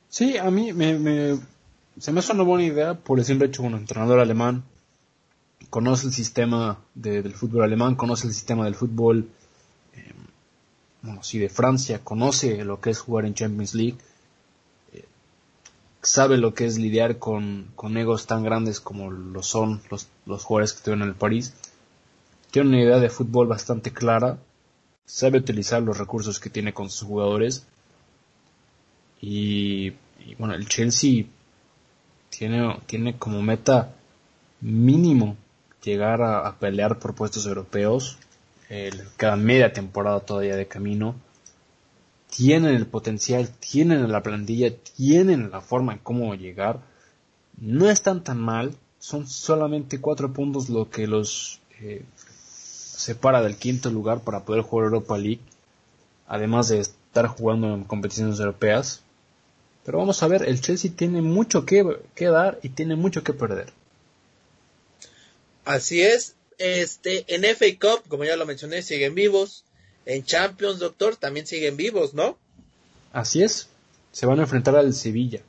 Sí, 0.09 0.39
a 0.39 0.51
mí 0.51 0.73
me, 0.73 0.99
me 0.99 1.39
se 1.99 2.13
me 2.13 2.21
hace 2.21 2.33
una 2.33 2.43
buena 2.43 2.65
idea 2.65 2.95
por 2.95 3.19
el 3.19 3.25
simple 3.25 3.49
hecho, 3.49 3.63
un 3.63 3.75
entrenador 3.75 4.19
alemán, 4.19 4.65
conoce 5.71 6.07
el 6.07 6.13
sistema 6.13 6.83
del 6.95 7.35
fútbol 7.35 7.65
alemán, 7.65 7.97
conoce 7.97 8.27
el 8.27 8.33
sistema 8.33 8.65
del 8.65 8.75
fútbol, 8.75 9.29
eh, 9.95 10.13
bueno, 11.03 11.23
sí, 11.23 11.39
de 11.39 11.49
Francia, 11.49 12.01
conoce 12.03 12.65
lo 12.65 12.81
que 12.81 12.91
es 12.91 13.01
jugar 13.01 13.27
en 13.27 13.35
Champions 13.35 13.75
League, 13.75 13.99
sabe 16.03 16.37
lo 16.37 16.55
que 16.55 16.67
es 16.67 16.79
lidiar 16.79 17.19
con, 17.19 17.71
con, 17.77 17.97
egos 17.97 18.27
tan 18.27 18.43
grandes 18.43 18.81
como 18.81 19.11
lo 19.11 19.43
son 19.43 19.81
los, 19.91 20.09
los 20.27 20.45
jugadores 20.45 20.73
que 20.73 20.83
tienen 20.83 21.03
en 21.03 21.09
el 21.11 21.15
París, 21.15 21.55
tiene 22.51 22.69
una 22.69 22.83
idea 22.83 22.99
de 22.99 23.09
fútbol 23.09 23.47
bastante 23.47 23.93
clara, 23.93 24.39
sabe 25.07 25.39
utilizar 25.39 25.83
los 25.83 25.99
recursos 25.99 26.39
que 26.41 26.51
tiene 26.51 26.75
con 26.75 26.91
sus 26.91 27.09
jugadores 27.09 27.67
y, 29.23 29.91
bueno, 30.37 30.55
el 30.55 30.69
Chelsea 30.69 31.27
tiene, 32.29 32.77
tiene 32.87 33.17
como 33.17 33.41
meta 33.41 33.95
mínimo 34.61 35.37
llegar 35.83 36.23
a, 36.23 36.57
pelear 36.59 36.99
por 36.99 37.15
puestos 37.15 37.47
europeos. 37.47 38.19
cada 39.17 39.37
media 39.37 39.73
temporada 39.73 40.21
todavía 40.21 40.57
de 40.57 40.67
camino. 40.67 41.15
Tienen 42.35 42.75
el 42.75 42.87
potencial, 42.87 43.51
tienen 43.51 44.11
la 44.11 44.23
plantilla, 44.23 44.75
tienen 44.77 45.51
la 45.51 45.61
forma 45.61 45.93
en 45.93 45.99
cómo 45.99 46.35
llegar. 46.35 46.81
No 47.59 47.91
están 47.91 48.25
tan 48.25 48.41
mal. 48.41 48.75
Son 48.99 49.27
solamente 49.27 50.01
cuatro 50.01 50.33
puntos 50.33 50.69
lo 50.69 50.89
que 50.89 51.07
los 51.07 51.61
eh, 51.81 52.05
separa 52.47 53.43
del 53.43 53.57
quinto 53.57 53.91
lugar 53.91 54.23
para 54.23 54.45
poder 54.45 54.63
jugar 54.63 54.87
Europa 54.87 55.19
League. 55.19 55.41
Además 56.27 56.69
de 56.69 56.81
estar 56.81 57.27
jugando 57.27 57.75
en 57.75 57.85
competiciones 57.85 58.39
europeas. 58.39 59.03
Pero 59.85 59.99
vamos 59.99 60.23
a 60.23 60.29
ver, 60.29 60.49
el 60.49 60.61
Chelsea 60.61 60.93
tiene 60.95 61.21
mucho 61.21 61.67
que 61.67 61.85
dar 62.17 62.61
y 62.63 62.71
tiene 62.71 62.95
mucho 62.97 63.25
que 63.25 63.33
perder. 63.33 63.73
Así 65.65 66.01
es, 66.01 66.35
este, 66.59 67.25
en 67.35 67.45
FA 67.57 67.67
Cup, 67.81 68.09
como 68.09 68.25
ya 68.25 68.37
lo 68.37 68.47
mencioné, 68.47 68.83
siguen 68.83 69.15
vivos. 69.15 69.65
En 70.07 70.25
Champions, 70.25 70.79
doctor, 70.79 71.17
también 71.17 71.47
siguen 71.47 71.77
vivos, 71.77 72.15
¿no? 72.15 72.39
Así 73.13 73.43
es. 73.43 73.69
Se 74.11 74.27
van 74.27 74.41
a 74.41 74.43
enfrentar 74.43 74.77
al 74.77 74.93
Sevilla. 74.95 75.41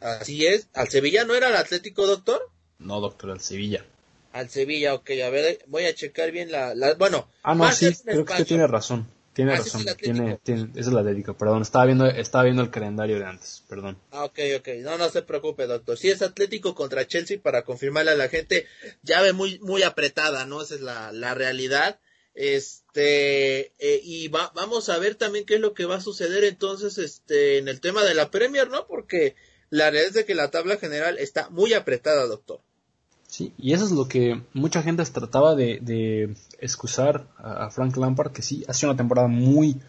Así 0.00 0.46
es. 0.46 0.68
¿Al 0.74 0.88
Sevilla 0.88 1.24
no 1.24 1.34
era 1.34 1.48
el 1.48 1.56
Atlético, 1.56 2.06
doctor? 2.06 2.50
No, 2.78 3.00
doctor, 3.00 3.30
al 3.30 3.40
Sevilla. 3.40 3.84
Al 4.32 4.50
Sevilla, 4.50 4.94
ok. 4.94 5.10
A 5.24 5.30
ver, 5.30 5.60
voy 5.66 5.84
a 5.84 5.94
checar 5.94 6.30
bien 6.30 6.50
la... 6.50 6.74
la 6.74 6.94
bueno. 6.94 7.28
Ah, 7.42 7.54
no, 7.54 7.70
sí, 7.72 7.90
creo 8.04 8.24
que 8.24 8.32
usted 8.32 8.46
tiene 8.46 8.66
razón. 8.66 9.06
Tiene 9.34 9.54
ah, 9.54 9.56
razón, 9.56 9.84
tiene, 10.00 10.38
tiene, 10.44 10.70
esa 10.76 10.90
es 10.90 10.94
la 10.94 11.02
dedico, 11.02 11.36
perdón, 11.36 11.62
estaba 11.62 11.86
viendo, 11.86 12.06
estaba 12.06 12.44
viendo 12.44 12.62
el 12.62 12.70
calendario 12.70 13.18
de 13.18 13.24
antes, 13.24 13.64
perdón. 13.68 13.98
Ah, 14.12 14.24
ok, 14.26 14.38
ok, 14.58 14.68
no, 14.82 14.96
no 14.96 15.08
se 15.08 15.22
preocupe, 15.22 15.66
doctor. 15.66 15.98
Si 15.98 16.08
es 16.08 16.22
Atlético 16.22 16.76
contra 16.76 17.08
Chelsea, 17.08 17.40
para 17.42 17.64
confirmarle 17.64 18.12
a 18.12 18.16
la 18.16 18.28
gente, 18.28 18.66
llave 19.02 19.32
muy, 19.32 19.58
muy 19.58 19.82
apretada, 19.82 20.46
¿no? 20.46 20.62
Esa 20.62 20.76
es 20.76 20.82
la, 20.82 21.10
la 21.10 21.34
realidad. 21.34 21.98
Este, 22.36 22.83
eh, 23.02 24.00
y 24.04 24.28
va, 24.28 24.52
vamos 24.54 24.88
a 24.88 24.98
ver 24.98 25.14
también 25.14 25.44
qué 25.44 25.56
es 25.56 25.60
lo 25.60 25.74
que 25.74 25.86
va 25.86 25.96
a 25.96 26.00
suceder 26.00 26.44
entonces, 26.44 26.98
este, 26.98 27.58
en 27.58 27.68
el 27.68 27.80
tema 27.80 28.02
de 28.04 28.14
la 28.14 28.30
Premier, 28.30 28.70
¿no? 28.70 28.86
Porque 28.86 29.34
la 29.70 29.90
realidad 29.90 30.08
es 30.08 30.14
de 30.14 30.24
que 30.24 30.34
la 30.34 30.50
tabla 30.50 30.76
general 30.76 31.18
está 31.18 31.50
muy 31.50 31.74
apretada, 31.74 32.26
doctor. 32.26 32.60
Sí, 33.26 33.52
y 33.58 33.72
eso 33.72 33.84
es 33.84 33.90
lo 33.90 34.06
que 34.06 34.40
mucha 34.52 34.82
gente 34.82 35.04
trataba 35.06 35.56
de, 35.56 36.36
excusar 36.60 37.26
a, 37.36 37.68
Frank 37.70 37.96
Lampard, 37.96 38.32
que 38.32 38.42
sí, 38.42 38.64
ha 38.68 38.74
sido 38.74 38.90
una 38.90 38.96
temporada 38.96 39.26
muy, 39.26 39.80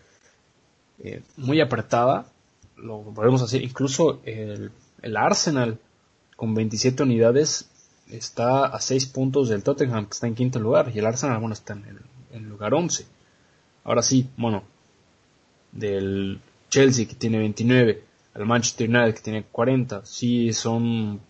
eh, 1.04 1.22
muy 1.38 1.62
apretada, 1.62 2.26
lo 2.76 2.98
volvemos 3.04 3.42
a 3.42 3.46
decir, 3.46 3.62
incluso 3.62 4.22
el, 4.26 4.72
Arsenal 5.16 5.78
con 6.36 6.56
27 6.56 7.04
unidades 7.04 7.70
está 8.10 8.66
a 8.66 8.82
6 8.82 9.06
puntos 9.08 9.50
del 9.50 9.62
Tottenham, 9.62 10.08
que 10.08 10.14
está 10.14 10.26
en 10.26 10.34
quinto 10.34 10.60
lugar, 10.60 10.92
y 10.94 10.98
el 10.98 11.06
Arsenal, 11.06 11.40
bueno, 11.40 11.54
está 11.54 11.74
en 11.74 11.86
el 11.86 12.00
lugar 12.44 12.74
11. 12.74 13.06
Ahora 13.84 14.02
sí, 14.02 14.30
bueno, 14.38 14.64
del 15.72 16.40
Chelsea, 16.70 17.08
que 17.08 17.16
tiene 17.16 17.40
29, 17.40 18.04
al 18.34 18.46
Manchester 18.46 18.90
United, 18.90 19.16
que 19.16 19.22
tiene 19.22 19.44
40, 19.44 20.06
sí 20.06 20.52
son 20.54 21.22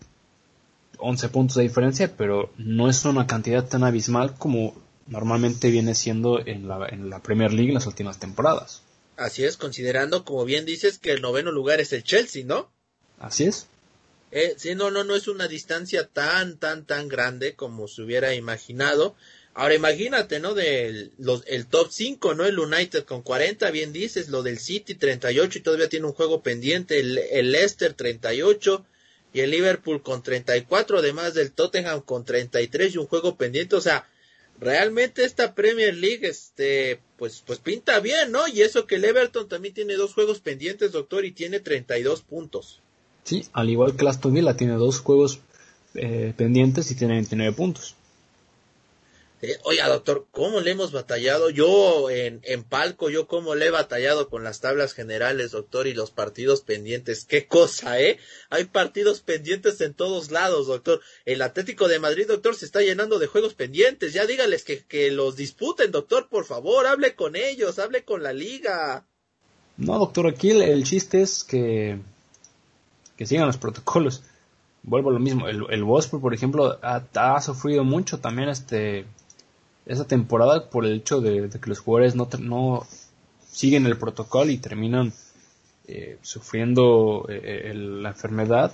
11 0.98 1.28
puntos 1.28 1.56
de 1.56 1.62
diferencia, 1.62 2.16
pero 2.16 2.52
no 2.56 2.88
es 2.88 3.04
una 3.04 3.26
cantidad 3.26 3.66
tan 3.68 3.84
abismal 3.84 4.34
como 4.38 4.74
normalmente 5.06 5.70
viene 5.70 5.94
siendo 5.94 6.44
en 6.44 6.66
la, 6.66 6.86
en 6.88 7.10
la 7.10 7.22
Premier 7.22 7.52
League 7.52 7.68
en 7.68 7.74
las 7.74 7.86
últimas 7.86 8.18
temporadas. 8.18 8.82
Así 9.16 9.44
es, 9.44 9.56
considerando, 9.56 10.24
como 10.24 10.44
bien 10.44 10.66
dices, 10.66 10.98
que 10.98 11.12
el 11.12 11.22
noveno 11.22 11.50
lugar 11.50 11.80
es 11.80 11.92
el 11.92 12.02
Chelsea, 12.02 12.44
¿no? 12.44 12.70
Así 13.18 13.44
es. 13.44 13.68
Eh, 14.30 14.54
sí, 14.58 14.74
no, 14.74 14.90
no, 14.90 15.04
no 15.04 15.14
es 15.14 15.28
una 15.28 15.48
distancia 15.48 16.06
tan, 16.08 16.58
tan, 16.58 16.84
tan 16.84 17.08
grande 17.08 17.54
como 17.54 17.88
se 17.88 18.02
hubiera 18.02 18.34
imaginado. 18.34 19.14
Ahora 19.58 19.74
imagínate, 19.74 20.38
¿no? 20.38 20.52
Del 20.52 21.12
los, 21.16 21.42
el 21.46 21.66
top 21.66 21.88
5, 21.90 22.34
¿no? 22.34 22.44
El 22.44 22.58
United 22.58 23.04
con 23.04 23.22
40, 23.22 23.70
bien 23.70 23.90
dices, 23.90 24.28
lo 24.28 24.42
del 24.42 24.58
City 24.58 24.94
38 24.94 25.58
y 25.58 25.62
todavía 25.62 25.88
tiene 25.88 26.06
un 26.06 26.12
juego 26.12 26.42
pendiente, 26.42 27.00
el, 27.00 27.16
el 27.16 27.52
Leicester 27.52 27.94
38, 27.94 28.84
y 29.32 29.40
el 29.40 29.50
Liverpool 29.50 30.02
con 30.02 30.22
34, 30.22 30.98
además 30.98 31.32
del 31.32 31.52
Tottenham 31.52 32.02
con 32.02 32.26
33 32.26 32.94
y 32.94 32.98
un 32.98 33.06
juego 33.06 33.36
pendiente, 33.36 33.76
o 33.76 33.80
sea, 33.80 34.06
realmente 34.60 35.24
esta 35.24 35.54
Premier 35.54 35.94
League, 35.94 36.28
este, 36.28 37.00
pues, 37.16 37.42
pues 37.46 37.58
pinta 37.58 37.98
bien, 38.00 38.32
¿no? 38.32 38.46
Y 38.48 38.60
eso 38.60 38.86
que 38.86 38.96
el 38.96 39.06
Everton 39.06 39.48
también 39.48 39.72
tiene 39.72 39.94
dos 39.94 40.12
juegos 40.12 40.40
pendientes, 40.40 40.92
doctor, 40.92 41.24
y 41.24 41.32
tiene 41.32 41.60
32 41.60 42.20
puntos. 42.20 42.82
Sí, 43.24 43.46
al 43.54 43.70
igual 43.70 43.96
que 43.96 44.06
Aston 44.06 44.34
Villa 44.34 44.54
tiene 44.54 44.74
dos 44.74 45.00
juegos 45.00 45.40
eh, 45.94 46.34
pendientes 46.36 46.90
y 46.90 46.94
tiene 46.94 47.14
29 47.14 47.56
puntos. 47.56 47.95
Oiga, 49.64 49.88
doctor, 49.88 50.26
¿cómo 50.30 50.60
le 50.60 50.70
hemos 50.70 50.92
batallado? 50.92 51.50
Yo 51.50 52.08
en, 52.10 52.40
en 52.44 52.64
palco, 52.64 53.10
yo 53.10 53.26
cómo 53.26 53.54
le 53.54 53.66
he 53.66 53.70
batallado 53.70 54.30
con 54.30 54.42
las 54.44 54.60
tablas 54.60 54.94
generales, 54.94 55.50
doctor, 55.50 55.86
y 55.86 55.94
los 55.94 56.10
partidos 56.10 56.62
pendientes. 56.62 57.26
Qué 57.26 57.46
cosa, 57.46 58.00
¿eh? 58.00 58.18
Hay 58.48 58.64
partidos 58.64 59.20
pendientes 59.20 59.80
en 59.82 59.92
todos 59.92 60.30
lados, 60.30 60.68
doctor. 60.68 61.00
El 61.26 61.42
Atlético 61.42 61.86
de 61.86 61.98
Madrid, 61.98 62.26
doctor, 62.26 62.56
se 62.56 62.64
está 62.64 62.80
llenando 62.80 63.18
de 63.18 63.26
juegos 63.26 63.54
pendientes. 63.54 64.14
Ya 64.14 64.26
dígales 64.26 64.64
que, 64.64 64.84
que 64.84 65.10
los 65.10 65.36
disputen, 65.36 65.90
doctor, 65.90 66.28
por 66.28 66.46
favor, 66.46 66.86
hable 66.86 67.14
con 67.14 67.36
ellos, 67.36 67.78
hable 67.78 68.04
con 68.04 68.22
la 68.22 68.32
liga. 68.32 69.06
No, 69.76 69.98
doctor, 69.98 70.28
aquí 70.28 70.50
el, 70.50 70.84
chiste 70.84 71.20
es 71.20 71.44
que, 71.44 71.98
que 73.18 73.26
sigan 73.26 73.46
los 73.46 73.58
protocolos. 73.58 74.22
Vuelvo 74.82 75.10
a 75.10 75.12
lo 75.12 75.18
mismo. 75.18 75.46
El, 75.46 75.66
el 75.68 75.84
por 75.84 76.32
ejemplo, 76.32 76.78
ha, 76.80 77.04
ha 77.14 77.40
sufrido 77.42 77.84
mucho 77.84 78.18
también 78.18 78.48
este 78.48 79.04
esa 79.86 80.06
temporada 80.06 80.68
por 80.68 80.84
el 80.84 80.96
hecho 80.96 81.20
de, 81.20 81.48
que 81.48 81.70
los 81.70 81.78
jugadores 81.78 82.14
no, 82.14 82.28
no 82.40 82.86
siguen 83.50 83.86
el 83.86 83.96
protocolo 83.96 84.50
y 84.50 84.58
terminan 84.58 85.12
eh, 85.86 86.18
sufriendo 86.22 87.26
eh, 87.28 87.72
la 87.74 88.10
enfermedad. 88.10 88.72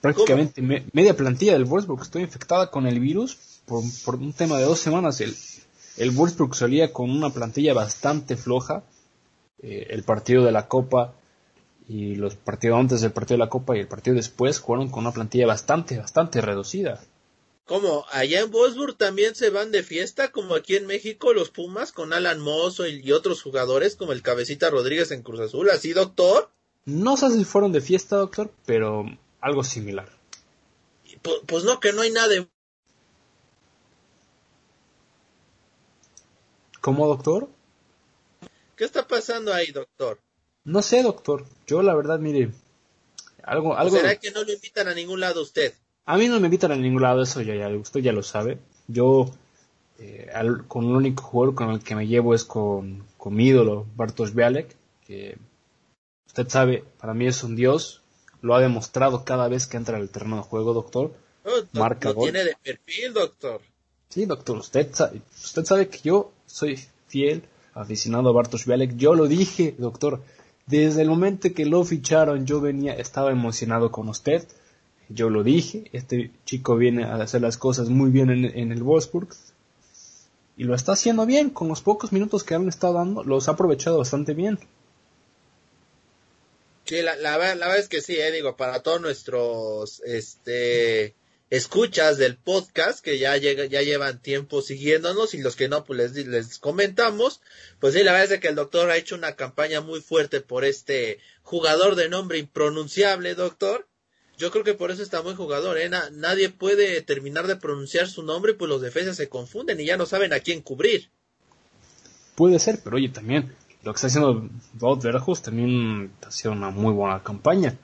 Prácticamente 0.00 0.60
media 0.92 1.16
plantilla 1.16 1.54
del 1.54 1.64
Wolfsburg 1.64 2.02
estoy 2.02 2.22
infectada 2.22 2.70
con 2.70 2.86
el 2.86 3.00
virus 3.00 3.38
por, 3.64 3.82
por, 4.04 4.16
un 4.16 4.32
tema 4.32 4.58
de 4.58 4.64
dos 4.64 4.80
semanas. 4.80 5.20
El, 5.20 5.34
el 5.96 6.10
Wolfsburg 6.10 6.54
salía 6.54 6.92
con 6.92 7.10
una 7.10 7.30
plantilla 7.30 7.72
bastante 7.72 8.36
floja. 8.36 8.82
Eh, 9.62 9.86
el 9.90 10.02
partido 10.02 10.44
de 10.44 10.52
la 10.52 10.68
Copa 10.68 11.14
y 11.88 12.16
los 12.16 12.34
partidos 12.34 12.78
antes 12.78 13.00
del 13.00 13.12
partido 13.12 13.38
de 13.38 13.44
la 13.44 13.48
Copa 13.48 13.76
y 13.76 13.80
el 13.80 13.88
partido 13.88 14.16
después 14.16 14.58
jugaron 14.58 14.90
con 14.90 15.04
una 15.04 15.12
plantilla 15.12 15.46
bastante, 15.46 15.98
bastante 15.98 16.40
reducida. 16.40 17.00
Como 17.66 18.06
allá 18.12 18.40
en 18.40 18.52
Wolfsburg 18.52 18.96
también 18.96 19.34
se 19.34 19.50
van 19.50 19.72
de 19.72 19.82
fiesta, 19.82 20.30
como 20.30 20.54
aquí 20.54 20.76
en 20.76 20.86
México 20.86 21.32
los 21.32 21.50
Pumas 21.50 21.90
con 21.90 22.12
Alan 22.12 22.38
Mozo 22.38 22.86
y, 22.86 23.10
otros 23.10 23.42
jugadores 23.42 23.96
como 23.96 24.12
el 24.12 24.22
Cabecita 24.22 24.70
Rodríguez 24.70 25.10
en 25.10 25.22
Cruz 25.22 25.40
Azul, 25.40 25.68
¿así 25.70 25.92
doctor? 25.92 26.48
No 26.84 27.16
sé 27.16 27.28
si 27.32 27.44
fueron 27.44 27.72
de 27.72 27.80
fiesta, 27.80 28.16
doctor, 28.16 28.52
pero 28.66 29.04
algo 29.40 29.64
similar. 29.64 30.08
Pues, 31.22 31.38
pues 31.44 31.64
no, 31.64 31.80
que 31.80 31.92
no 31.92 32.02
hay 32.02 32.12
nada 32.12 32.28
de... 32.28 32.48
¿Cómo, 36.80 37.08
doctor? 37.08 37.48
¿Qué 38.76 38.84
está 38.84 39.08
pasando 39.08 39.52
ahí, 39.52 39.72
doctor? 39.72 40.20
No 40.62 40.82
sé, 40.82 41.02
doctor. 41.02 41.44
Yo 41.66 41.82
la 41.82 41.96
verdad, 41.96 42.20
mire, 42.20 42.52
algo, 43.42 43.76
algo. 43.76 43.96
¿Será 43.96 44.14
que 44.20 44.30
no 44.30 44.44
lo 44.44 44.52
invitan 44.52 44.86
a 44.86 44.94
ningún 44.94 45.18
lado 45.18 45.42
usted? 45.42 45.74
A 46.06 46.16
mí 46.16 46.28
no 46.28 46.38
me 46.38 46.46
invitan 46.46 46.70
a 46.70 46.76
ningún 46.76 47.02
lado, 47.02 47.22
eso 47.22 47.42
ya, 47.42 47.54
ya 47.54 47.68
usted 47.68 48.00
ya 48.00 48.12
lo 48.12 48.22
sabe. 48.22 48.58
Yo 48.86 49.28
eh, 49.98 50.30
con 50.68 50.84
el 50.84 50.92
único 50.92 51.24
jugador 51.24 51.54
con 51.56 51.70
el 51.70 51.80
que 51.80 51.96
me 51.96 52.06
llevo 52.06 52.32
es 52.32 52.44
con, 52.44 53.04
con 53.16 53.34
mi 53.34 53.46
ídolo, 53.46 53.86
Bartosz 53.96 54.32
Bialek, 54.32 54.76
que 55.04 55.36
usted 56.26 56.48
sabe, 56.48 56.84
para 57.00 57.12
mí 57.12 57.26
es 57.26 57.42
un 57.42 57.56
dios, 57.56 58.02
lo 58.40 58.54
ha 58.54 58.60
demostrado 58.60 59.24
cada 59.24 59.48
vez 59.48 59.66
que 59.66 59.76
entra 59.76 59.96
al 59.96 60.08
terreno 60.08 60.36
de 60.36 60.42
juego, 60.42 60.74
doctor. 60.74 61.12
Oh, 61.44 61.50
Marca 61.72 62.10
lo 62.10 62.22
tiene 62.22 62.44
de 62.44 62.56
perfil, 62.62 63.12
doctor. 63.12 63.60
Sí, 64.08 64.26
doctor, 64.26 64.58
usted 64.58 64.88
sabe, 64.92 65.22
usted 65.42 65.64
sabe 65.64 65.88
que 65.88 65.98
yo 66.04 66.30
soy 66.46 66.78
fiel 67.08 67.42
aficionado 67.74 68.28
a 68.28 68.32
Bartosz 68.32 68.64
Bialek. 68.64 68.96
Yo 68.96 69.14
lo 69.14 69.26
dije, 69.26 69.74
doctor, 69.76 70.22
desde 70.66 71.02
el 71.02 71.08
momento 71.08 71.52
que 71.52 71.66
lo 71.66 71.84
ficharon 71.84 72.46
yo 72.46 72.60
venía, 72.60 72.94
estaba 72.94 73.32
emocionado 73.32 73.90
con 73.90 74.08
usted 74.08 74.46
yo 75.08 75.30
lo 75.30 75.42
dije, 75.42 75.84
este 75.92 76.30
chico 76.44 76.76
viene 76.76 77.04
a 77.04 77.16
hacer 77.16 77.40
las 77.40 77.56
cosas 77.56 77.88
muy 77.88 78.10
bien 78.10 78.30
en, 78.30 78.72
el 78.72 78.82
Wolfsburg 78.82 79.28
y 80.56 80.64
lo 80.64 80.74
está 80.74 80.92
haciendo 80.92 81.26
bien, 81.26 81.50
con 81.50 81.68
los 81.68 81.80
pocos 81.80 82.12
minutos 82.12 82.42
que 82.42 82.54
han 82.54 82.68
estado 82.68 82.94
dando, 82.94 83.22
los 83.22 83.48
ha 83.48 83.52
aprovechado 83.52 83.98
bastante 83.98 84.34
bien. 84.34 84.58
Sí, 86.86 87.02
la, 87.02 87.16
la, 87.16 87.36
verdad 87.36 87.78
es 87.78 87.88
que 87.88 88.00
sí, 88.00 88.16
eh, 88.16 88.30
digo, 88.30 88.56
para 88.56 88.80
todos 88.82 89.00
nuestros 89.00 90.00
este, 90.04 91.14
escuchas 91.50 92.16
del 92.16 92.36
podcast 92.36 93.00
que 93.00 93.18
ya, 93.18 93.36
llega, 93.36 93.66
ya 93.66 93.82
llevan 93.82 94.22
tiempo 94.22 94.62
siguiéndonos 94.62 95.34
y 95.34 95.42
los 95.42 95.56
que 95.56 95.68
no, 95.68 95.84
pues 95.84 96.12
les, 96.14 96.26
les 96.26 96.58
comentamos, 96.58 97.40
pues 97.80 97.94
sí, 97.94 98.02
la 98.02 98.12
verdad 98.12 98.32
es 98.32 98.40
que 98.40 98.48
el 98.48 98.54
doctor 98.54 98.90
ha 98.90 98.96
hecho 98.96 99.14
una 99.14 99.36
campaña 99.36 99.80
muy 99.80 100.00
fuerte 100.00 100.40
por 100.40 100.64
este 100.64 101.18
jugador 101.42 101.96
de 101.96 102.08
nombre 102.08 102.38
impronunciable, 102.38 103.34
doctor, 103.34 103.86
yo 104.38 104.50
creo 104.50 104.64
que 104.64 104.74
por 104.74 104.90
eso 104.90 105.02
está 105.02 105.22
muy 105.22 105.34
jugador, 105.34 105.78
¿eh? 105.78 105.90
nadie 106.12 106.50
puede 106.50 107.00
terminar 107.02 107.46
de 107.46 107.56
pronunciar 107.56 108.08
su 108.08 108.22
nombre, 108.22 108.54
pues 108.54 108.68
los 108.68 108.82
defensas 108.82 109.16
se 109.16 109.28
confunden 109.28 109.80
y 109.80 109.86
ya 109.86 109.96
no 109.96 110.06
saben 110.06 110.32
a 110.32 110.40
quién 110.40 110.60
cubrir. 110.60 111.10
Puede 112.34 112.58
ser, 112.58 112.80
pero 112.84 112.96
oye, 112.96 113.08
también 113.08 113.54
lo 113.82 113.92
que 113.92 113.96
está 113.96 114.08
haciendo 114.08 114.50
Wout 114.80 115.02
Verhus 115.02 115.42
también 115.42 116.12
ha 116.26 116.30
sido 116.30 116.52
una 116.52 116.70
muy 116.70 116.92
buena 116.92 117.22
campaña. 117.22 117.78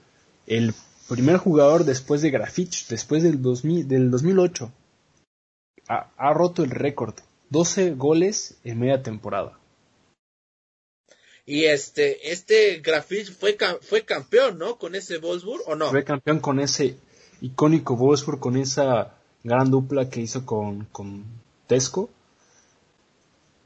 El 0.46 0.74
primer 1.08 1.38
jugador 1.38 1.84
después 1.84 2.20
de 2.22 2.30
Grafich, 2.30 2.86
después 2.88 3.22
del, 3.22 3.40
2000, 3.40 3.88
del 3.88 4.10
2008, 4.10 4.70
ha, 5.88 6.10
ha 6.16 6.34
roto 6.34 6.64
el 6.64 6.70
récord. 6.70 7.14
12 7.50 7.94
goles 7.94 8.58
en 8.64 8.80
media 8.80 9.02
temporada. 9.02 9.58
Y 11.44 11.64
este, 11.64 12.32
este 12.32 12.80
Grafich 12.80 13.32
fue, 13.32 13.56
fue 13.80 14.04
campeón, 14.04 14.58
¿no? 14.58 14.78
Con 14.78 14.94
ese 14.94 15.18
Wolfsburg, 15.18 15.62
¿o 15.66 15.74
no? 15.74 15.90
Fue 15.90 16.04
campeón 16.04 16.38
con 16.38 16.60
ese 16.60 16.96
icónico 17.40 17.96
Wolfsburg, 17.96 18.38
con 18.38 18.56
esa 18.56 19.14
gran 19.42 19.70
dupla 19.70 20.08
que 20.08 20.20
hizo 20.20 20.46
con, 20.46 20.84
con 20.92 21.24
Tesco. 21.66 22.10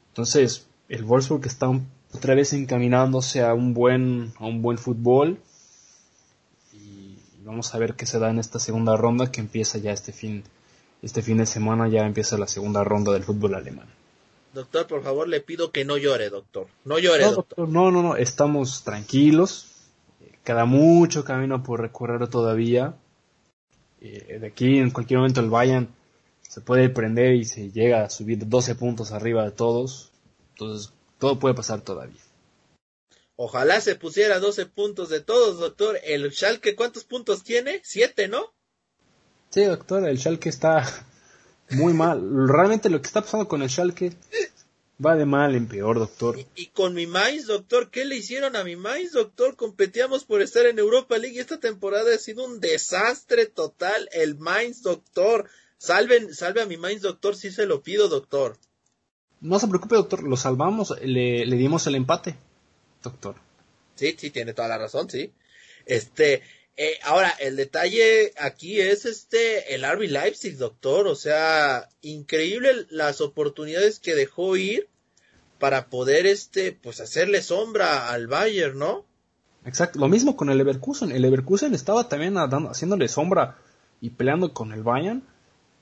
Entonces, 0.09 0.65
el 0.89 1.03
Wolfsburg 1.03 1.45
está 1.45 1.69
otra 2.13 2.33
vez 2.33 2.53
encaminándose 2.53 3.43
a 3.43 3.53
un 3.53 3.75
buen, 3.75 4.33
a 4.39 4.45
un 4.45 4.63
buen 4.63 4.79
fútbol. 4.79 5.39
Y 6.73 7.19
vamos 7.43 7.75
a 7.75 7.77
ver 7.77 7.93
qué 7.93 8.07
se 8.07 8.17
da 8.17 8.31
en 8.31 8.39
esta 8.39 8.59
segunda 8.59 8.97
ronda 8.97 9.31
que 9.31 9.39
empieza 9.39 9.77
ya 9.77 9.91
este 9.91 10.11
fin, 10.11 10.43
este 11.03 11.21
fin 11.21 11.37
de 11.37 11.45
semana, 11.45 11.87
ya 11.87 12.07
empieza 12.07 12.39
la 12.39 12.47
segunda 12.47 12.83
ronda 12.83 13.11
del 13.11 13.23
fútbol 13.23 13.53
alemán. 13.53 13.87
Doctor, 14.57 14.87
por 14.87 15.03
favor, 15.03 15.27
le 15.27 15.39
pido 15.39 15.71
que 15.71 15.85
no 15.85 15.97
llore, 15.97 16.31
doctor. 16.31 16.65
No 16.83 16.97
llore, 16.97 17.25
doctor. 17.25 17.69
No, 17.69 17.91
no, 17.91 18.01
no, 18.01 18.15
estamos 18.15 18.83
tranquilos. 18.83 19.67
Queda 20.43 20.65
mucho 20.65 21.23
camino 21.23 21.61
por 21.61 21.79
recorrer 21.79 22.27
todavía. 22.27 22.95
Eh, 24.01 24.39
de 24.41 24.47
aquí, 24.47 24.79
en 24.79 24.89
cualquier 24.89 25.19
momento, 25.19 25.41
el 25.41 25.51
Bayern 25.51 25.89
se 26.41 26.61
puede 26.61 26.89
prender 26.89 27.35
y 27.35 27.45
se 27.45 27.69
llega 27.71 28.03
a 28.03 28.09
subir 28.09 28.49
12 28.49 28.73
puntos 28.73 29.11
arriba 29.11 29.43
de 29.43 29.51
todos. 29.51 30.09
Entonces, 30.53 30.91
todo 31.19 31.37
puede 31.37 31.53
pasar 31.53 31.81
todavía. 31.81 32.23
Ojalá 33.35 33.79
se 33.79 33.93
pusiera 33.93 34.39
12 34.39 34.65
puntos 34.65 35.09
de 35.09 35.19
todos, 35.19 35.59
doctor. 35.59 35.99
El 36.03 36.31
Schalke, 36.31 36.75
¿cuántos 36.75 37.03
puntos 37.03 37.43
tiene? 37.43 37.79
Siete, 37.83 38.27
¿no? 38.27 38.55
Sí, 39.51 39.65
doctor, 39.65 40.09
el 40.09 40.17
Schalke 40.17 40.49
está 40.49 40.83
muy 41.71 41.93
mal. 41.93 42.47
Realmente 42.47 42.89
lo 42.89 43.01
que 43.01 43.07
está 43.07 43.21
pasando 43.21 43.47
con 43.47 43.61
el 43.61 43.69
Schalke 43.69 44.13
va 45.03 45.15
de 45.15 45.25
mal 45.25 45.55
en 45.55 45.67
peor, 45.67 45.99
doctor. 45.99 46.39
Y, 46.55 46.67
con 46.67 46.93
mi 46.93 47.05
Mainz, 47.05 47.45
doctor, 47.45 47.89
¿qué 47.89 48.05
le 48.05 48.15
hicieron 48.15 48.55
a 48.55 48.63
mi 48.63 48.75
Mainz, 48.75 49.11
doctor? 49.11 49.55
Competíamos 49.55 50.23
por 50.23 50.41
estar 50.41 50.65
en 50.65 50.79
Europa 50.79 51.17
League 51.17 51.35
y 51.35 51.39
esta 51.39 51.59
temporada 51.59 52.13
ha 52.13 52.17
sido 52.17 52.45
un 52.45 52.59
desastre 52.59 53.45
total. 53.45 54.09
El 54.11 54.37
Mainz, 54.37 54.81
doctor. 54.81 55.49
Salven, 55.77 56.33
salve 56.33 56.61
a 56.61 56.65
mi 56.65 56.77
Mainz, 56.77 57.01
doctor, 57.01 57.35
si 57.35 57.51
se 57.51 57.67
lo 57.67 57.81
pido, 57.83 58.07
doctor. 58.07 58.57
No 59.39 59.59
se 59.59 59.67
preocupe, 59.67 59.95
doctor, 59.95 60.23
lo 60.23 60.35
salvamos, 60.35 60.95
le, 61.01 61.45
le 61.45 61.55
dimos 61.55 61.85
el 61.85 61.93
empate, 61.93 62.35
doctor. 63.03 63.35
Sí, 63.93 64.15
sí, 64.17 64.31
tiene 64.31 64.53
toda 64.55 64.67
la 64.67 64.79
razón, 64.79 65.07
sí. 65.09 65.31
Este, 65.85 66.41
eh, 66.79 66.99
ahora, 67.03 67.29
el 67.39 67.55
detalle 67.55 68.33
aquí 68.39 68.79
es 68.79 69.05
este, 69.05 69.73
el 69.73 69.83
RB 69.83 70.11
Leipzig, 70.11 70.57
doctor. 70.57 71.07
O 71.07 71.15
sea, 71.15 71.89
increíble 72.01 72.85
las 72.91 73.19
oportunidades 73.19 73.99
que 73.99 74.13
dejó 74.13 74.55
ir 74.55 74.87
para 75.57 75.87
poder, 75.87 76.27
este, 76.27 76.71
pues 76.71 77.01
hacerle 77.01 77.41
sombra 77.41 78.11
al 78.11 78.27
Bayern, 78.27 78.77
¿no? 78.77 79.05
Exacto. 79.65 79.97
Lo 79.97 80.07
mismo 80.07 80.37
con 80.37 80.51
el 80.51 80.59
Leverkusen. 80.59 81.11
El 81.11 81.23
Leverkusen 81.23 81.73
estaba 81.73 82.07
también 82.07 82.35
dando, 82.35 82.69
haciéndole 82.69 83.07
sombra 83.07 83.57
y 83.99 84.11
peleando 84.11 84.53
con 84.53 84.71
el 84.71 84.83
Bayern. 84.83 85.23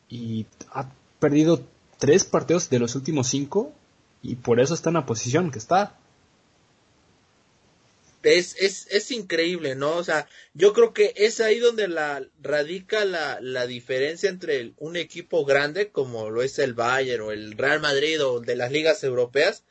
Y 0.07 0.45
ha 0.71 0.89
perdido 1.19 1.61
tres 1.97 2.23
partidos 2.23 2.69
de 2.69 2.79
los 2.79 2.95
últimos 2.95 3.27
cinco. 3.27 3.73
Y 4.21 4.37
por 4.37 4.61
eso 4.61 4.73
está 4.73 4.91
en 4.91 4.95
la 4.95 5.05
posición 5.05 5.51
que 5.51 5.59
está 5.59 5.97
es, 8.26 8.55
es, 8.59 8.88
es 8.89 9.11
increíble, 9.11 9.76
¿no? 9.76 9.95
O 9.95 10.03
sea, 10.03 10.28
yo 10.53 10.73
creo 10.73 10.93
que 10.93 11.13
es 11.15 11.39
ahí 11.39 11.59
donde 11.59 11.88
la 11.88 12.28
radica 12.41 13.05
la, 13.05 13.39
la 13.41 13.67
diferencia 13.67 14.30
entre 14.30 14.73
un 14.78 14.95
equipo 14.97 15.45
grande 15.45 15.89
como 15.89 16.30
lo 16.30 16.41
es 16.41 16.59
el 16.59 16.73
Bayern 16.73 17.21
o 17.21 17.32
el 17.32 17.57
Real 17.57 17.80
Madrid 17.80 18.23
o 18.26 18.39
de 18.39 18.55
las 18.55 18.71
ligas 18.71 19.03
europeas 19.03 19.63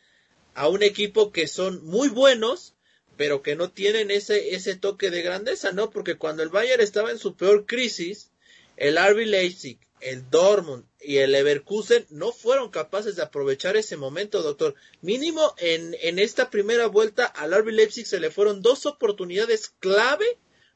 a 0.54 0.68
un 0.68 0.82
equipo 0.82 1.32
que 1.32 1.48
son 1.48 1.84
muy 1.84 2.08
buenos 2.08 2.74
pero 3.16 3.42
que 3.42 3.56
no 3.56 3.70
tienen 3.70 4.10
ese, 4.10 4.54
ese 4.54 4.76
toque 4.76 5.10
de 5.10 5.22
grandeza, 5.22 5.72
¿no? 5.72 5.90
Porque 5.90 6.16
cuando 6.16 6.42
el 6.42 6.48
Bayern 6.48 6.82
estaba 6.82 7.10
en 7.10 7.18
su 7.18 7.36
peor 7.36 7.66
crisis, 7.66 8.30
el 8.76 8.96
RB 8.96 9.26
Leipzig, 9.26 9.78
el 10.04 10.28
Dortmund 10.30 10.84
y 11.00 11.16
el 11.16 11.32
Leverkusen 11.32 12.06
no 12.10 12.30
fueron 12.30 12.70
capaces 12.70 13.16
de 13.16 13.22
aprovechar 13.22 13.76
ese 13.76 13.96
momento, 13.96 14.42
doctor. 14.42 14.74
Mínimo 15.00 15.54
en, 15.58 15.96
en 16.02 16.18
esta 16.18 16.50
primera 16.50 16.86
vuelta 16.86 17.24
al 17.24 17.52
RB 17.52 17.70
Leipzig 17.70 18.06
se 18.06 18.20
le 18.20 18.30
fueron 18.30 18.60
dos 18.60 18.84
oportunidades 18.86 19.72
clave 19.80 20.26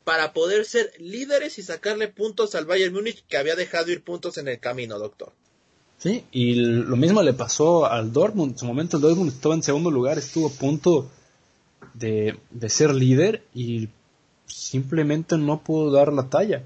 para 0.05 0.33
poder 0.33 0.65
ser 0.65 0.93
líderes 0.99 1.59
y 1.59 1.63
sacarle 1.63 2.09
puntos 2.09 2.55
al 2.55 2.65
Bayern 2.65 2.95
Múnich 2.95 3.23
que 3.29 3.37
había 3.37 3.55
dejado 3.55 3.93
ir 3.93 4.03
puntos 4.03 4.39
en 4.39 4.49
el 4.49 4.59
camino, 4.59 4.99
doctor. 4.99 5.33
Sí, 5.99 6.25
y 6.33 6.55
lo 6.55 6.97
mismo 6.97 7.23
le 7.23 7.35
pasó 7.35 7.85
al 7.85 8.13
Dortmund. 8.13 8.53
En 8.53 8.59
su 8.59 8.65
momento 8.65 8.97
el 8.97 9.03
Dortmund 9.03 9.33
estaba 9.33 9.55
en 9.55 9.63
segundo 9.63 9.91
lugar, 9.91 10.17
estuvo 10.17 10.47
a 10.47 10.53
punto 10.53 11.11
de, 11.93 12.39
de 12.51 12.69
ser 12.71 12.95
líder 12.95 13.43
y 13.53 13.89
simplemente 14.47 15.37
no 15.37 15.63
pudo 15.63 15.91
dar 15.91 16.13
la 16.13 16.31
talla. 16.31 16.65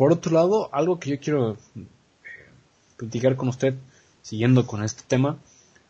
Por 0.00 0.14
otro 0.14 0.32
lado, 0.32 0.70
algo 0.72 0.98
que 0.98 1.10
yo 1.10 1.20
quiero 1.20 1.52
eh, 1.52 1.58
platicar 2.96 3.36
con 3.36 3.48
usted, 3.50 3.74
siguiendo 4.22 4.66
con 4.66 4.82
este 4.82 5.02
tema, 5.06 5.36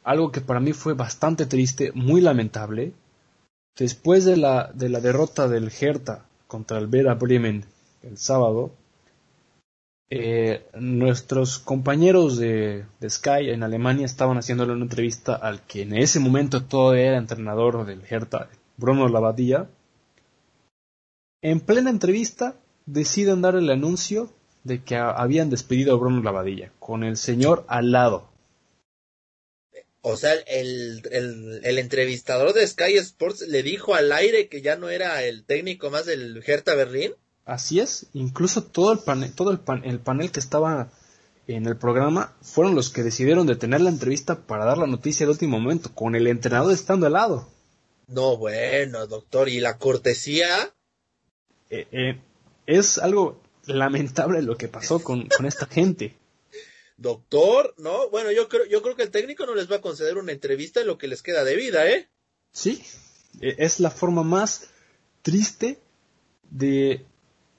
algo 0.02 0.32
que 0.32 0.40
para 0.40 0.58
mí 0.58 0.72
fue 0.72 0.94
bastante 0.94 1.46
triste, 1.46 1.92
muy 1.94 2.20
lamentable, 2.20 2.92
después 3.78 4.24
de 4.24 4.36
la, 4.36 4.72
de 4.74 4.88
la 4.88 4.98
derrota 4.98 5.46
del 5.46 5.70
Hertha 5.70 6.24
contra 6.48 6.78
el 6.78 6.88
Vera 6.88 7.14
Bremen 7.14 7.66
el 8.02 8.18
sábado, 8.18 8.72
eh, 10.10 10.66
nuestros 10.74 11.60
compañeros 11.60 12.36
de, 12.36 12.86
Sky 13.08 13.50
en 13.50 13.62
Alemania 13.62 14.06
estaban 14.06 14.38
haciéndole 14.38 14.72
una 14.72 14.86
entrevista 14.86 15.36
al 15.36 15.62
que 15.62 15.82
en 15.82 15.96
ese 15.96 16.18
momento 16.18 16.64
todavía 16.64 17.10
era 17.10 17.18
entrenador 17.18 17.86
del 17.86 18.02
Hertha, 18.10 18.48
Bruno 18.76 19.08
Lavadilla. 19.08 19.68
En 21.42 21.60
plena 21.60 21.90
entrevista, 21.90 22.56
deciden 22.92 23.42
dar 23.42 23.56
el 23.56 23.70
anuncio 23.70 24.32
de 24.64 24.82
que 24.82 24.96
habían 24.96 25.50
despedido 25.50 25.94
a 25.94 25.98
Bruno 25.98 26.22
Lavadilla, 26.22 26.72
con 26.78 27.04
el 27.04 27.16
señor 27.16 27.64
al 27.68 27.92
lado. 27.92 28.28
O 30.02 30.16
sea, 30.16 30.32
el, 30.46 31.02
el, 31.12 31.78
entrevistador 31.78 32.54
de 32.54 32.66
Sky 32.66 32.96
Sports 32.96 33.42
le 33.42 33.62
dijo 33.62 33.94
al 33.94 34.12
aire 34.12 34.48
que 34.48 34.62
ya 34.62 34.76
no 34.76 34.88
era 34.88 35.22
el 35.22 35.44
técnico 35.44 35.90
más 35.90 36.06
del 36.06 36.42
Hertha 36.46 36.74
Berlín. 36.74 37.12
Así 37.44 37.80
es, 37.80 38.06
incluso 38.14 38.64
todo 38.64 38.92
el 38.92 39.00
panel, 39.00 39.34
todo 39.34 39.50
el, 39.50 39.60
el 39.84 40.00
panel 40.00 40.30
que 40.30 40.40
estaba 40.40 40.90
en 41.46 41.66
el 41.66 41.76
programa 41.76 42.34
fueron 42.40 42.74
los 42.74 42.90
que 42.90 43.02
decidieron 43.02 43.46
detener 43.46 43.82
la 43.82 43.90
entrevista 43.90 44.46
para 44.46 44.64
dar 44.64 44.78
la 44.78 44.86
noticia 44.86 45.26
de 45.26 45.32
último 45.32 45.58
momento, 45.58 45.94
con 45.94 46.14
el 46.14 46.26
entrenador 46.26 46.72
estando 46.72 47.06
al 47.06 47.12
lado. 47.12 47.48
No, 48.08 48.36
bueno, 48.38 49.06
doctor, 49.06 49.48
¿y 49.48 49.60
la 49.60 49.76
cortesía? 49.76 50.72
Eh, 51.68 51.86
eh, 51.92 52.20
es 52.70 52.98
algo 52.98 53.40
lamentable 53.66 54.42
lo 54.42 54.56
que 54.56 54.68
pasó 54.68 55.02
con, 55.02 55.28
esta 55.44 55.66
gente. 55.66 56.16
Doctor, 56.96 57.74
no, 57.78 58.10
bueno, 58.10 58.30
yo 58.30 58.48
creo, 58.48 58.66
yo 58.66 58.82
creo 58.82 58.94
que 58.94 59.02
el 59.02 59.10
técnico 59.10 59.46
no 59.46 59.54
les 59.54 59.70
va 59.70 59.76
a 59.76 59.80
conceder 59.80 60.18
una 60.18 60.32
entrevista 60.32 60.80
en 60.80 60.86
lo 60.86 60.98
que 60.98 61.08
les 61.08 61.22
queda 61.22 61.44
de 61.44 61.56
vida, 61.56 61.88
¿eh? 61.88 62.08
Sí, 62.52 62.82
e, 63.40 63.56
es 63.58 63.80
la 63.80 63.90
forma 63.90 64.22
más 64.22 64.68
triste 65.22 65.78
de, 66.50 67.04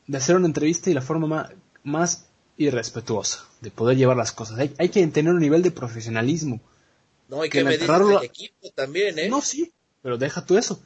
de 0.07 0.17
hacer 0.17 0.35
una 0.35 0.47
entrevista 0.47 0.89
y 0.89 0.93
la 0.93 1.01
forma 1.01 1.27
más, 1.27 1.49
más 1.83 2.27
irrespetuosa 2.57 3.47
de 3.61 3.71
poder 3.71 3.97
llevar 3.97 4.17
las 4.17 4.31
cosas. 4.31 4.59
Hay, 4.59 4.73
hay 4.77 4.89
que 4.89 5.05
tener 5.07 5.33
un 5.33 5.39
nivel 5.39 5.63
de 5.63 5.71
profesionalismo. 5.71 6.61
No, 7.27 7.41
hay 7.41 7.49
que, 7.49 7.63
medir 7.63 7.89
el 7.89 8.23
equipo 8.23 8.69
también, 8.75 9.17
¿eh? 9.17 9.29
No, 9.29 9.41
sí, 9.41 9.71
pero 10.01 10.17
deja 10.17 10.45
tú 10.45 10.57
eso. 10.57 10.83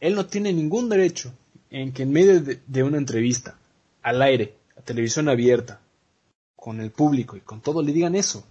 Él 0.00 0.14
no 0.14 0.26
tiene 0.26 0.52
ningún 0.52 0.88
derecho 0.88 1.32
en 1.70 1.92
que 1.92 2.02
en 2.02 2.12
medio 2.12 2.40
de, 2.40 2.82
una 2.82 2.98
entrevista, 2.98 3.58
al 4.02 4.22
aire, 4.22 4.54
a 4.76 4.82
televisión 4.82 5.28
abierta, 5.28 5.80
con 6.56 6.80
el 6.80 6.90
público 6.90 7.36
y 7.36 7.40
con 7.40 7.60
todo, 7.60 7.82
le 7.82 7.92
digan 7.92 8.14
eso. 8.14 8.44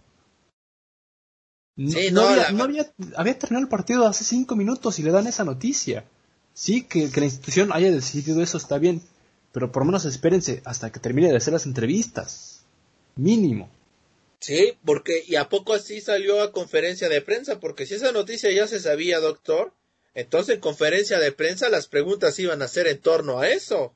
No, 1.75 2.21
había, 2.27 2.91
había, 3.15 3.37
terminado 3.37 3.63
el 3.63 3.69
partido 3.69 4.07
hace 4.07 4.23
cinco 4.23 4.55
minutos 4.55 4.97
y 4.97 5.03
le 5.03 5.11
dan 5.11 5.27
esa 5.27 5.43
noticia. 5.43 6.05
Sí, 6.53 6.83
que, 6.83 7.11
que, 7.11 7.19
la 7.19 7.27
institución 7.27 7.71
haya 7.71 7.91
decidido 7.91 8.41
eso 8.41 8.57
está 8.57 8.79
bien, 8.79 9.01
pero 9.51 9.71
por 9.71 9.83
lo 9.83 9.87
menos 9.87 10.05
espérense 10.05 10.61
hasta 10.65 10.91
que 10.91 10.99
termine 10.99 11.29
de 11.29 11.37
hacer 11.37 11.53
las 11.53 11.67
entrevistas. 11.67 12.65
Mínimo. 13.15 13.69
Sí, 14.39 14.73
porque, 14.85 15.23
¿y 15.27 15.35
a 15.35 15.49
poco 15.49 15.73
así 15.73 16.01
salió 16.01 16.41
a 16.41 16.51
conferencia 16.51 17.09
de 17.09 17.21
prensa? 17.21 17.59
Porque 17.59 17.85
si 17.85 17.95
esa 17.95 18.11
noticia 18.11 18.51
ya 18.51 18.67
se 18.67 18.79
sabía, 18.79 19.19
doctor, 19.19 19.73
entonces, 20.17 20.55
en 20.55 20.61
conferencia 20.61 21.19
de 21.19 21.31
prensa, 21.31 21.69
las 21.69 21.87
preguntas 21.87 22.39
iban 22.39 22.63
a 22.63 22.67
ser 22.67 22.87
en 22.87 22.99
torno 22.99 23.39
a 23.39 23.49
eso. 23.49 23.93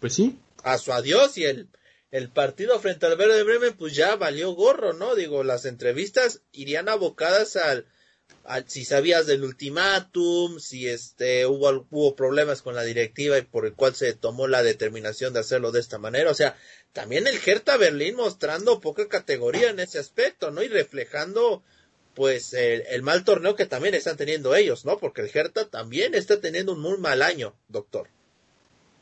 Pues 0.00 0.14
sí. 0.14 0.38
A 0.62 0.78
su 0.78 0.94
adiós 0.94 1.36
y 1.36 1.44
el, 1.44 1.68
el 2.10 2.30
partido 2.30 2.80
frente 2.80 3.04
al 3.04 3.18
Verde 3.18 3.42
Bremen, 3.42 3.76
pues 3.76 3.94
ya 3.94 4.16
valió 4.16 4.52
gorro, 4.52 4.94
¿no? 4.94 5.14
Digo, 5.14 5.44
las 5.44 5.66
entrevistas 5.66 6.40
irían 6.52 6.88
abocadas 6.88 7.56
al, 7.56 7.84
al 8.44 8.66
si 8.66 8.86
sabías 8.86 9.26
del 9.26 9.44
ultimátum, 9.44 10.58
si 10.58 10.88
este, 10.88 11.44
hubo, 11.44 11.86
hubo 11.90 12.16
problemas 12.16 12.62
con 12.62 12.74
la 12.74 12.82
directiva 12.82 13.36
y 13.36 13.42
por 13.42 13.66
el 13.66 13.74
cual 13.74 13.94
se 13.94 14.14
tomó 14.14 14.48
la 14.48 14.62
determinación 14.62 15.34
de 15.34 15.40
hacerlo 15.40 15.70
de 15.70 15.80
esta 15.80 15.98
manera. 15.98 16.30
O 16.30 16.34
sea, 16.34 16.56
también 16.94 17.26
el 17.26 17.38
Hertha 17.44 17.76
Berlín 17.76 18.16
mostrando 18.16 18.80
poca 18.80 19.06
categoría 19.06 19.68
en 19.68 19.80
ese 19.80 19.98
aspecto, 19.98 20.50
¿no? 20.50 20.62
Y 20.62 20.68
reflejando 20.68 21.62
pues 22.18 22.52
el, 22.52 23.02
mal 23.04 23.22
torneo 23.22 23.54
que 23.54 23.64
también 23.64 23.94
están 23.94 24.16
teniendo 24.16 24.56
ellos, 24.56 24.84
¿no? 24.84 24.98
Porque 24.98 25.20
el 25.20 25.30
Hertha 25.32 25.66
también 25.68 26.16
está 26.16 26.40
teniendo 26.40 26.72
un 26.72 26.80
muy 26.80 26.98
mal 26.98 27.22
año, 27.22 27.54
doctor. 27.68 28.08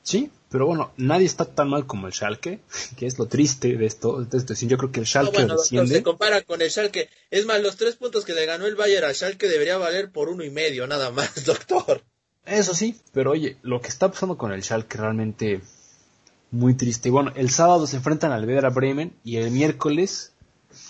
Sí, 0.02 0.30
pero 0.50 0.66
bueno, 0.66 0.92
nadie 0.98 1.24
está 1.24 1.46
tan 1.46 1.70
mal 1.70 1.86
como 1.86 2.06
el 2.06 2.12
Schalke, 2.12 2.60
que 2.98 3.06
es 3.06 3.18
lo 3.18 3.26
triste 3.26 3.74
de 3.74 3.86
esto. 3.86 4.22
De 4.22 4.66
Yo 4.66 4.76
creo 4.76 4.92
que 4.92 5.00
el 5.00 5.06
Schalke 5.06 5.32
no, 5.32 5.38
bueno, 5.38 5.54
doctor, 5.56 5.88
se 5.88 6.02
compara 6.02 6.42
con 6.42 6.60
el 6.60 6.70
Schalke. 6.70 7.08
Es 7.30 7.46
más, 7.46 7.62
los 7.62 7.76
tres 7.76 7.96
puntos 7.96 8.26
que 8.26 8.34
le 8.34 8.44
ganó 8.44 8.66
el 8.66 8.76
Bayern 8.76 9.06
al 9.06 9.14
Schalke 9.14 9.48
debería 9.48 9.78
valer 9.78 10.10
por 10.10 10.28
uno 10.28 10.44
y 10.44 10.50
medio, 10.50 10.86
nada 10.86 11.10
más, 11.10 11.42
doctor. 11.46 12.02
Eso 12.44 12.74
sí, 12.74 13.00
pero 13.12 13.30
oye, 13.30 13.56
lo 13.62 13.80
que 13.80 13.88
está 13.88 14.10
pasando 14.10 14.36
con 14.36 14.52
el 14.52 14.62
Schalke 14.62 14.98
realmente 14.98 15.62
muy 16.50 16.74
triste. 16.74 17.08
Y 17.08 17.12
bueno, 17.12 17.32
el 17.34 17.48
sábado 17.48 17.86
se 17.86 17.96
enfrentan 17.96 18.32
al 18.32 18.46
Werder 18.46 18.70
Bremen 18.72 19.16
y 19.24 19.38
el 19.38 19.50
miércoles 19.50 20.34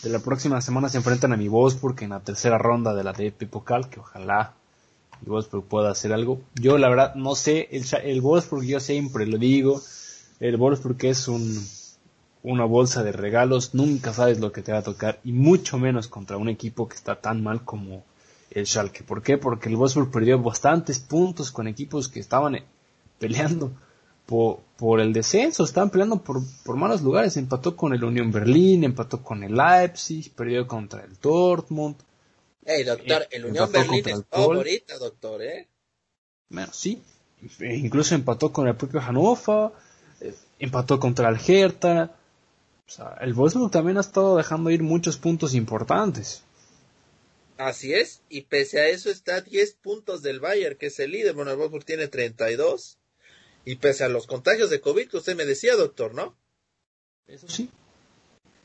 de 0.02 0.10
la 0.10 0.18
próxima 0.18 0.60
semana 0.60 0.88
se 0.88 0.98
enfrentan 0.98 1.32
a 1.32 1.36
mi 1.36 1.48
Wolfsburg 1.48 2.02
en 2.02 2.10
la 2.10 2.20
tercera 2.20 2.58
ronda 2.58 2.94
de 2.94 3.04
la 3.04 3.12
DP 3.12 3.48
Pokal, 3.48 3.88
que 3.88 4.00
ojalá 4.00 4.54
mi 5.20 5.28
Wolfsburg 5.30 5.64
pueda 5.64 5.90
hacer 5.90 6.12
algo. 6.12 6.40
Yo 6.54 6.78
la 6.78 6.88
verdad 6.88 7.14
no 7.14 7.34
sé, 7.34 7.68
el, 7.72 7.84
el 8.04 8.20
Wolfsburg 8.20 8.64
yo 8.64 8.80
siempre 8.80 9.26
lo 9.26 9.38
digo, 9.38 9.80
el 10.40 10.56
Wolfsburg 10.56 11.04
es 11.04 11.28
un, 11.28 11.66
una 12.42 12.64
bolsa 12.64 13.02
de 13.02 13.12
regalos, 13.12 13.74
nunca 13.74 14.12
sabes 14.12 14.38
lo 14.38 14.52
que 14.52 14.62
te 14.62 14.72
va 14.72 14.78
a 14.78 14.82
tocar 14.82 15.18
y 15.24 15.32
mucho 15.32 15.78
menos 15.78 16.08
contra 16.08 16.36
un 16.36 16.48
equipo 16.48 16.88
que 16.88 16.96
está 16.96 17.20
tan 17.20 17.42
mal 17.42 17.64
como 17.64 18.04
el 18.50 18.66
Schalke. 18.66 19.02
¿Por 19.02 19.22
qué? 19.22 19.38
Porque 19.38 19.68
el 19.68 19.76
Wolfsburg 19.76 20.10
perdió 20.10 20.40
bastantes 20.40 20.98
puntos 20.98 21.50
con 21.50 21.66
equipos 21.66 22.08
que 22.08 22.20
estaban 22.20 22.58
peleando 23.18 23.72
por, 24.26 25.00
el 25.00 25.12
descenso, 25.12 25.64
estaban 25.64 25.90
peleando 25.90 26.22
por, 26.22 26.42
por 26.64 26.76
malos 26.76 27.02
lugares, 27.02 27.36
empató 27.36 27.76
con 27.76 27.94
el 27.94 28.02
Unión 28.02 28.32
Berlín, 28.32 28.84
empató 28.84 29.22
con 29.22 29.42
el 29.44 29.54
Leipzig, 29.54 30.32
perdió 30.34 30.66
contra 30.66 31.04
el 31.04 31.18
Dortmund. 31.20 31.96
Hey, 32.64 32.82
doctor, 32.82 33.22
eh, 33.22 33.28
el 33.30 33.46
Unión 33.46 33.70
Berlín 33.70 34.08
es 34.08 34.24
favorita, 34.28 34.98
doctor, 34.98 35.42
¿eh? 35.42 35.68
Bueno, 36.48 36.72
sí, 36.72 37.02
e 37.60 37.76
incluso 37.76 38.14
empató 38.14 38.52
con 38.52 38.66
el 38.66 38.76
propio 38.76 39.00
Hannover, 39.00 39.70
eh, 40.20 40.34
empató 40.58 40.98
contra 40.98 41.28
el 41.28 41.38
Hertha, 41.38 42.16
o 42.86 42.90
sea, 42.90 43.16
el 43.20 43.34
Wolfsburg 43.34 43.70
también 43.70 43.96
ha 43.96 44.00
estado 44.00 44.36
dejando 44.36 44.70
ir 44.70 44.82
muchos 44.82 45.16
puntos 45.16 45.54
importantes. 45.54 46.42
Así 47.56 47.94
es, 47.94 48.20
y 48.28 48.42
pese 48.42 48.80
a 48.80 48.88
eso 48.88 49.10
está 49.10 49.36
a 49.36 49.40
10 49.40 49.74
puntos 49.74 50.22
del 50.22 50.40
Bayern, 50.40 50.76
que 50.76 50.86
es 50.86 50.98
el 51.00 51.12
líder. 51.12 51.34
Bueno, 51.34 51.52
el 51.52 51.56
Wolfsburg 51.56 51.84
tiene 51.84 52.06
32. 52.06 52.98
Y 53.66 53.76
pese 53.76 54.04
a 54.04 54.08
los 54.08 54.26
contagios 54.26 54.70
de 54.70 54.80
COVID 54.80 55.08
que 55.08 55.18
usted 55.18 55.36
me 55.36 55.44
decía, 55.44 55.76
doctor, 55.76 56.14
¿no? 56.14 56.34
Eso 57.26 57.48
sí. 57.48 57.68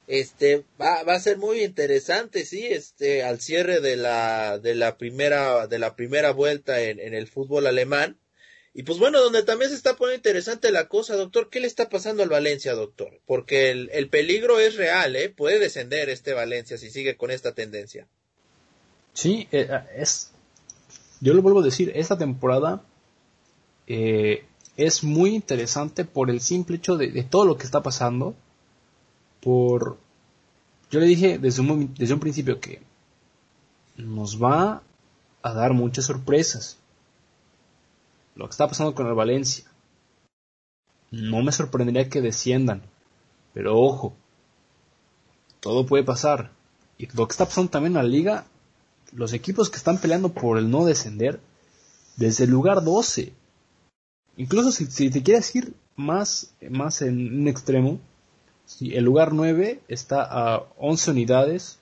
Este, 0.08 0.64
va, 0.80 1.04
va 1.04 1.16
a 1.16 1.20
ser 1.20 1.38
muy 1.38 1.64
interesante, 1.64 2.46
sí, 2.46 2.68
este, 2.68 3.24
al 3.24 3.42
cierre 3.42 3.82
de 3.82 3.98
la, 3.98 4.60
de 4.60 4.76
la 4.76 4.98
primera, 4.98 5.68
de 5.68 5.80
la 5.80 5.96
primera 5.96 6.32
vuelta 6.32 6.82
en, 6.82 7.00
en 7.00 7.14
el 7.14 7.28
fútbol 7.28 7.66
alemán. 7.66 8.20
Y 8.74 8.84
pues 8.84 9.00
bueno, 9.00 9.20
donde 9.20 9.44
también 9.44 9.70
se 9.70 9.76
está 9.76 9.96
poniendo 9.96 10.20
interesante 10.20 10.72
la 10.72 10.88
cosa, 10.88 11.16
doctor, 11.16 11.50
¿qué 11.50 11.60
le 11.60 11.68
está 11.68 11.90
pasando 11.90 12.24
al 12.24 12.30
Valencia, 12.30 12.74
doctor? 12.74 13.20
Porque 13.26 13.70
el, 13.70 13.90
el 13.92 14.08
peligro 14.08 14.60
es 14.60 14.76
real, 14.76 15.16
¿eh? 15.16 15.30
Puede 15.30 15.60
descender 15.60 16.10
este 16.10 16.34
Valencia 16.34 16.78
si 16.78 16.90
sigue 16.90 17.18
con 17.18 17.32
esta 17.32 17.54
tendencia. 17.54 18.08
Sí, 19.14 19.48
eh, 19.52 19.68
es, 19.98 20.32
yo 21.20 21.34
lo 21.34 21.42
vuelvo 21.42 21.60
a 21.60 21.66
decir, 21.66 21.92
esta 21.96 22.18
temporada 22.18 22.86
eh, 23.88 24.46
es 24.78 25.04
muy 25.04 25.36
interesante 25.36 26.06
por 26.06 26.30
el 26.30 26.42
simple 26.42 26.78
hecho 26.78 26.98
de, 26.98 27.24
todo 27.24 27.46
lo 27.46 27.58
que 27.58 27.66
está 27.66 27.82
pasando. 27.84 28.36
Por. 29.42 29.98
Yo 30.90 31.00
le 31.00 31.06
dije 31.06 31.38
desde 31.38 31.62
un, 31.62 31.94
desde 31.94 32.14
un 32.14 32.20
principio 32.20 32.60
que 32.60 32.82
nos 33.98 34.42
va 34.42 34.82
a 35.42 35.54
dar 35.54 35.74
muchas 35.74 36.06
sorpresas. 36.06 36.78
Lo 38.36 38.46
que 38.46 38.52
está 38.52 38.68
pasando 38.68 38.96
con 38.96 39.08
el 39.08 39.14
Valencia. 39.14 39.66
No 41.12 41.44
me 41.44 41.52
sorprendería 41.52 42.10
que 42.10 42.22
desciendan. 42.22 42.84
Pero 43.54 43.80
ojo, 43.80 44.14
todo 45.60 45.86
puede 45.86 46.04
pasar. 46.04 46.52
Y 46.98 47.08
lo 47.16 47.28
que 47.28 47.32
está 47.32 47.46
pasando 47.46 47.72
también 47.72 47.94
en 47.94 48.04
la 48.04 48.04
liga, 48.04 48.46
los 49.12 49.34
equipos 49.34 49.70
que 49.70 49.78
están 49.78 49.98
peleando 49.98 50.30
por 50.30 50.58
el 50.58 50.70
no 50.70 50.86
descender, 50.86 51.40
desde 52.16 52.46
el 52.46 52.52
lugar 52.52 52.84
12, 52.84 53.34
incluso 54.38 54.72
si, 54.72 55.10
te 55.10 55.24
quieres 55.24 55.56
ir 55.56 55.74
más, 55.96 56.54
más 56.70 57.02
en 57.02 57.42
un 57.42 57.48
extremo, 57.48 58.00
si 58.66 58.96
el 58.96 59.04
lugar 59.04 59.34
9 59.34 59.80
está 59.88 60.24
a 60.24 60.66
11 60.78 61.12
unidades 61.12 61.80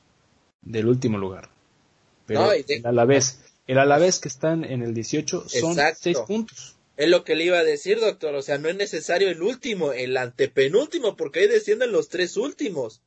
del 0.61 0.87
último 0.87 1.17
lugar. 1.17 1.49
Pero 2.25 2.51
el 2.51 2.85
Alavés, 2.85 3.39
el 3.67 3.77
Alavés 3.77 4.19
que 4.19 4.27
están 4.27 4.63
en 4.63 4.81
el 4.81 4.93
18 4.93 5.45
son 5.47 5.77
6 5.95 6.19
puntos. 6.27 6.75
Es 6.99 7.07
lo 7.07 7.23
que 7.23 7.35
le 7.35 7.45
iba 7.45 7.57
a 7.57 7.63
decir, 7.63 7.99
doctor. 7.99 8.35
O 8.35 8.41
sea, 8.41 8.57
no 8.57 8.67
es 8.67 8.75
necesario 8.75 9.29
el 9.29 9.41
último, 9.41 9.93
el 9.93 10.17
antepenúltimo, 10.17 11.15
porque 11.15 11.39
ahí 11.39 11.47
descienden 11.47 11.93
los 11.93 12.09
tres 12.09 12.35
últimos. 12.35 13.01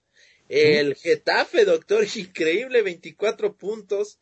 El 0.49 0.95
Getafe, 0.95 1.67
doctor, 1.67 2.07
increíble, 2.17 2.83
24 2.83 3.55
puntos. 3.55 4.19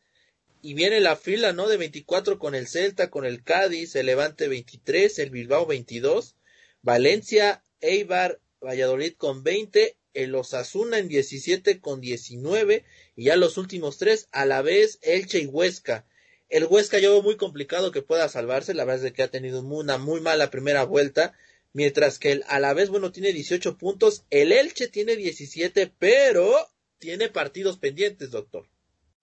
Y 0.61 0.75
viene 0.75 0.99
la 0.99 1.15
fila, 1.15 1.53
¿no? 1.53 1.67
De 1.67 1.77
24 1.77 2.37
con 2.37 2.53
el 2.53 2.67
Celta, 2.67 3.09
con 3.09 3.25
el 3.25 3.43
Cádiz, 3.43 3.95
el 3.95 4.05
Levante 4.05 4.47
23, 4.47 5.17
el 5.19 5.31
Bilbao 5.31 5.65
22, 5.65 6.35
Valencia, 6.83 7.63
Eibar, 7.79 8.39
Valladolid 8.61 9.13
con 9.17 9.43
20, 9.43 9.97
el 10.13 10.35
Osasuna 10.35 10.99
en 10.99 11.07
17 11.07 11.79
con 11.79 11.99
19 11.99 12.85
y 13.15 13.25
ya 13.25 13.35
los 13.35 13.57
últimos 13.57 13.97
tres 13.97 14.27
a 14.31 14.45
la 14.45 14.61
vez 14.61 14.99
Elche 15.01 15.39
y 15.39 15.45
Huesca. 15.47 16.05
El 16.49 16.65
Huesca 16.65 16.99
yo 16.99 17.11
veo 17.11 17.23
muy 17.23 17.37
complicado 17.37 17.91
que 17.91 18.01
pueda 18.01 18.29
salvarse, 18.29 18.73
la 18.73 18.85
verdad 18.85 19.05
es 19.05 19.13
que 19.13 19.23
ha 19.23 19.31
tenido 19.31 19.61
una 19.61 19.97
muy 19.97 20.21
mala 20.21 20.51
primera 20.51 20.83
vuelta, 20.83 21.33
mientras 21.73 22.19
que 22.19 22.33
el 22.33 22.43
a 22.47 22.59
la 22.59 22.73
vez 22.73 22.89
bueno 22.89 23.11
tiene 23.11 23.31
18 23.31 23.77
puntos, 23.77 24.25
el 24.29 24.51
Elche 24.51 24.87
tiene 24.89 25.15
17, 25.15 25.91
pero 25.97 26.53
tiene 26.99 27.29
partidos 27.29 27.77
pendientes, 27.77 28.31
doctor. 28.31 28.67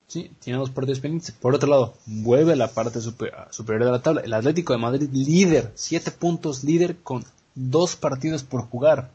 Sí, 0.08 0.30
tiene 0.40 0.58
dos 0.58 0.70
partidos 0.70 1.00
pendientes. 1.00 1.32
Por 1.32 1.54
otro 1.54 1.68
lado, 1.68 1.94
vuelve 2.06 2.54
a 2.54 2.56
la 2.56 2.68
parte 2.68 3.00
superior 3.02 3.84
de 3.84 3.90
la 3.90 4.02
tabla. 4.02 4.22
El 4.22 4.32
Atlético 4.32 4.72
de 4.72 4.78
Madrid 4.78 5.10
líder, 5.12 5.70
siete 5.74 6.10
puntos 6.10 6.64
líder 6.64 6.96
con 6.96 7.24
dos 7.54 7.94
partidos 7.94 8.42
por 8.42 8.62
jugar. 8.62 9.10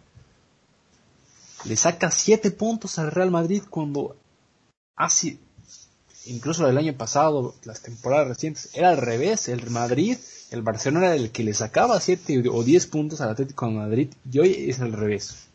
Le 1.66 1.76
saca 1.78 2.12
siete 2.12 2.52
puntos 2.52 3.00
al 3.00 3.10
Real 3.10 3.32
Madrid 3.32 3.64
cuando 3.68 4.16
hace, 4.96 5.40
incluso 6.26 6.68
el 6.68 6.78
año 6.78 6.94
pasado, 6.94 7.56
las 7.64 7.82
temporadas 7.82 8.28
recientes, 8.28 8.70
era 8.76 8.90
al 8.90 8.98
revés. 8.98 9.48
El 9.48 9.68
Madrid, 9.72 10.18
el 10.52 10.62
Barcelona 10.62 11.08
era 11.08 11.16
el 11.16 11.32
que 11.32 11.44
le 11.44 11.56
sacaba 11.56 12.00
siete 12.02 12.44
o 12.48 12.64
diez 12.64 12.86
puntos 12.86 13.20
al 13.20 13.30
Atlético 13.30 13.66
de 13.66 13.72
Madrid 13.74 14.14
y 14.32 14.38
hoy 14.38 14.70
es 14.70 14.80
al 14.80 14.94
revés. 14.94 15.48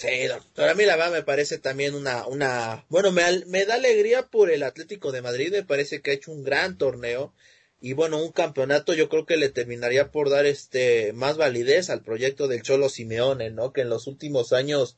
Sí, 0.00 0.26
doctor, 0.28 0.70
a 0.70 0.74
mí 0.74 0.86
la 0.86 0.96
verdad 0.96 1.12
me 1.12 1.22
parece 1.22 1.58
también 1.58 1.94
una, 1.94 2.26
una, 2.26 2.86
bueno, 2.88 3.12
me, 3.12 3.44
me 3.44 3.66
da 3.66 3.74
alegría 3.74 4.28
por 4.28 4.50
el 4.50 4.62
Atlético 4.62 5.12
de 5.12 5.20
Madrid, 5.20 5.52
me 5.52 5.62
parece 5.62 6.00
que 6.00 6.10
ha 6.10 6.14
hecho 6.14 6.32
un 6.32 6.42
gran 6.42 6.78
torneo 6.78 7.34
y 7.82 7.92
bueno, 7.92 8.16
un 8.16 8.32
campeonato 8.32 8.94
yo 8.94 9.10
creo 9.10 9.26
que 9.26 9.36
le 9.36 9.50
terminaría 9.50 10.10
por 10.10 10.30
dar 10.30 10.46
este 10.46 11.12
más 11.12 11.36
validez 11.36 11.90
al 11.90 12.02
proyecto 12.02 12.48
del 12.48 12.62
Cholo 12.62 12.88
Simeone, 12.88 13.50
¿no? 13.50 13.74
Que 13.74 13.82
en 13.82 13.90
los 13.90 14.06
últimos 14.06 14.54
años 14.54 14.96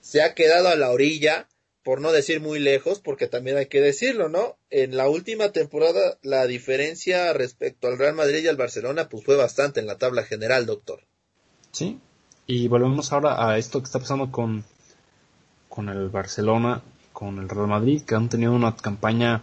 se 0.00 0.22
ha 0.22 0.34
quedado 0.34 0.68
a 0.68 0.76
la 0.76 0.92
orilla, 0.92 1.48
por 1.82 2.00
no 2.00 2.12
decir 2.12 2.38
muy 2.38 2.60
lejos, 2.60 3.00
porque 3.00 3.26
también 3.26 3.56
hay 3.56 3.66
que 3.66 3.80
decirlo, 3.80 4.28
¿no? 4.28 4.56
En 4.70 4.96
la 4.96 5.08
última 5.08 5.50
temporada 5.50 6.16
la 6.22 6.46
diferencia 6.46 7.32
respecto 7.32 7.88
al 7.88 7.98
Real 7.98 8.14
Madrid 8.14 8.44
y 8.44 8.46
al 8.46 8.56
Barcelona 8.56 9.08
pues 9.08 9.24
fue 9.24 9.34
bastante 9.34 9.80
en 9.80 9.86
la 9.88 9.98
tabla 9.98 10.22
general, 10.22 10.64
doctor. 10.64 11.08
Sí, 11.72 11.98
y 12.50 12.66
volvemos 12.66 13.12
ahora 13.12 13.46
a 13.46 13.58
esto 13.58 13.80
que 13.80 13.84
está 13.84 13.98
pasando 13.98 14.32
con, 14.32 14.64
con 15.68 15.90
el 15.90 16.08
Barcelona, 16.08 16.80
con 17.12 17.38
el 17.38 17.46
Real 17.46 17.68
Madrid, 17.68 18.00
que 18.00 18.14
han 18.14 18.30
tenido 18.30 18.54
una 18.54 18.74
campaña 18.74 19.42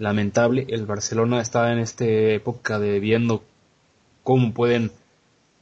lamentable. 0.00 0.66
El 0.68 0.86
Barcelona 0.86 1.40
está 1.40 1.72
en 1.72 1.78
esta 1.78 2.04
época 2.04 2.80
de 2.80 2.98
viendo 2.98 3.44
cómo 4.24 4.52
pueden 4.52 4.90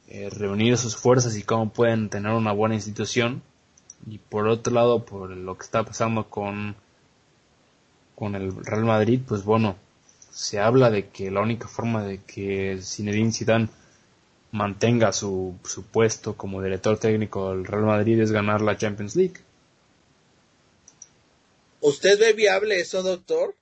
eh, 0.07 0.31
reunir 0.31 0.75
sus 0.79 0.97
fuerzas 0.97 1.37
y 1.37 1.43
cómo 1.43 1.69
pueden 1.69 2.09
tener 2.09 2.31
una 2.31 2.51
buena 2.51 2.73
institución. 2.73 3.43
Y 4.09 4.17
por 4.17 4.47
otro 4.47 4.73
lado, 4.73 5.05
por 5.05 5.29
lo 5.29 5.55
que 5.55 5.63
está 5.65 5.83
pasando 5.83 6.31
con, 6.31 6.75
con 8.15 8.33
el 8.33 8.55
Real 8.65 8.85
Madrid, 8.85 9.21
pues 9.27 9.43
bueno, 9.43 9.75
se 10.31 10.59
habla 10.59 10.89
de 10.89 11.09
que 11.09 11.29
la 11.29 11.41
única 11.41 11.67
forma 11.67 12.01
de 12.01 12.23
que 12.23 12.79
Zinedine 12.81 13.31
Zidane 13.31 13.69
mantenga 14.53 15.11
su, 15.11 15.57
su 15.65 15.83
puesto 15.83 16.37
como 16.37 16.61
director 16.61 16.99
técnico 16.99 17.49
del 17.49 17.65
Real 17.65 17.85
Madrid 17.85 18.21
es 18.21 18.31
ganar 18.31 18.61
la 18.61 18.77
Champions 18.77 19.15
League. 19.15 19.41
¿Usted 21.81 22.19
ve 22.19 22.33
viable 22.33 22.79
eso, 22.79 23.01
doctor? 23.01 23.55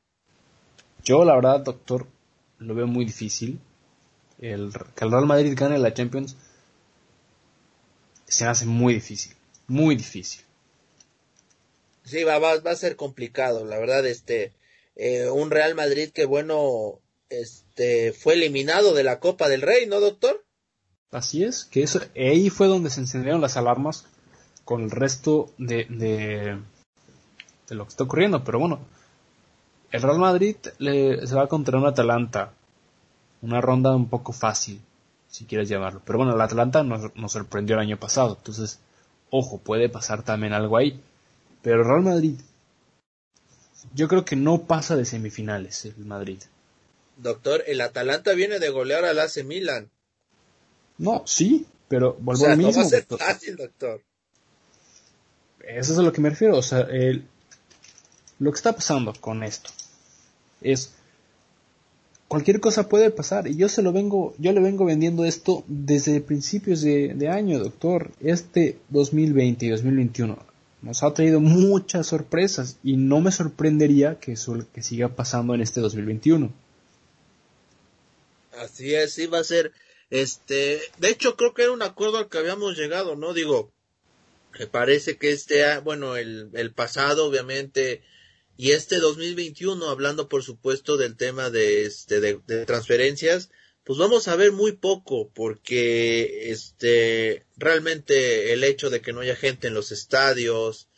Yo, 1.04 1.24
la 1.24 1.36
verdad, 1.36 1.62
doctor, 1.62 2.08
lo 2.60 2.76
veo 2.76 2.88
muy 2.88 3.06
difícil. 3.06 3.60
El, 4.40 4.74
que 4.96 5.06
el 5.06 5.12
Real 5.12 5.26
Madrid 5.26 5.54
gane 5.56 5.80
la 5.80 5.94
Champions 5.94 6.36
se 8.26 8.46
hace 8.46 8.66
muy 8.66 8.94
difícil, 8.94 9.34
muy 9.68 9.96
difícil. 9.96 10.42
Sí, 12.04 12.24
va, 12.24 12.38
va, 12.38 12.60
va 12.60 12.72
a 12.72 12.76
ser 12.76 12.98
complicado, 12.98 13.64
la 13.64 13.80
verdad, 13.80 14.06
este, 14.06 14.52
eh, 14.98 15.30
un 15.30 15.52
Real 15.52 15.74
Madrid 15.74 16.10
que 16.10 16.26
bueno, 16.26 17.00
este, 17.30 18.12
fue 18.12 18.34
eliminado 18.34 18.94
de 18.94 19.04
la 19.04 19.22
Copa 19.22 19.48
del 19.48 19.62
Rey, 19.62 19.86
¿no, 19.88 20.02
doctor? 20.02 20.44
Así 21.12 21.44
es, 21.44 21.66
que 21.66 21.84
eso, 21.84 22.00
ahí 22.16 22.50
fue 22.50 22.68
donde 22.68 22.90
se 22.90 23.02
encendieron 23.02 23.42
las 23.42 23.58
alarmas 23.58 24.06
con 24.64 24.82
el 24.84 24.92
resto 24.92 25.52
de, 25.58 25.86
de, 25.90 26.58
lo 27.76 27.84
que 27.84 27.90
está 27.90 28.06
ocurriendo. 28.06 28.44
Pero 28.46 28.60
bueno, 28.60 28.80
el 29.92 30.02
Real 30.02 30.20
Madrid 30.20 30.56
le, 30.78 31.28
se 31.28 31.36
va 31.36 31.48
contra 31.48 31.78
un 31.78 31.86
Atalanta. 31.86 32.54
Una 33.42 33.60
ronda 33.60 33.94
un 33.96 34.08
poco 34.08 34.32
fácil, 34.32 34.80
si 35.30 35.46
quieres 35.46 35.68
llamarlo. 35.68 36.02
Pero 36.06 36.20
bueno, 36.20 36.34
el 36.34 36.42
Atalanta 36.42 36.84
nos, 36.84 37.14
nos 37.16 37.32
sorprendió 37.32 37.76
el 37.76 37.82
año 37.82 37.98
pasado. 37.98 38.36
Entonces, 38.38 38.80
ojo, 39.30 39.58
puede 39.58 39.90
pasar 39.90 40.24
también 40.24 40.54
algo 40.54 40.78
ahí. 40.78 41.02
Pero 41.62 41.84
Real 41.84 42.04
Madrid, 42.04 42.40
yo 43.94 44.08
creo 44.08 44.24
que 44.24 44.36
no 44.36 44.64
pasa 44.64 44.96
de 44.96 45.06
semifinales 45.06 45.86
el 45.86 46.06
Madrid. 46.06 46.42
Doctor, 47.18 47.64
el 47.68 47.82
Atalanta 47.82 48.34
viene 48.34 48.60
de 48.60 48.70
golear 48.70 49.06
al 49.06 49.20
AC 49.20 49.44
Milan. 49.44 49.90
No, 51.02 51.24
sí, 51.26 51.66
pero 51.88 52.16
vuelvo 52.20 52.46
a 52.46 52.50
lo 52.50 52.58
mismo. 52.58 52.72
No 52.72 52.78
va 52.78 52.84
a 52.84 52.90
ser 52.90 53.06
fácil, 53.06 53.56
doctor. 53.56 54.02
Eso 55.68 55.94
es 55.94 56.00
a 56.00 56.04
lo 56.04 56.14
que 56.14 56.22
me 56.22 56.30
refiero. 56.30 56.58
O 56.58 56.62
sea, 56.62 56.82
el, 56.82 57.26
lo 58.38 58.52
que 58.52 58.56
está 58.56 58.74
pasando 58.74 59.14
con 59.20 59.44
esto 59.44 59.72
es 60.62 60.94
cualquier 62.28 62.60
cosa 62.60 62.88
puede 62.88 63.10
pasar 63.10 63.48
y 63.48 63.56
yo 63.56 63.68
se 63.68 63.82
lo 63.82 63.92
vengo, 63.92 64.36
yo 64.38 64.52
le 64.52 64.62
vengo 64.62 64.86
vendiendo 64.86 65.26
esto 65.26 65.64
desde 65.68 66.22
principios 66.22 66.82
de, 66.82 67.16
de 67.16 67.30
año, 67.30 67.58
doctor. 67.58 68.12
Este 68.20 68.78
2020 68.90 69.66
y 69.66 69.70
2021 69.70 70.38
nos 70.84 71.02
ha 71.02 71.14
traído 71.16 71.40
muchas 71.40 72.08
sorpresas 72.08 72.78
y 72.84 72.98
no 72.98 73.22
me 73.22 73.32
sorprendería 73.32 74.20
que 74.20 74.34
eso 74.34 74.66
que 74.72 74.84
siga 74.84 75.10
pasando 75.10 75.56
en 75.56 75.62
este 75.62 75.82
2021. 75.82 76.52
Así 78.60 78.94
es, 78.94 79.14
sí 79.14 79.26
va 79.26 79.40
a 79.40 79.44
ser 79.44 79.72
este, 80.12 80.82
de 81.00 81.10
hecho 81.10 81.36
creo 81.36 81.54
que 81.54 81.64
era 81.64 81.72
un 81.72 81.82
acuerdo 81.82 82.20
al 82.20 82.30
que 82.30 82.38
habíamos 82.38 82.78
llegado, 82.78 83.16
¿no? 83.16 83.34
Digo, 83.34 83.74
me 84.60 84.68
parece 84.68 85.18
que 85.18 85.32
este, 85.32 85.80
bueno, 85.80 86.18
el, 86.18 86.50
el 86.54 86.74
pasado 86.74 87.26
obviamente 87.26 88.04
y 88.58 88.72
este 88.74 89.00
2021, 89.00 89.90
hablando 89.90 90.30
por 90.30 90.44
supuesto 90.44 90.98
del 90.98 91.18
tema 91.18 91.50
de, 91.50 91.86
este, 91.86 92.20
de, 92.20 92.40
de, 92.46 92.66
transferencias, 92.66 93.50
pues 93.84 93.98
vamos 93.98 94.28
a 94.28 94.36
ver 94.36 94.52
muy 94.52 94.74
poco, 94.74 95.32
porque 95.34 96.52
este, 96.52 97.46
realmente 97.58 98.54
el 98.54 98.64
hecho 98.64 98.92
de 98.92 99.02
que 99.02 99.14
no 99.14 99.22
haya 99.22 99.36
gente 99.36 99.68
en 99.68 99.74
los 99.74 99.92
estadios, 99.92 100.90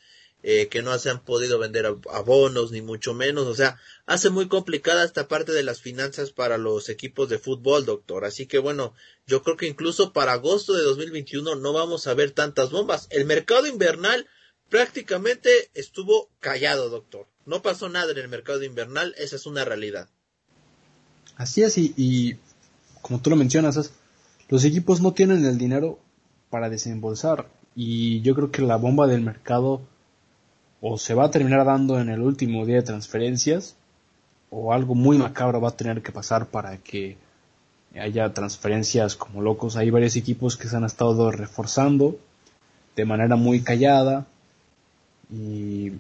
eh, 0.45 0.67
que 0.67 0.83
no 0.83 0.97
se 0.99 1.09
han 1.09 1.23
podido 1.23 1.57
vender 1.57 1.85
abonos, 2.11 2.71
ni 2.71 2.81
mucho 2.81 3.13
menos, 3.13 3.47
o 3.47 3.55
sea, 3.55 3.79
hace 4.05 4.29
muy 4.29 4.49
complicada 4.49 5.05
esta 5.05 5.29
parte 5.29 5.53
de 5.53 5.63
las 5.63 5.79
finanzas 5.79 6.31
para 6.31 6.57
los 6.57 6.89
equipos 6.89 7.29
de 7.29 7.39
fútbol, 7.39 7.85
doctor. 7.85 8.25
Así 8.25 8.45
que 8.45 8.59
bueno, 8.59 8.93
yo 9.25 9.41
creo 9.41 9.55
que 9.55 9.67
incluso 9.67 10.11
para 10.11 10.33
agosto 10.33 10.73
de 10.73 10.83
2021 10.83 11.55
no 11.55 11.71
vamos 11.71 12.07
a 12.07 12.13
ver 12.13 12.31
tantas 12.31 12.71
bombas. 12.71 13.07
El 13.09 13.23
mercado 13.23 13.67
invernal 13.67 14.27
prácticamente 14.67 15.49
estuvo 15.75 16.29
callado, 16.41 16.89
doctor. 16.89 17.25
No 17.45 17.61
pasó 17.61 17.87
nada 17.87 18.11
en 18.11 18.17
el 18.17 18.27
mercado 18.27 18.63
invernal, 18.63 19.15
esa 19.17 19.37
es 19.37 19.45
una 19.45 19.63
realidad. 19.63 20.09
Así 21.37 21.63
es, 21.63 21.77
y, 21.77 21.93
y 21.95 22.37
como 23.01 23.21
tú 23.21 23.29
lo 23.29 23.37
mencionas, 23.37 23.91
los 24.49 24.65
equipos 24.65 24.99
no 24.99 25.13
tienen 25.13 25.45
el 25.45 25.57
dinero 25.57 25.99
para 26.49 26.69
desembolsar. 26.69 27.49
Y 27.75 28.21
yo 28.21 28.35
creo 28.35 28.51
que 28.51 28.61
la 28.61 28.75
bomba 28.75 29.07
del 29.07 29.21
mercado 29.21 29.81
o 30.85 30.97
se 30.97 31.13
va 31.13 31.25
a 31.25 31.31
terminar 31.31 31.65
dando 31.65 31.97
en 31.97 32.09
el 32.09 32.19
último 32.19 32.65
día 32.65 32.75
de 32.75 32.81
transferencias 32.81 33.77
o 34.49 34.73
algo 34.73 34.95
muy 34.95 35.17
macabro 35.17 35.61
va 35.61 35.69
a 35.69 35.77
tener 35.77 36.01
que 36.01 36.11
pasar 36.11 36.47
para 36.47 36.77
que 36.77 37.15
haya 37.95 38.33
transferencias 38.33 39.15
como 39.15 39.41
locos. 39.41 39.77
Hay 39.77 39.89
varios 39.89 40.17
equipos 40.17 40.57
que 40.57 40.67
se 40.67 40.75
han 40.75 40.83
estado 40.83 41.31
reforzando 41.31 42.19
de 42.97 43.05
manera 43.05 43.37
muy 43.37 43.61
callada 43.61 44.27
y 45.31 45.93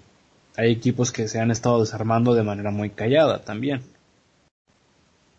hay 0.57 0.73
equipos 0.73 1.13
que 1.13 1.29
se 1.29 1.39
han 1.39 1.49
estado 1.49 1.79
desarmando 1.79 2.33
de 2.33 2.43
manera 2.43 2.69
muy 2.69 2.89
callada 2.89 3.41
también. 3.41 3.81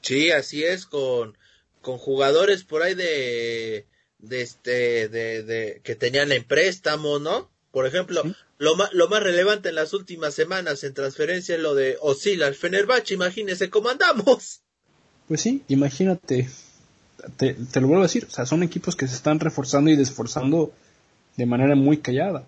Sí, 0.00 0.30
así 0.30 0.64
es, 0.64 0.86
con, 0.86 1.36
con 1.82 1.98
jugadores 1.98 2.64
por 2.64 2.82
ahí 2.82 2.94
de, 2.94 3.84
de 4.20 4.40
este, 4.40 5.08
de, 5.10 5.42
de, 5.42 5.80
que 5.84 5.94
tenían 5.94 6.32
en 6.32 6.44
préstamo, 6.44 7.18
¿no? 7.18 7.50
Por 7.72 7.86
ejemplo, 7.86 8.22
lo, 8.58 8.76
más, 8.76 8.92
lo 8.92 9.08
más 9.08 9.22
relevante 9.22 9.70
en 9.70 9.74
las 9.74 9.92
últimas 9.92 10.34
semanas 10.34 10.84
en 10.84 10.94
transferencia 10.94 11.56
es 11.56 11.60
lo 11.60 11.74
de 11.74 11.96
Osila 12.00 12.46
al 12.46 12.54
Fenerbahce, 12.54 13.14
imagínese 13.14 13.70
cómo 13.70 13.88
andamos. 13.88 14.60
Pues 15.28 15.40
sí, 15.40 15.62
imagínate, 15.68 16.48
te, 17.36 17.54
te, 17.54 17.80
lo 17.80 17.88
vuelvo 17.88 18.02
a 18.02 18.06
decir, 18.06 18.26
o 18.26 18.30
sea, 18.30 18.46
son 18.46 18.62
equipos 18.62 18.96
que 18.96 19.08
se 19.08 19.14
están 19.14 19.40
reforzando 19.40 19.90
y 19.90 19.96
desforzando 19.96 20.72
de 21.36 21.46
manera 21.46 21.74
muy 21.74 21.98
callada. 21.98 22.46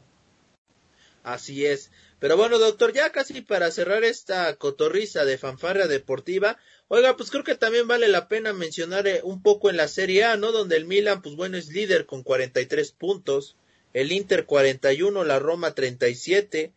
Así 1.23 1.67
es. 1.67 1.91
Pero 2.19 2.37
bueno, 2.37 2.59
doctor, 2.59 2.93
ya 2.93 3.11
casi 3.13 3.43
para 3.43 3.71
cerrar 3.71 4.05
esta 4.05 4.55
cotorriza 4.57 5.25
de 5.25 5.39
fanfarria 5.39 5.87
deportiva, 5.87 6.57
oiga, 6.89 7.17
pues 7.17 7.31
creo 7.31 7.45
que 7.45 7.57
también 7.57 7.89
vale 7.89 8.09
la 8.09 8.29
pena 8.29 8.53
mencionar 8.53 9.07
eh, 9.07 9.21
un 9.23 9.43
poco 9.43 9.69
en 9.69 9.77
la 9.77 9.89
Serie 9.89 10.25
A, 10.25 10.37
¿no? 10.37 10.53
Donde 10.53 10.77
el 10.77 10.87
Milan, 10.87 11.21
pues 11.21 11.35
bueno, 11.37 11.57
es 11.57 11.69
líder 11.69 12.07
con 12.07 12.23
43 12.23 12.93
puntos, 12.93 13.57
el 13.97 14.13
Inter 14.13 14.45
41, 14.45 15.25
la 15.25 15.39
Roma 15.39 15.75
37, 15.75 16.75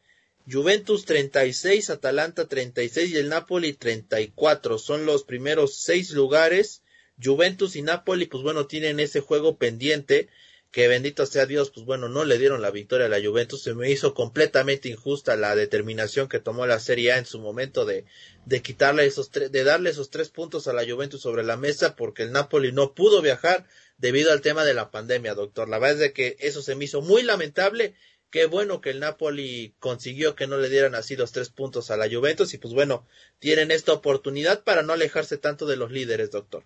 Juventus 0.50 1.04
36, 1.04 1.90
Atalanta 1.90 2.48
36 2.48 3.12
y 3.12 3.18
el 3.18 3.28
Napoli 3.28 3.74
34. 3.74 4.78
Son 4.78 5.06
los 5.06 5.26
primeros 5.26 5.76
seis 5.76 6.12
lugares. 6.12 6.82
Juventus 7.22 7.76
y 7.76 7.82
Napoli, 7.82 8.28
pues 8.28 8.42
bueno, 8.42 8.68
tienen 8.68 9.02
ese 9.02 9.20
juego 9.20 9.58
pendiente 9.58 10.30
que 10.72 10.88
bendito 10.88 11.26
sea 11.26 11.48
Dios, 11.48 11.72
pues 11.72 11.86
bueno, 11.86 12.10
no 12.10 12.26
le 12.26 12.38
dieron 12.38 12.62
la 12.62 12.70
victoria 12.70 13.08
a 13.08 13.10
la 13.10 13.22
Juventus, 13.22 13.64
se 13.64 13.74
me 13.74 13.90
hizo 13.90 14.14
completamente 14.14 14.88
injusta 14.90 15.36
la 15.36 15.56
determinación 15.56 16.30
que 16.30 16.40
tomó 16.40 16.68
la 16.68 16.80
Serie 16.80 17.12
A 17.12 17.18
en 17.18 17.26
su 17.26 17.40
momento 17.40 17.86
de, 17.86 18.06
de 18.46 18.62
quitarle 18.62 19.06
esos 19.06 19.32
tres, 19.32 19.52
de 19.52 19.64
darle 19.64 19.90
esos 19.90 20.12
tres 20.12 20.30
puntos 20.30 20.68
a 20.68 20.74
la 20.74 20.86
Juventus 20.88 21.22
sobre 21.22 21.44
la 21.44 21.58
mesa 21.58 21.96
porque 21.96 22.24
el 22.24 22.32
Napoli 22.32 22.72
no 22.72 22.94
pudo 22.94 23.22
viajar 23.22 23.66
debido 23.98 24.32
al 24.32 24.42
tema 24.42 24.64
de 24.64 24.76
la 24.76 24.92
pandemia, 24.92 25.34
doctor. 25.34 25.68
La 25.70 25.80
verdad 25.80 26.04
es 26.04 26.14
que 26.14 26.38
eso 26.40 26.62
se 26.62 26.76
me 26.76 26.86
hizo 26.86 27.02
muy 27.02 27.24
lamentable. 27.24 27.96
Qué 28.30 28.46
bueno 28.46 28.80
que 28.80 28.92
el 28.92 29.00
Napoli 29.00 29.74
consiguió 29.80 30.36
que 30.36 30.46
no 30.46 30.58
le 30.58 30.70
dieran 30.70 30.94
así 30.94 31.16
los 31.16 31.32
tres 31.32 31.50
puntos 31.50 31.90
a 31.90 31.98
la 31.98 32.08
Juventus 32.08 32.54
y 32.54 32.60
pues 32.60 32.76
bueno, 32.76 33.08
tienen 33.40 33.72
esta 33.72 33.92
oportunidad 33.92 34.64
para 34.64 34.84
no 34.84 34.94
alejarse 34.94 35.40
tanto 35.40 35.66
de 35.66 35.78
los 35.78 35.92
líderes, 35.92 36.30
doctor. 36.30 36.64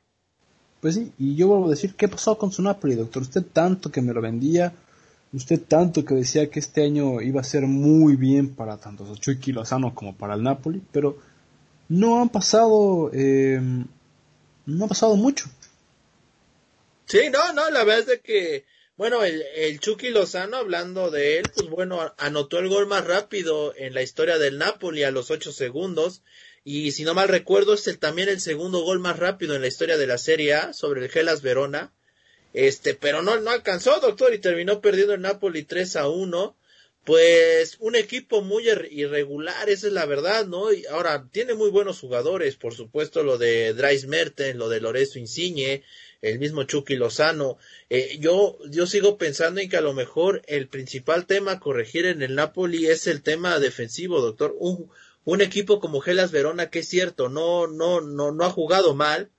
Pues 0.83 0.95
sí, 0.95 1.13
y 1.17 1.37
yo 1.37 1.47
vuelvo 1.47 1.67
a 1.67 1.69
decir, 1.69 1.95
¿qué 1.95 2.09
pasó 2.09 2.37
con 2.37 2.51
su 2.51 2.61
Napoli, 2.61 2.95
doctor? 2.95 3.21
Usted 3.21 3.43
tanto 3.53 3.89
que 3.89 4.01
me 4.01 4.11
lo 4.11 4.19
vendía, 4.19 4.73
usted 5.31 5.61
tanto 5.61 6.03
que 6.03 6.13
decía 6.13 6.49
que 6.49 6.59
este 6.59 6.83
año 6.83 7.21
iba 7.21 7.39
a 7.39 7.45
ser 7.45 7.61
muy 7.61 8.17
bien 8.17 8.53
para 8.53 8.75
tanto 8.75 9.15
Chucky 9.15 9.53
Lozano 9.53 9.95
como 9.95 10.13
para 10.13 10.33
el 10.33 10.43
Napoli, 10.43 10.81
pero 10.91 11.17
no 11.87 12.21
han 12.21 12.27
pasado, 12.27 13.09
eh, 13.13 13.61
no 14.65 14.83
ha 14.83 14.87
pasado 14.89 15.15
mucho. 15.15 15.45
Sí, 17.05 17.29
no, 17.31 17.53
no, 17.53 17.69
la 17.69 17.85
verdad 17.85 18.15
es 18.15 18.19
que, 18.19 18.65
bueno, 18.97 19.23
el, 19.23 19.41
el 19.55 19.79
Chucky 19.79 20.09
Lozano, 20.09 20.57
hablando 20.57 21.11
de 21.11 21.37
él, 21.37 21.45
pues 21.55 21.69
bueno, 21.69 22.13
anotó 22.17 22.59
el 22.59 22.67
gol 22.67 22.87
más 22.87 23.07
rápido 23.07 23.73
en 23.77 23.93
la 23.93 24.01
historia 24.01 24.37
del 24.37 24.57
Napoli 24.57 25.03
a 25.03 25.11
los 25.11 25.31
ocho 25.31 25.53
segundos 25.53 26.23
y 26.63 26.91
si 26.91 27.03
no 27.03 27.13
mal 27.13 27.27
recuerdo 27.27 27.73
es 27.73 27.87
el, 27.87 27.99
también 27.99 28.29
el 28.29 28.39
segundo 28.39 28.81
gol 28.81 28.99
más 28.99 29.19
rápido 29.19 29.55
en 29.55 29.61
la 29.61 29.67
historia 29.67 29.97
de 29.97 30.07
la 30.07 30.17
Serie 30.17 30.53
A 30.53 30.73
sobre 30.73 31.03
el 31.03 31.09
Gelas 31.09 31.41
Verona. 31.41 31.93
Este, 32.53 32.93
pero 32.93 33.21
no, 33.21 33.39
no 33.39 33.49
alcanzó, 33.49 33.99
doctor, 33.99 34.33
y 34.33 34.39
terminó 34.39 34.79
perdiendo 34.79 35.13
el 35.13 35.21
Napoli 35.21 35.63
3 35.63 35.95
a 35.97 36.07
1. 36.07 36.55
Pues 37.03 37.75
un 37.79 37.97
equipo 37.97 38.41
muy 38.41 38.69
irregular, 38.69 39.69
esa 39.69 39.87
es 39.87 39.93
la 39.93 40.05
verdad, 40.05 40.45
¿no? 40.45 40.71
Y 40.71 40.85
ahora 40.85 41.27
tiene 41.29 41.53
muy 41.53 41.69
buenos 41.69 41.99
jugadores, 41.99 42.55
por 42.55 42.73
supuesto, 42.73 43.23
lo 43.23 43.37
de 43.37 43.73
Dries 43.73 44.07
Mertens, 44.07 44.55
lo 44.55 44.69
de 44.69 44.79
Lorenzo 44.79 45.19
Insigne, 45.19 45.83
el 46.21 46.39
mismo 46.39 46.63
Chucky 46.63 46.95
Lozano. 46.95 47.57
Eh, 47.89 48.17
yo, 48.21 48.57
yo 48.69 48.87
sigo 48.87 49.17
pensando 49.17 49.59
en 49.59 49.69
que 49.69 49.75
a 49.75 49.81
lo 49.81 49.91
mejor 49.91 50.43
el 50.47 50.69
principal 50.69 51.25
tema 51.25 51.51
a 51.51 51.59
corregir 51.59 52.05
en 52.05 52.21
el 52.21 52.35
Napoli 52.35 52.85
es 52.87 53.05
el 53.07 53.21
tema 53.21 53.59
defensivo, 53.59 54.21
doctor. 54.21 54.55
Un, 54.57 54.89
un 55.25 55.41
equipo 55.41 55.79
como 55.79 56.01
Gelas 56.01 56.31
Verona, 56.31 56.69
que 56.69 56.79
es 56.79 56.89
cierto, 56.89 57.29
no, 57.29 57.67
no, 57.67 58.01
no, 58.01 58.31
no 58.31 58.45
ha 58.45 58.49
jugado 58.49 58.95
mal, 58.95 59.31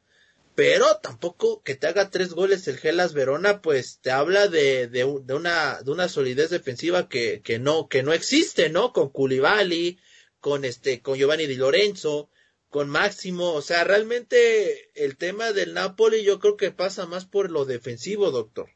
pero 0.55 0.99
tampoco 1.03 1.63
que 1.63 1.75
te 1.75 1.87
haga 1.87 2.11
tres 2.11 2.33
goles 2.33 2.69
el 2.69 2.79
Gelas 2.79 3.13
Verona, 3.13 3.61
pues 3.61 3.99
te 4.01 4.11
habla 4.11 4.49
de, 4.49 4.87
de, 4.89 5.21
de, 5.25 5.35
una, 5.35 5.83
de 5.83 5.91
una 5.91 6.09
solidez 6.09 6.51
defensiva 6.51 7.09
que, 7.09 7.43
que 7.43 7.59
no, 7.59 7.89
que 7.89 8.03
no 8.03 8.13
existe, 8.13 8.71
¿no? 8.71 8.93
Con 8.93 9.11
Culibali, 9.11 9.99
con 10.41 10.65
este, 10.65 11.01
con 11.03 11.17
Giovanni 11.17 11.47
Di 11.47 11.57
Lorenzo, 11.57 12.31
con 12.71 12.89
Máximo, 12.89 13.53
o 13.53 13.63
sea, 13.63 13.85
realmente 13.85 14.91
el 14.95 15.17
tema 15.17 15.53
del 15.53 15.75
Napoli 15.75 16.25
yo 16.25 16.41
creo 16.41 16.57
que 16.57 16.71
pasa 16.71 17.07
más 17.07 17.25
por 17.25 17.51
lo 17.51 17.65
defensivo, 17.65 18.31
doctor. 18.31 18.69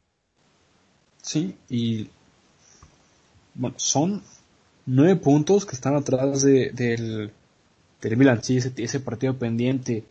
Sí, 1.21 1.57
y 1.69 2.09
bueno, 3.55 3.77
son 3.79 4.23
nueve 4.89 5.17
puntos 5.17 5.67
que 5.67 5.77
están 5.77 5.95
atrás 5.95 6.43
de, 6.43 6.71
del, 6.71 7.31
del 8.01 8.17
Milan. 8.17 8.43
Sí, 8.43 8.57
ese, 8.57 8.73
ese 8.77 9.01
partido 9.01 9.37
pendiente 9.39 10.05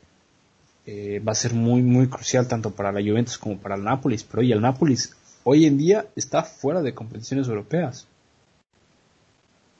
eh, 0.85 1.19
va 1.27 1.31
a 1.31 1.35
ser 1.35 1.53
muy, 1.53 1.81
muy 1.81 2.07
crucial 2.07 2.47
tanto 2.47 2.71
para 2.71 2.91
la 2.91 3.01
Juventus 3.01 3.37
como 3.37 3.57
para 3.57 3.75
el 3.75 3.83
Nápoles. 3.83 4.23
Pero 4.23 4.41
hoy 4.41 4.51
el 4.51 4.61
Nápoles 4.61 5.15
hoy 5.43 5.65
en 5.65 5.77
día 5.77 6.07
está 6.15 6.43
fuera 6.43 6.81
de 6.81 6.93
competiciones 6.93 7.47
europeas. 7.47 8.07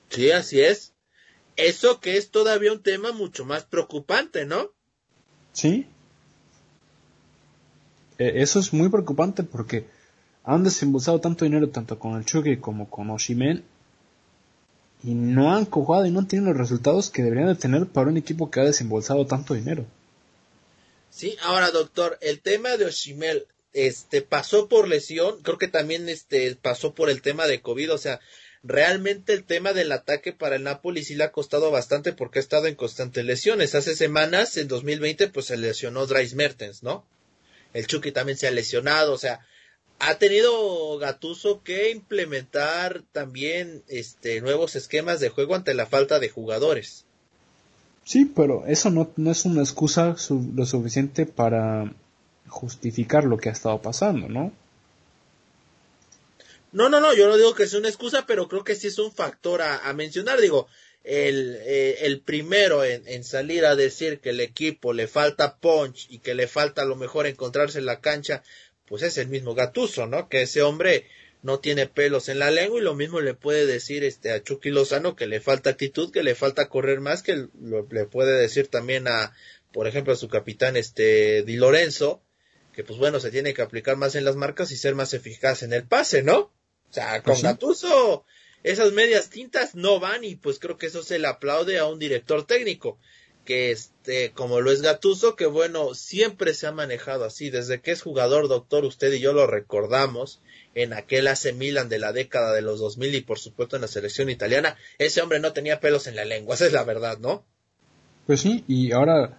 Sí, 0.09 0.31
así 0.31 0.61
es. 0.61 0.93
Eso 1.55 1.99
que 1.99 2.17
es 2.17 2.29
todavía 2.29 2.71
un 2.71 2.81
tema 2.81 3.11
mucho 3.11 3.45
más 3.45 3.65
preocupante, 3.65 4.45
¿no? 4.45 4.69
Sí. 5.53 5.87
E, 8.17 8.41
eso 8.41 8.59
es 8.59 8.73
muy 8.73 8.89
preocupante 8.89 9.43
porque 9.43 9.85
han 10.43 10.63
desembolsado 10.63 11.19
tanto 11.19 11.45
dinero 11.45 11.69
tanto 11.69 11.99
con 11.99 12.15
el 12.15 12.25
Chucky 12.25 12.57
como 12.57 12.89
con 12.89 13.09
Oshimen 13.09 13.63
y 15.03 15.13
no 15.13 15.53
han 15.53 15.65
jugado 15.65 16.05
y 16.05 16.11
no 16.11 16.19
han 16.19 16.27
tenido 16.27 16.49
los 16.49 16.57
resultados 16.57 17.09
que 17.09 17.23
deberían 17.23 17.47
de 17.47 17.55
tener 17.55 17.85
para 17.87 18.09
un 18.09 18.17
equipo 18.17 18.49
que 18.49 18.59
ha 18.59 18.63
desembolsado 18.63 19.25
tanto 19.25 19.53
dinero. 19.53 19.85
Sí, 21.09 21.37
ahora 21.41 21.71
doctor, 21.71 22.17
el 22.21 22.41
tema 22.41 22.77
de 22.77 22.85
Oshimel, 22.85 23.47
este, 23.73 24.21
pasó 24.21 24.67
por 24.67 24.87
lesión, 24.87 25.41
creo 25.43 25.57
que 25.57 25.67
también 25.67 26.09
este, 26.09 26.55
pasó 26.55 26.93
por 26.93 27.09
el 27.09 27.21
tema 27.21 27.47
de 27.47 27.61
COVID, 27.61 27.93
o 27.93 27.97
sea, 27.97 28.19
realmente 28.63 29.33
el 29.33 29.43
tema 29.43 29.73
del 29.73 29.91
ataque 29.91 30.33
para 30.33 30.55
el 30.55 30.63
Napoli 30.63 31.03
sí 31.03 31.15
le 31.15 31.23
ha 31.23 31.31
costado 31.31 31.71
bastante 31.71 32.13
porque 32.13 32.39
ha 32.39 32.41
estado 32.41 32.67
en 32.67 32.75
constantes 32.75 33.23
lesiones. 33.23 33.75
Hace 33.75 33.95
semanas, 33.95 34.57
en 34.57 34.67
2020, 34.67 35.29
pues 35.29 35.47
se 35.47 35.57
lesionó 35.57 36.05
Dries 36.05 36.33
Mertens, 36.33 36.83
¿no? 36.83 37.05
El 37.73 37.87
Chucky 37.87 38.11
también 38.11 38.37
se 38.37 38.47
ha 38.47 38.51
lesionado, 38.51 39.13
o 39.13 39.17
sea, 39.17 39.45
ha 39.99 40.17
tenido 40.17 40.97
Gatuso 40.99 41.63
que 41.63 41.91
implementar 41.91 43.03
también 43.11 43.83
este 43.87 44.41
nuevos 44.41 44.75
esquemas 44.75 45.19
de 45.19 45.29
juego 45.29 45.55
ante 45.55 45.73
la 45.73 45.85
falta 45.85 46.19
de 46.19 46.29
jugadores. 46.29 47.05
Sí, 48.03 48.25
pero 48.25 48.65
eso 48.67 48.89
no, 48.89 49.11
no 49.17 49.31
es 49.31 49.43
una 49.45 49.61
excusa 49.61 50.15
lo 50.55 50.65
suficiente 50.65 51.25
para 51.25 51.91
justificar 52.47 53.25
lo 53.25 53.37
que 53.37 53.49
ha 53.49 53.51
estado 53.51 53.81
pasando, 53.81 54.29
¿no? 54.29 54.53
No, 56.71 56.89
no, 56.89 56.99
no, 56.99 57.13
yo 57.13 57.27
no 57.27 57.37
digo 57.37 57.53
que 57.53 57.67
sea 57.67 57.79
una 57.79 57.89
excusa, 57.89 58.25
pero 58.25 58.47
creo 58.47 58.63
que 58.63 58.75
sí 58.75 58.87
es 58.87 58.99
un 58.99 59.11
factor 59.11 59.61
a, 59.61 59.91
mencionar. 59.93 60.39
Digo, 60.39 60.67
el, 61.03 61.57
eh, 61.61 61.97
el 62.01 62.21
primero 62.21 62.83
en, 62.83 63.07
en, 63.07 63.23
salir 63.23 63.65
a 63.65 63.75
decir 63.75 64.19
que 64.19 64.29
el 64.29 64.41
equipo 64.41 64.93
le 64.93 65.07
falta 65.07 65.57
punch 65.57 66.07
y 66.09 66.19
que 66.19 66.35
le 66.35 66.47
falta 66.47 66.83
a 66.83 66.85
lo 66.85 66.95
mejor 66.95 67.25
encontrarse 67.25 67.79
en 67.79 67.85
la 67.85 67.99
cancha 67.99 68.43
pues 68.87 69.03
es 69.03 69.17
el 69.17 69.27
mismo 69.27 69.53
Gatuso, 69.53 70.07
¿no? 70.07 70.29
Que 70.29 70.43
ese 70.43 70.61
hombre 70.61 71.05
no 71.43 71.59
tiene 71.59 71.87
pelos 71.87 72.29
en 72.29 72.39
la 72.39 72.51
lengua 72.51 72.79
y 72.79 72.83
lo 72.83 72.95
mismo 72.95 73.21
le 73.21 73.33
puede 73.33 73.65
decir 73.65 74.03
este 74.03 74.31
a 74.31 74.41
Chucky 74.41 74.69
Lozano 74.69 75.15
que 75.15 75.27
le 75.27 75.39
falta 75.39 75.69
actitud, 75.69 76.11
que 76.11 76.23
le 76.23 76.35
falta 76.35 76.69
correr 76.69 76.99
más, 76.99 77.21
que 77.21 77.47
le 77.91 78.05
puede 78.05 78.39
decir 78.39 78.67
también 78.67 79.07
a, 79.07 79.33
por 79.71 79.87
ejemplo, 79.87 80.13
a 80.13 80.17
su 80.17 80.29
capitán 80.29 80.77
este 80.77 81.43
Di 81.43 81.57
Lorenzo, 81.57 82.23
que 82.73 82.83
pues 82.83 82.97
bueno, 82.97 83.19
se 83.19 83.31
tiene 83.31 83.53
que 83.53 83.61
aplicar 83.61 83.97
más 83.97 84.15
en 84.15 84.25
las 84.25 84.35
marcas 84.35 84.71
y 84.71 84.77
ser 84.77 84.95
más 84.95 85.13
eficaz 85.13 85.63
en 85.63 85.73
el 85.73 85.85
pase, 85.85 86.23
¿no? 86.23 86.53
O 86.89 86.93
sea, 86.93 87.21
con 87.21 87.39
Gatuso 87.41 88.25
esas 88.63 88.91
medias 88.91 89.29
tintas 89.29 89.75
no 89.75 89.99
van 89.99 90.23
y 90.23 90.35
pues 90.35 90.59
creo 90.59 90.77
que 90.77 90.87
eso 90.87 91.03
se 91.03 91.19
le 91.19 91.27
aplaude 91.27 91.77
a 91.77 91.85
un 91.85 91.99
director 91.99 92.45
técnico 92.45 92.99
que 93.47 93.71
este, 93.71 94.31
como 94.33 94.59
lo 94.59 94.71
es 94.71 94.81
Gatuso, 94.81 95.37
que 95.37 95.45
bueno, 95.45 95.93
siempre 95.93 96.53
se 96.53 96.67
ha 96.67 96.73
manejado 96.73 97.23
así, 97.23 97.49
desde 97.49 97.79
que 97.79 97.91
es 97.91 98.01
jugador, 98.01 98.49
doctor, 98.49 98.83
usted 98.83 99.13
y 99.13 99.21
yo 99.21 99.31
lo 99.31 99.47
recordamos, 99.47 100.41
en 100.75 100.91
aquel 100.91 101.29
AC 101.29 101.53
Milan 101.55 101.87
de 101.87 101.97
la 101.97 102.11
década 102.11 102.53
de 102.53 102.61
los 102.61 102.81
2000 102.81 103.15
y 103.15 103.21
por 103.21 103.39
supuesto 103.39 103.77
en 103.77 103.83
la 103.83 103.87
selección 103.87 104.29
italiana, 104.29 104.75
ese 104.97 105.21
hombre 105.21 105.39
no 105.39 105.53
tenía 105.53 105.79
pelos 105.79 106.07
en 106.07 106.17
la 106.17 106.25
lengua, 106.25 106.55
esa 106.55 106.65
es 106.65 106.73
la 106.73 106.83
verdad, 106.83 107.19
¿no? 107.19 107.45
Pues 108.25 108.41
sí, 108.41 108.65
y 108.67 108.91
ahora, 108.91 109.37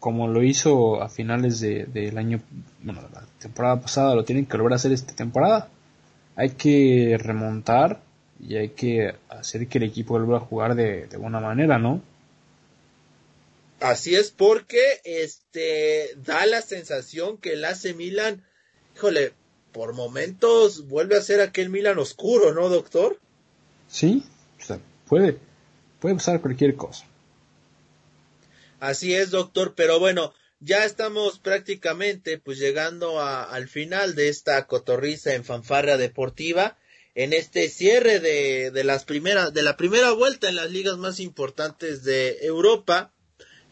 como 0.00 0.26
lo 0.26 0.42
hizo 0.42 1.00
a 1.00 1.08
finales 1.08 1.60
del 1.60 1.92
de, 1.92 2.12
año, 2.18 2.42
bueno, 2.82 3.08
la 3.12 3.24
temporada 3.38 3.80
pasada, 3.80 4.16
lo 4.16 4.24
tienen 4.24 4.46
que 4.46 4.56
volver 4.56 4.72
a 4.72 4.76
hacer 4.76 4.90
esta 4.90 5.14
temporada. 5.14 5.68
Hay 6.34 6.50
que 6.50 7.16
remontar 7.16 8.00
y 8.40 8.56
hay 8.56 8.70
que 8.70 9.14
hacer 9.28 9.68
que 9.68 9.78
el 9.78 9.84
equipo 9.84 10.14
vuelva 10.14 10.38
a 10.38 10.40
jugar 10.40 10.74
de, 10.74 11.06
de 11.06 11.16
buena 11.16 11.38
manera, 11.38 11.78
¿no? 11.78 12.02
Así 13.84 14.14
es 14.14 14.30
porque 14.30 15.02
este 15.04 16.14
da 16.16 16.46
la 16.46 16.62
sensación 16.62 17.36
que 17.36 17.52
el 17.52 17.66
AC 17.66 17.94
Milan, 17.94 18.42
híjole, 18.96 19.34
por 19.72 19.92
momentos 19.92 20.88
vuelve 20.88 21.18
a 21.18 21.20
ser 21.20 21.42
aquel 21.42 21.68
Milan 21.68 21.98
oscuro, 21.98 22.54
¿no, 22.54 22.70
doctor? 22.70 23.20
Sí, 23.86 24.24
o 24.58 24.64
sea, 24.64 24.80
puede, 25.06 25.36
puede 26.00 26.14
pasar 26.14 26.40
cualquier 26.40 26.76
cosa. 26.76 27.04
Así 28.80 29.12
es, 29.14 29.30
doctor, 29.30 29.74
pero 29.76 30.00
bueno, 30.00 30.32
ya 30.60 30.86
estamos 30.86 31.38
prácticamente 31.38 32.38
pues 32.38 32.58
llegando 32.58 33.20
a, 33.20 33.44
al 33.44 33.68
final 33.68 34.14
de 34.14 34.30
esta 34.30 34.66
cotorriza 34.66 35.34
en 35.34 35.44
fanfarria 35.44 35.98
deportiva 35.98 36.78
en 37.14 37.34
este 37.34 37.68
cierre 37.68 38.18
de, 38.18 38.70
de 38.70 38.84
las 38.84 39.04
primeras 39.04 39.52
de 39.52 39.62
la 39.62 39.76
primera 39.76 40.12
vuelta 40.12 40.48
en 40.48 40.56
las 40.56 40.70
ligas 40.70 40.96
más 40.96 41.20
importantes 41.20 42.02
de 42.02 42.38
Europa 42.46 43.13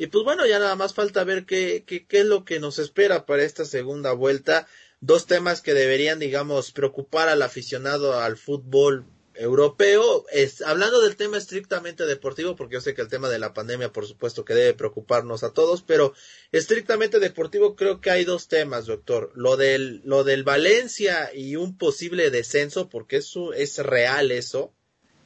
y 0.03 0.09
pues 0.09 0.25
bueno 0.25 0.45
ya 0.47 0.59
nada 0.59 0.75
más 0.75 0.95
falta 0.95 1.23
ver 1.23 1.47
qué, 1.47 1.85
qué, 1.87 2.07
qué 2.07 2.21
es 2.21 2.27
lo 2.27 2.45
que 2.45 2.59
nos 2.59 2.81
espera 2.81 3.25
para 3.25 3.45
esta 3.45 3.65
segunda 3.65 4.13
vuelta 4.13 4.67
dos 5.01 5.27
temas 5.27 5.63
que 5.63 5.75
deberían 5.75 6.19
digamos 6.19 6.73
preocupar 6.73 7.29
al 7.29 7.41
aficionado 7.41 8.19
al 8.19 8.37
fútbol 8.37 9.07
europeo. 9.35 10.27
Es, 10.31 10.61
hablando 10.63 11.01
del 11.01 11.17
tema 11.17 11.39
estrictamente 11.39 12.05
deportivo, 12.05 12.57
porque 12.57 12.75
yo 12.75 12.81
sé 12.81 12.95
que 12.95 13.03
el 13.03 13.09
tema 13.09 13.29
de 13.29 13.39
la 13.39 13.55
pandemia, 13.55 13.93
por 13.93 14.07
supuesto, 14.07 14.45
que 14.45 14.55
debe 14.55 14.75
preocuparnos 14.75 15.43
a 15.43 15.53
todos, 15.53 15.83
pero 15.83 16.15
estrictamente 16.51 17.19
deportivo 17.19 17.77
creo 17.77 18.01
que 18.01 18.11
hay 18.11 18.25
dos 18.25 18.49
temas, 18.49 18.87
doctor. 18.87 19.33
Lo 19.35 19.57
del, 19.57 20.03
lo 20.05 20.25
del 20.25 20.45
Valencia 20.45 21.31
y 21.35 21.57
un 21.57 21.79
posible 21.79 22.31
descenso, 22.31 22.89
porque 22.89 23.17
eso 23.17 23.53
es 23.53 23.79
real 23.79 24.31
eso. 24.31 24.75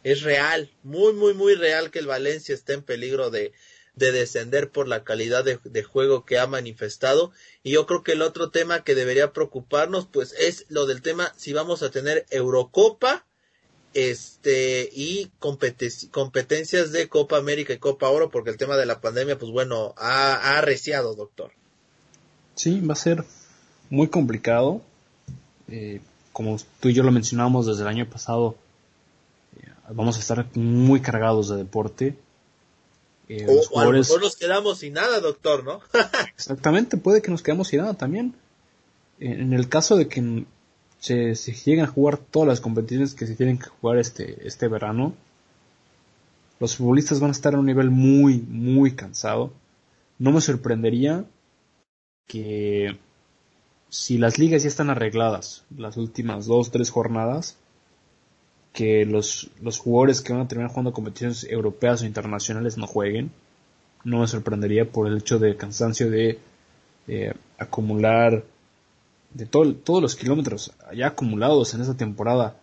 Es 0.04 0.22
real, 0.22 0.70
muy, 0.84 1.14
muy, 1.14 1.34
muy 1.34 1.56
real 1.56 1.90
que 1.90 1.98
el 1.98 2.06
Valencia 2.06 2.54
esté 2.54 2.74
en 2.74 2.82
peligro 2.82 3.30
de, 3.30 3.52
de 3.96 4.12
descender 4.12 4.70
por 4.70 4.86
la 4.86 5.04
calidad 5.04 5.44
de, 5.44 5.82
juego 5.82 6.24
que 6.24 6.38
ha 6.38 6.46
manifestado. 6.46 7.32
Y 7.62 7.72
yo 7.72 7.86
creo 7.86 8.02
que 8.02 8.12
el 8.12 8.22
otro 8.22 8.50
tema 8.50 8.84
que 8.84 8.94
debería 8.94 9.32
preocuparnos, 9.32 10.06
pues, 10.06 10.34
es 10.38 10.66
lo 10.68 10.86
del 10.86 11.02
tema 11.02 11.32
si 11.36 11.52
vamos 11.52 11.82
a 11.82 11.90
tener 11.90 12.26
Eurocopa 12.30 13.24
este 13.94 14.90
y 14.92 15.30
competencias 15.40 16.92
de 16.92 17.08
Copa 17.08 17.38
América 17.38 17.72
y 17.72 17.78
Copa 17.78 18.10
Oro 18.10 18.28
porque 18.28 18.50
el 18.50 18.58
tema 18.58 18.76
de 18.76 18.84
la 18.84 19.00
pandemia 19.00 19.38
pues 19.38 19.50
bueno 19.50 19.94
ha, 19.96 20.34
ha 20.34 20.58
arreciado 20.58 21.14
doctor. 21.14 21.52
Sí 22.56 22.82
va 22.82 22.92
a 22.92 22.96
ser 22.96 23.24
muy 23.88 24.08
complicado. 24.08 24.82
Eh, 25.68 26.02
como 26.34 26.58
tú 26.80 26.90
y 26.90 26.92
yo 26.92 27.04
lo 27.04 27.10
mencionamos 27.10 27.64
desde 27.64 27.82
el 27.82 27.88
año 27.88 28.10
pasado 28.10 28.56
eh, 29.56 29.70
vamos 29.88 30.18
a 30.18 30.20
estar 30.20 30.46
muy 30.54 31.00
cargados 31.00 31.48
de 31.48 31.56
deporte 31.56 32.18
eh, 33.28 33.46
o, 33.48 33.62
jugadores... 33.62 34.08
a 34.08 34.12
lo 34.12 34.18
mejor 34.18 34.22
nos 34.22 34.36
quedamos 34.36 34.78
sin 34.78 34.94
nada 34.94 35.20
doctor 35.20 35.64
no 35.64 35.80
exactamente 36.36 36.96
puede 36.96 37.22
que 37.22 37.30
nos 37.30 37.42
quedemos 37.42 37.68
sin 37.68 37.80
nada 37.80 37.94
también 37.94 38.34
en 39.18 39.52
el 39.52 39.68
caso 39.68 39.96
de 39.96 40.08
que 40.08 40.44
se, 40.98 41.34
se 41.34 41.52
llegan 41.52 41.86
a 41.86 41.88
jugar 41.88 42.18
todas 42.18 42.48
las 42.48 42.60
competiciones 42.60 43.14
que 43.14 43.26
se 43.26 43.36
tienen 43.36 43.58
que 43.58 43.68
jugar 43.68 43.98
este, 43.98 44.46
este 44.46 44.68
verano, 44.68 45.14
los 46.58 46.76
futbolistas 46.76 47.20
van 47.20 47.30
a 47.30 47.32
estar 47.32 47.54
a 47.54 47.58
un 47.58 47.66
nivel 47.66 47.90
muy, 47.90 48.38
muy 48.48 48.94
cansado. 48.94 49.52
No 50.18 50.32
me 50.32 50.40
sorprendería 50.40 51.24
que 52.26 52.98
si 53.88 54.18
las 54.18 54.38
ligas 54.38 54.62
ya 54.62 54.68
están 54.68 54.90
arregladas, 54.90 55.64
las 55.76 55.96
últimas 55.96 56.46
dos, 56.46 56.70
tres 56.70 56.90
jornadas, 56.90 57.56
que 58.76 59.06
los, 59.06 59.48
los 59.62 59.78
jugadores 59.78 60.20
que 60.20 60.34
van 60.34 60.42
a 60.42 60.48
terminar 60.48 60.68
jugando 60.68 60.92
competiciones 60.92 61.44
europeas 61.44 62.02
o 62.02 62.04
internacionales 62.04 62.76
no 62.76 62.86
jueguen. 62.86 63.30
No 64.04 64.20
me 64.20 64.26
sorprendería 64.26 64.84
por 64.84 65.08
el 65.08 65.16
hecho 65.16 65.38
de 65.38 65.56
cansancio 65.56 66.10
de 66.10 66.38
eh, 67.08 67.32
acumular 67.56 68.44
de 69.32 69.46
todos 69.46 70.02
los 70.02 70.14
kilómetros 70.14 70.72
ya 70.94 71.06
acumulados 71.06 71.72
en 71.72 71.80
esa 71.80 71.96
temporada 71.96 72.56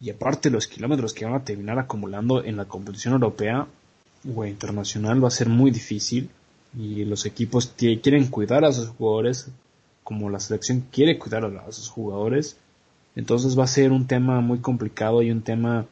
y 0.00 0.08
aparte 0.08 0.48
los 0.48 0.66
kilómetros 0.66 1.12
que 1.12 1.26
van 1.26 1.34
a 1.34 1.44
terminar 1.44 1.78
acumulando 1.78 2.42
en 2.42 2.56
la 2.56 2.64
competición 2.64 3.12
europea 3.12 3.66
o 4.34 4.44
internacional 4.46 5.22
va 5.22 5.28
a 5.28 5.30
ser 5.30 5.50
muy 5.50 5.70
difícil 5.70 6.30
y 6.74 7.04
los 7.04 7.26
equipos 7.26 7.74
quieren 7.76 8.28
cuidar 8.28 8.64
a 8.64 8.72
sus 8.72 8.88
jugadores 8.88 9.48
como 10.02 10.30
la 10.30 10.40
selección 10.40 10.86
quiere 10.90 11.18
cuidar 11.18 11.44
a 11.44 11.72
sus 11.72 11.90
jugadores 11.90 12.56
entonces 13.16 13.58
va 13.58 13.64
a 13.64 13.68
ser 13.68 13.90
un 13.92 14.06
tema 14.06 14.40
muy 14.40 14.58
complicado 14.58 15.22
y 15.22 15.30
un 15.30 15.42
tema 15.42 15.86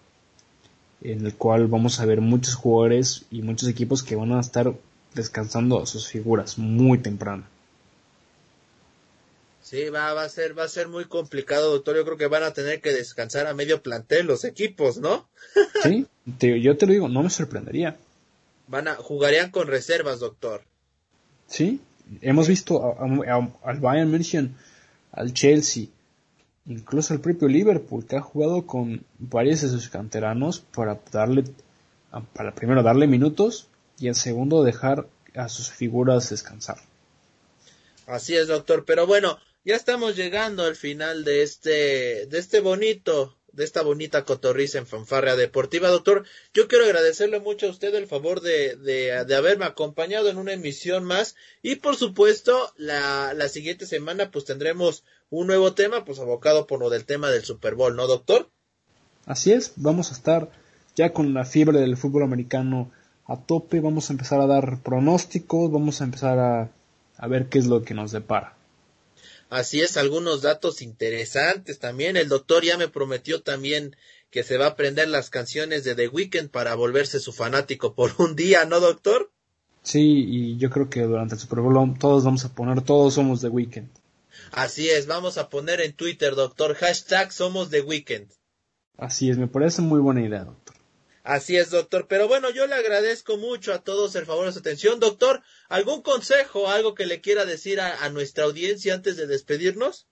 en 1.03 1.27
el 1.27 1.35
cual 1.35 1.66
vamos 1.66 2.01
a 2.01 2.07
ver 2.07 2.20
muchos 2.20 2.55
jugadores 2.55 3.25
y 3.31 3.43
muchos 3.43 3.68
equipos 3.68 4.03
que 4.03 4.16
van 4.16 4.33
a 4.33 4.41
estar 4.41 4.72
descansando 5.14 5.83
a 5.83 5.87
sus 5.87 6.09
figuras 6.09 6.59
muy 6.59 6.99
temprano 6.99 7.45
Sí, 9.64 9.89
va, 9.89 10.12
va 10.12 10.25
a 10.25 10.29
ser, 10.29 10.57
va 10.57 10.64
a 10.64 10.68
ser 10.68 10.89
muy 10.89 11.07
complicado, 11.07 11.72
doctor. 11.72 11.97
Yo 11.97 12.05
creo 12.05 12.18
que 12.18 12.27
van 12.27 12.43
a 12.43 12.53
tener 12.53 12.83
que 12.83 12.93
descansar 12.93 13.47
a 13.47 13.55
medio 13.55 13.83
plantel 13.83 14.27
los 14.27 14.45
equipos, 14.45 14.99
¿no? 14.99 15.27
sí, 15.83 16.07
yo 16.39 16.77
te 16.77 16.87
lo 16.87 16.93
digo, 16.93 17.09
no 17.09 17.22
me 17.22 17.31
sorprendería. 17.31 17.97
Van 18.68 18.89
a, 18.89 18.97
jugarían 18.97 19.51
con 19.51 19.66
reservas, 19.66 20.20
doctor. 20.20 20.64
Sí, 21.47 21.81
hemos 22.20 22.47
visto 22.47 22.95
al 23.64 23.81
Bayern 23.81 24.11
München, 24.11 24.55
al 25.12 25.33
Chelsea, 25.33 25.87
incluso 26.66 27.14
al 27.14 27.20
propio 27.20 27.48
Liverpool, 27.48 28.06
que 28.06 28.16
ha 28.16 28.20
jugado 28.20 28.66
con 28.66 29.04
varios 29.18 29.62
de 29.62 29.68
sus 29.68 29.88
canteranos 29.88 30.60
para 30.60 31.00
darle, 31.10 31.44
para 32.32 32.54
primero 32.54 32.82
darle 32.82 33.06
minutos 33.06 33.68
y 33.98 34.08
el 34.08 34.14
segundo 34.14 34.62
dejar 34.62 35.06
a 35.34 35.48
sus 35.48 35.70
figuras 35.70 36.30
descansar. 36.30 36.78
Así 38.06 38.36
es, 38.36 38.48
doctor. 38.48 38.84
Pero 38.84 39.06
bueno, 39.06 39.38
ya 39.64 39.76
estamos 39.76 40.16
llegando 40.16 40.64
al 40.64 40.76
final 40.76 41.24
de 41.24 41.42
este, 41.42 42.26
de 42.26 42.38
este 42.38 42.60
bonito, 42.60 43.36
de 43.52 43.64
esta 43.64 43.82
bonita 43.82 44.24
cotorriza 44.24 44.78
en 44.78 44.86
fanfarria 44.86 45.36
deportiva, 45.36 45.88
doctor. 45.88 46.24
Yo 46.52 46.68
quiero 46.68 46.84
agradecerle 46.84 47.40
mucho 47.40 47.66
a 47.66 47.70
usted 47.70 47.94
el 47.94 48.06
favor 48.06 48.40
de, 48.40 48.76
de, 48.76 49.24
de 49.24 49.34
haberme 49.34 49.64
acompañado 49.64 50.28
en 50.28 50.38
una 50.38 50.52
emisión 50.52 51.04
más 51.04 51.36
y 51.62 51.76
por 51.76 51.96
supuesto 51.96 52.72
la, 52.76 53.32
la 53.34 53.48
siguiente 53.48 53.86
semana 53.86 54.30
pues 54.30 54.44
tendremos 54.44 55.04
un 55.41 55.47
nuevo 55.47 55.74
tema 55.74 56.05
pues 56.05 56.18
abocado 56.18 56.66
por 56.66 56.80
lo 56.80 56.91
del 56.91 57.05
tema 57.05 57.30
del 57.30 57.45
Super 57.45 57.74
Bowl, 57.74 57.97
¿no, 57.97 58.07
doctor? 58.07 58.51
Así 59.26 59.53
es, 59.53 59.72
vamos 59.76 60.11
a 60.11 60.14
estar 60.14 60.51
ya 60.97 61.12
con 61.12 61.35
la 61.35 61.45
fiebre 61.45 61.80
del 61.80 61.97
fútbol 61.97 62.22
americano 62.22 62.91
a 63.26 63.37
tope, 63.37 63.80
vamos 63.80 64.11
a 64.11 64.12
empezar 64.12 64.41
a 64.41 64.47
dar 64.47 64.82
pronósticos, 64.82 65.72
vamos 65.72 66.01
a 66.01 66.05
empezar 66.05 66.39
a, 66.39 66.70
a 67.16 67.28
ver 67.28 67.49
qué 67.49 67.59
es 67.59 67.66
lo 67.66 67.82
que 67.82 67.95
nos 67.95 68.12
depara. 68.12 68.57
Así 69.51 69.80
es, 69.80 69.97
algunos 69.97 70.43
datos 70.43 70.82
interesantes 70.82 71.78
también. 71.78 72.16
El 72.16 72.28
doctor 72.28 72.64
ya 72.64 72.76
me 72.76 72.89
prometió 72.89 73.43
también 73.43 73.97
que 74.30 74.43
se 74.43 74.59
va 74.59 74.66
a 74.66 74.70
aprender 74.70 75.09
las 75.09 75.30
canciones 75.30 75.85
de 75.85 75.95
The 75.95 76.09
Weeknd 76.09 76.51
para 76.51 76.74
volverse 76.74 77.20
su 77.20 77.32
fanático 77.32 77.95
por 77.95 78.12
un 78.18 78.37
día, 78.37 78.64
¿no, 78.64 78.80
doctor? 78.80 79.30
Sí, 79.82 80.24
y 80.28 80.57
yo 80.57 80.70
creo 80.70 80.89
que 80.89 81.03
durante 81.03 81.35
el 81.35 81.41
Super 81.41 81.61
Bowl 81.61 81.99
todos 81.99 82.24
vamos 82.24 82.45
a 82.45 82.55
poner, 82.55 82.82
todos 82.82 83.14
somos 83.14 83.41
The 83.41 83.49
Weeknd. 83.49 84.03
Así 84.57 84.88
es, 84.88 85.07
vamos 85.09 85.36
a 85.36 85.48
poner 85.48 85.80
en 85.80 85.94
Twitter, 85.94 86.36
doctor, 86.36 86.76
hashtag 86.76 87.32
somos 87.32 87.70
The 87.70 87.80
Weeknd. 87.80 88.30
Así 88.96 89.28
es, 89.28 89.36
me 89.36 89.48
parece 89.48 89.82
muy 89.82 90.00
buena 90.00 90.22
idea, 90.22 90.44
doctor. 90.44 90.76
Así 91.24 91.57
es, 91.57 91.70
doctor. 91.70 92.07
Pero 92.07 92.28
bueno, 92.28 92.50
yo 92.50 92.66
le 92.68 92.74
agradezco 92.74 93.36
mucho 93.36 93.72
a 93.72 93.80
todos 93.80 94.14
el 94.14 94.26
favor 94.26 94.46
de 94.46 94.52
su 94.52 94.61
atención. 94.61 95.00
Doctor, 95.00 95.42
¿algún 95.68 96.02
consejo, 96.02 96.68
algo 96.68 96.94
que 96.94 97.07
le 97.07 97.20
quiera 97.20 97.44
decir 97.44 97.80
a, 97.80 98.05
a 98.05 98.11
nuestra 98.11 98.44
audiencia 98.44 98.94
antes 98.94 99.16
de 99.16 99.26
despedirnos? 99.26 100.07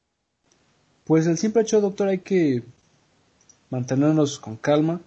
Pues 1.05 1.27
el 1.27 1.39
simple 1.39 1.63
hecho, 1.63 1.81
doctor, 1.81 2.09
hay 2.09 2.19
que 2.19 2.65
mantenernos 3.71 4.41
con 4.41 4.57
calma. 4.57 5.03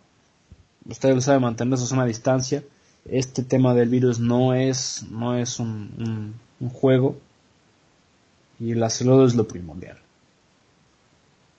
Usted 0.88 1.14
lo 1.14 1.22
sabe, 1.22 1.40
mantenernos 1.40 1.92
a 1.92 1.96
una 1.96 2.06
distancia. 2.06 2.64
Este 3.04 3.44
tema 3.44 3.74
del 3.74 3.90
virus 3.90 4.20
no 4.20 4.54
es, 4.54 5.04
no 5.10 5.38
es 5.38 5.60
un, 5.60 5.94
un, 5.98 6.40
un 6.62 6.70
juego. 6.70 7.20
Y 8.60 8.74
salud 8.90 9.28
es 9.28 9.36
lo 9.36 9.48
primordial. 9.48 10.02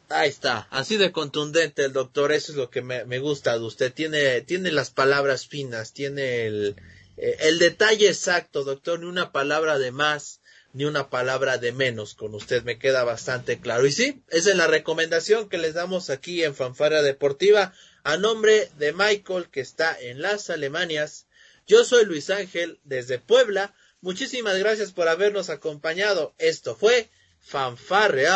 Ahí 0.09 0.29
está, 0.29 0.69
así 0.71 0.97
de 0.97 1.11
contundente 1.11 1.85
el 1.85 1.93
doctor, 1.93 2.31
eso 2.31 2.53
es 2.53 2.59
lo 2.59 2.71
que 2.71 2.81
me, 2.81 3.05
me 3.07 3.19
gusta 3.19 3.59
de 3.59 3.65
usted, 3.65 3.93
tiene, 3.93 4.41
tiene 4.43 4.71
las 4.71 4.91
palabras 4.91 5.49
finas, 5.49 5.93
tiene 5.93 6.47
el, 6.47 6.77
eh, 7.17 7.37
el 7.41 7.59
detalle 7.59 8.09
exacto, 8.09 8.63
doctor, 8.63 9.01
ni 9.01 9.07
una 9.07 9.33
palabra 9.33 9.81
de 9.81 9.91
más, 9.91 10.41
ni 10.73 10.85
una 10.85 11.11
palabra 11.11 11.59
de 11.59 11.73
menos, 11.73 12.15
con 12.15 12.35
usted 12.35 12.63
me 12.63 12.79
queda 12.79 13.03
bastante 13.03 13.59
claro. 13.59 13.87
Y 13.87 13.93
sí, 13.93 14.23
esa 14.29 14.51
es 14.51 14.57
la 14.57 14.67
recomendación 14.67 15.49
que 15.49 15.59
les 15.59 15.75
damos 15.75 16.11
aquí 16.11 16.45
en 16.45 16.55
Fanfara 16.55 17.03
Deportiva, 17.03 17.73
a 18.05 18.17
nombre 18.19 18.71
de 18.79 18.93
Michael, 18.93 19.49
que 19.51 19.61
está 19.61 19.99
en 19.99 20.23
las 20.23 20.51
Alemanias. 20.51 21.27
Yo 21.67 21.85
soy 21.85 22.05
Luis 22.05 22.31
Ángel, 22.31 22.79
desde 22.85 23.19
Puebla. 23.19 23.75
Muchísimas 24.07 24.57
gracias 24.57 24.93
por 24.93 25.09
habernos 25.09 25.51
acompañado. 25.51 26.33
Esto 26.39 26.77
fue 26.77 27.11
Fanfarrea 27.41 28.33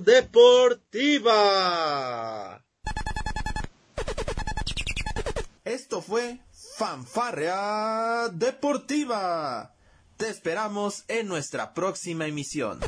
Deportiva. 0.00 1.34
Esto 5.64 6.00
fue 6.00 6.38
Fanfarrea 6.76 8.28
Deportiva. 8.32 9.74
Te 10.16 10.28
esperamos 10.28 11.02
en 11.08 11.26
nuestra 11.26 11.74
próxima 11.74 12.28
emisión. 12.28 12.78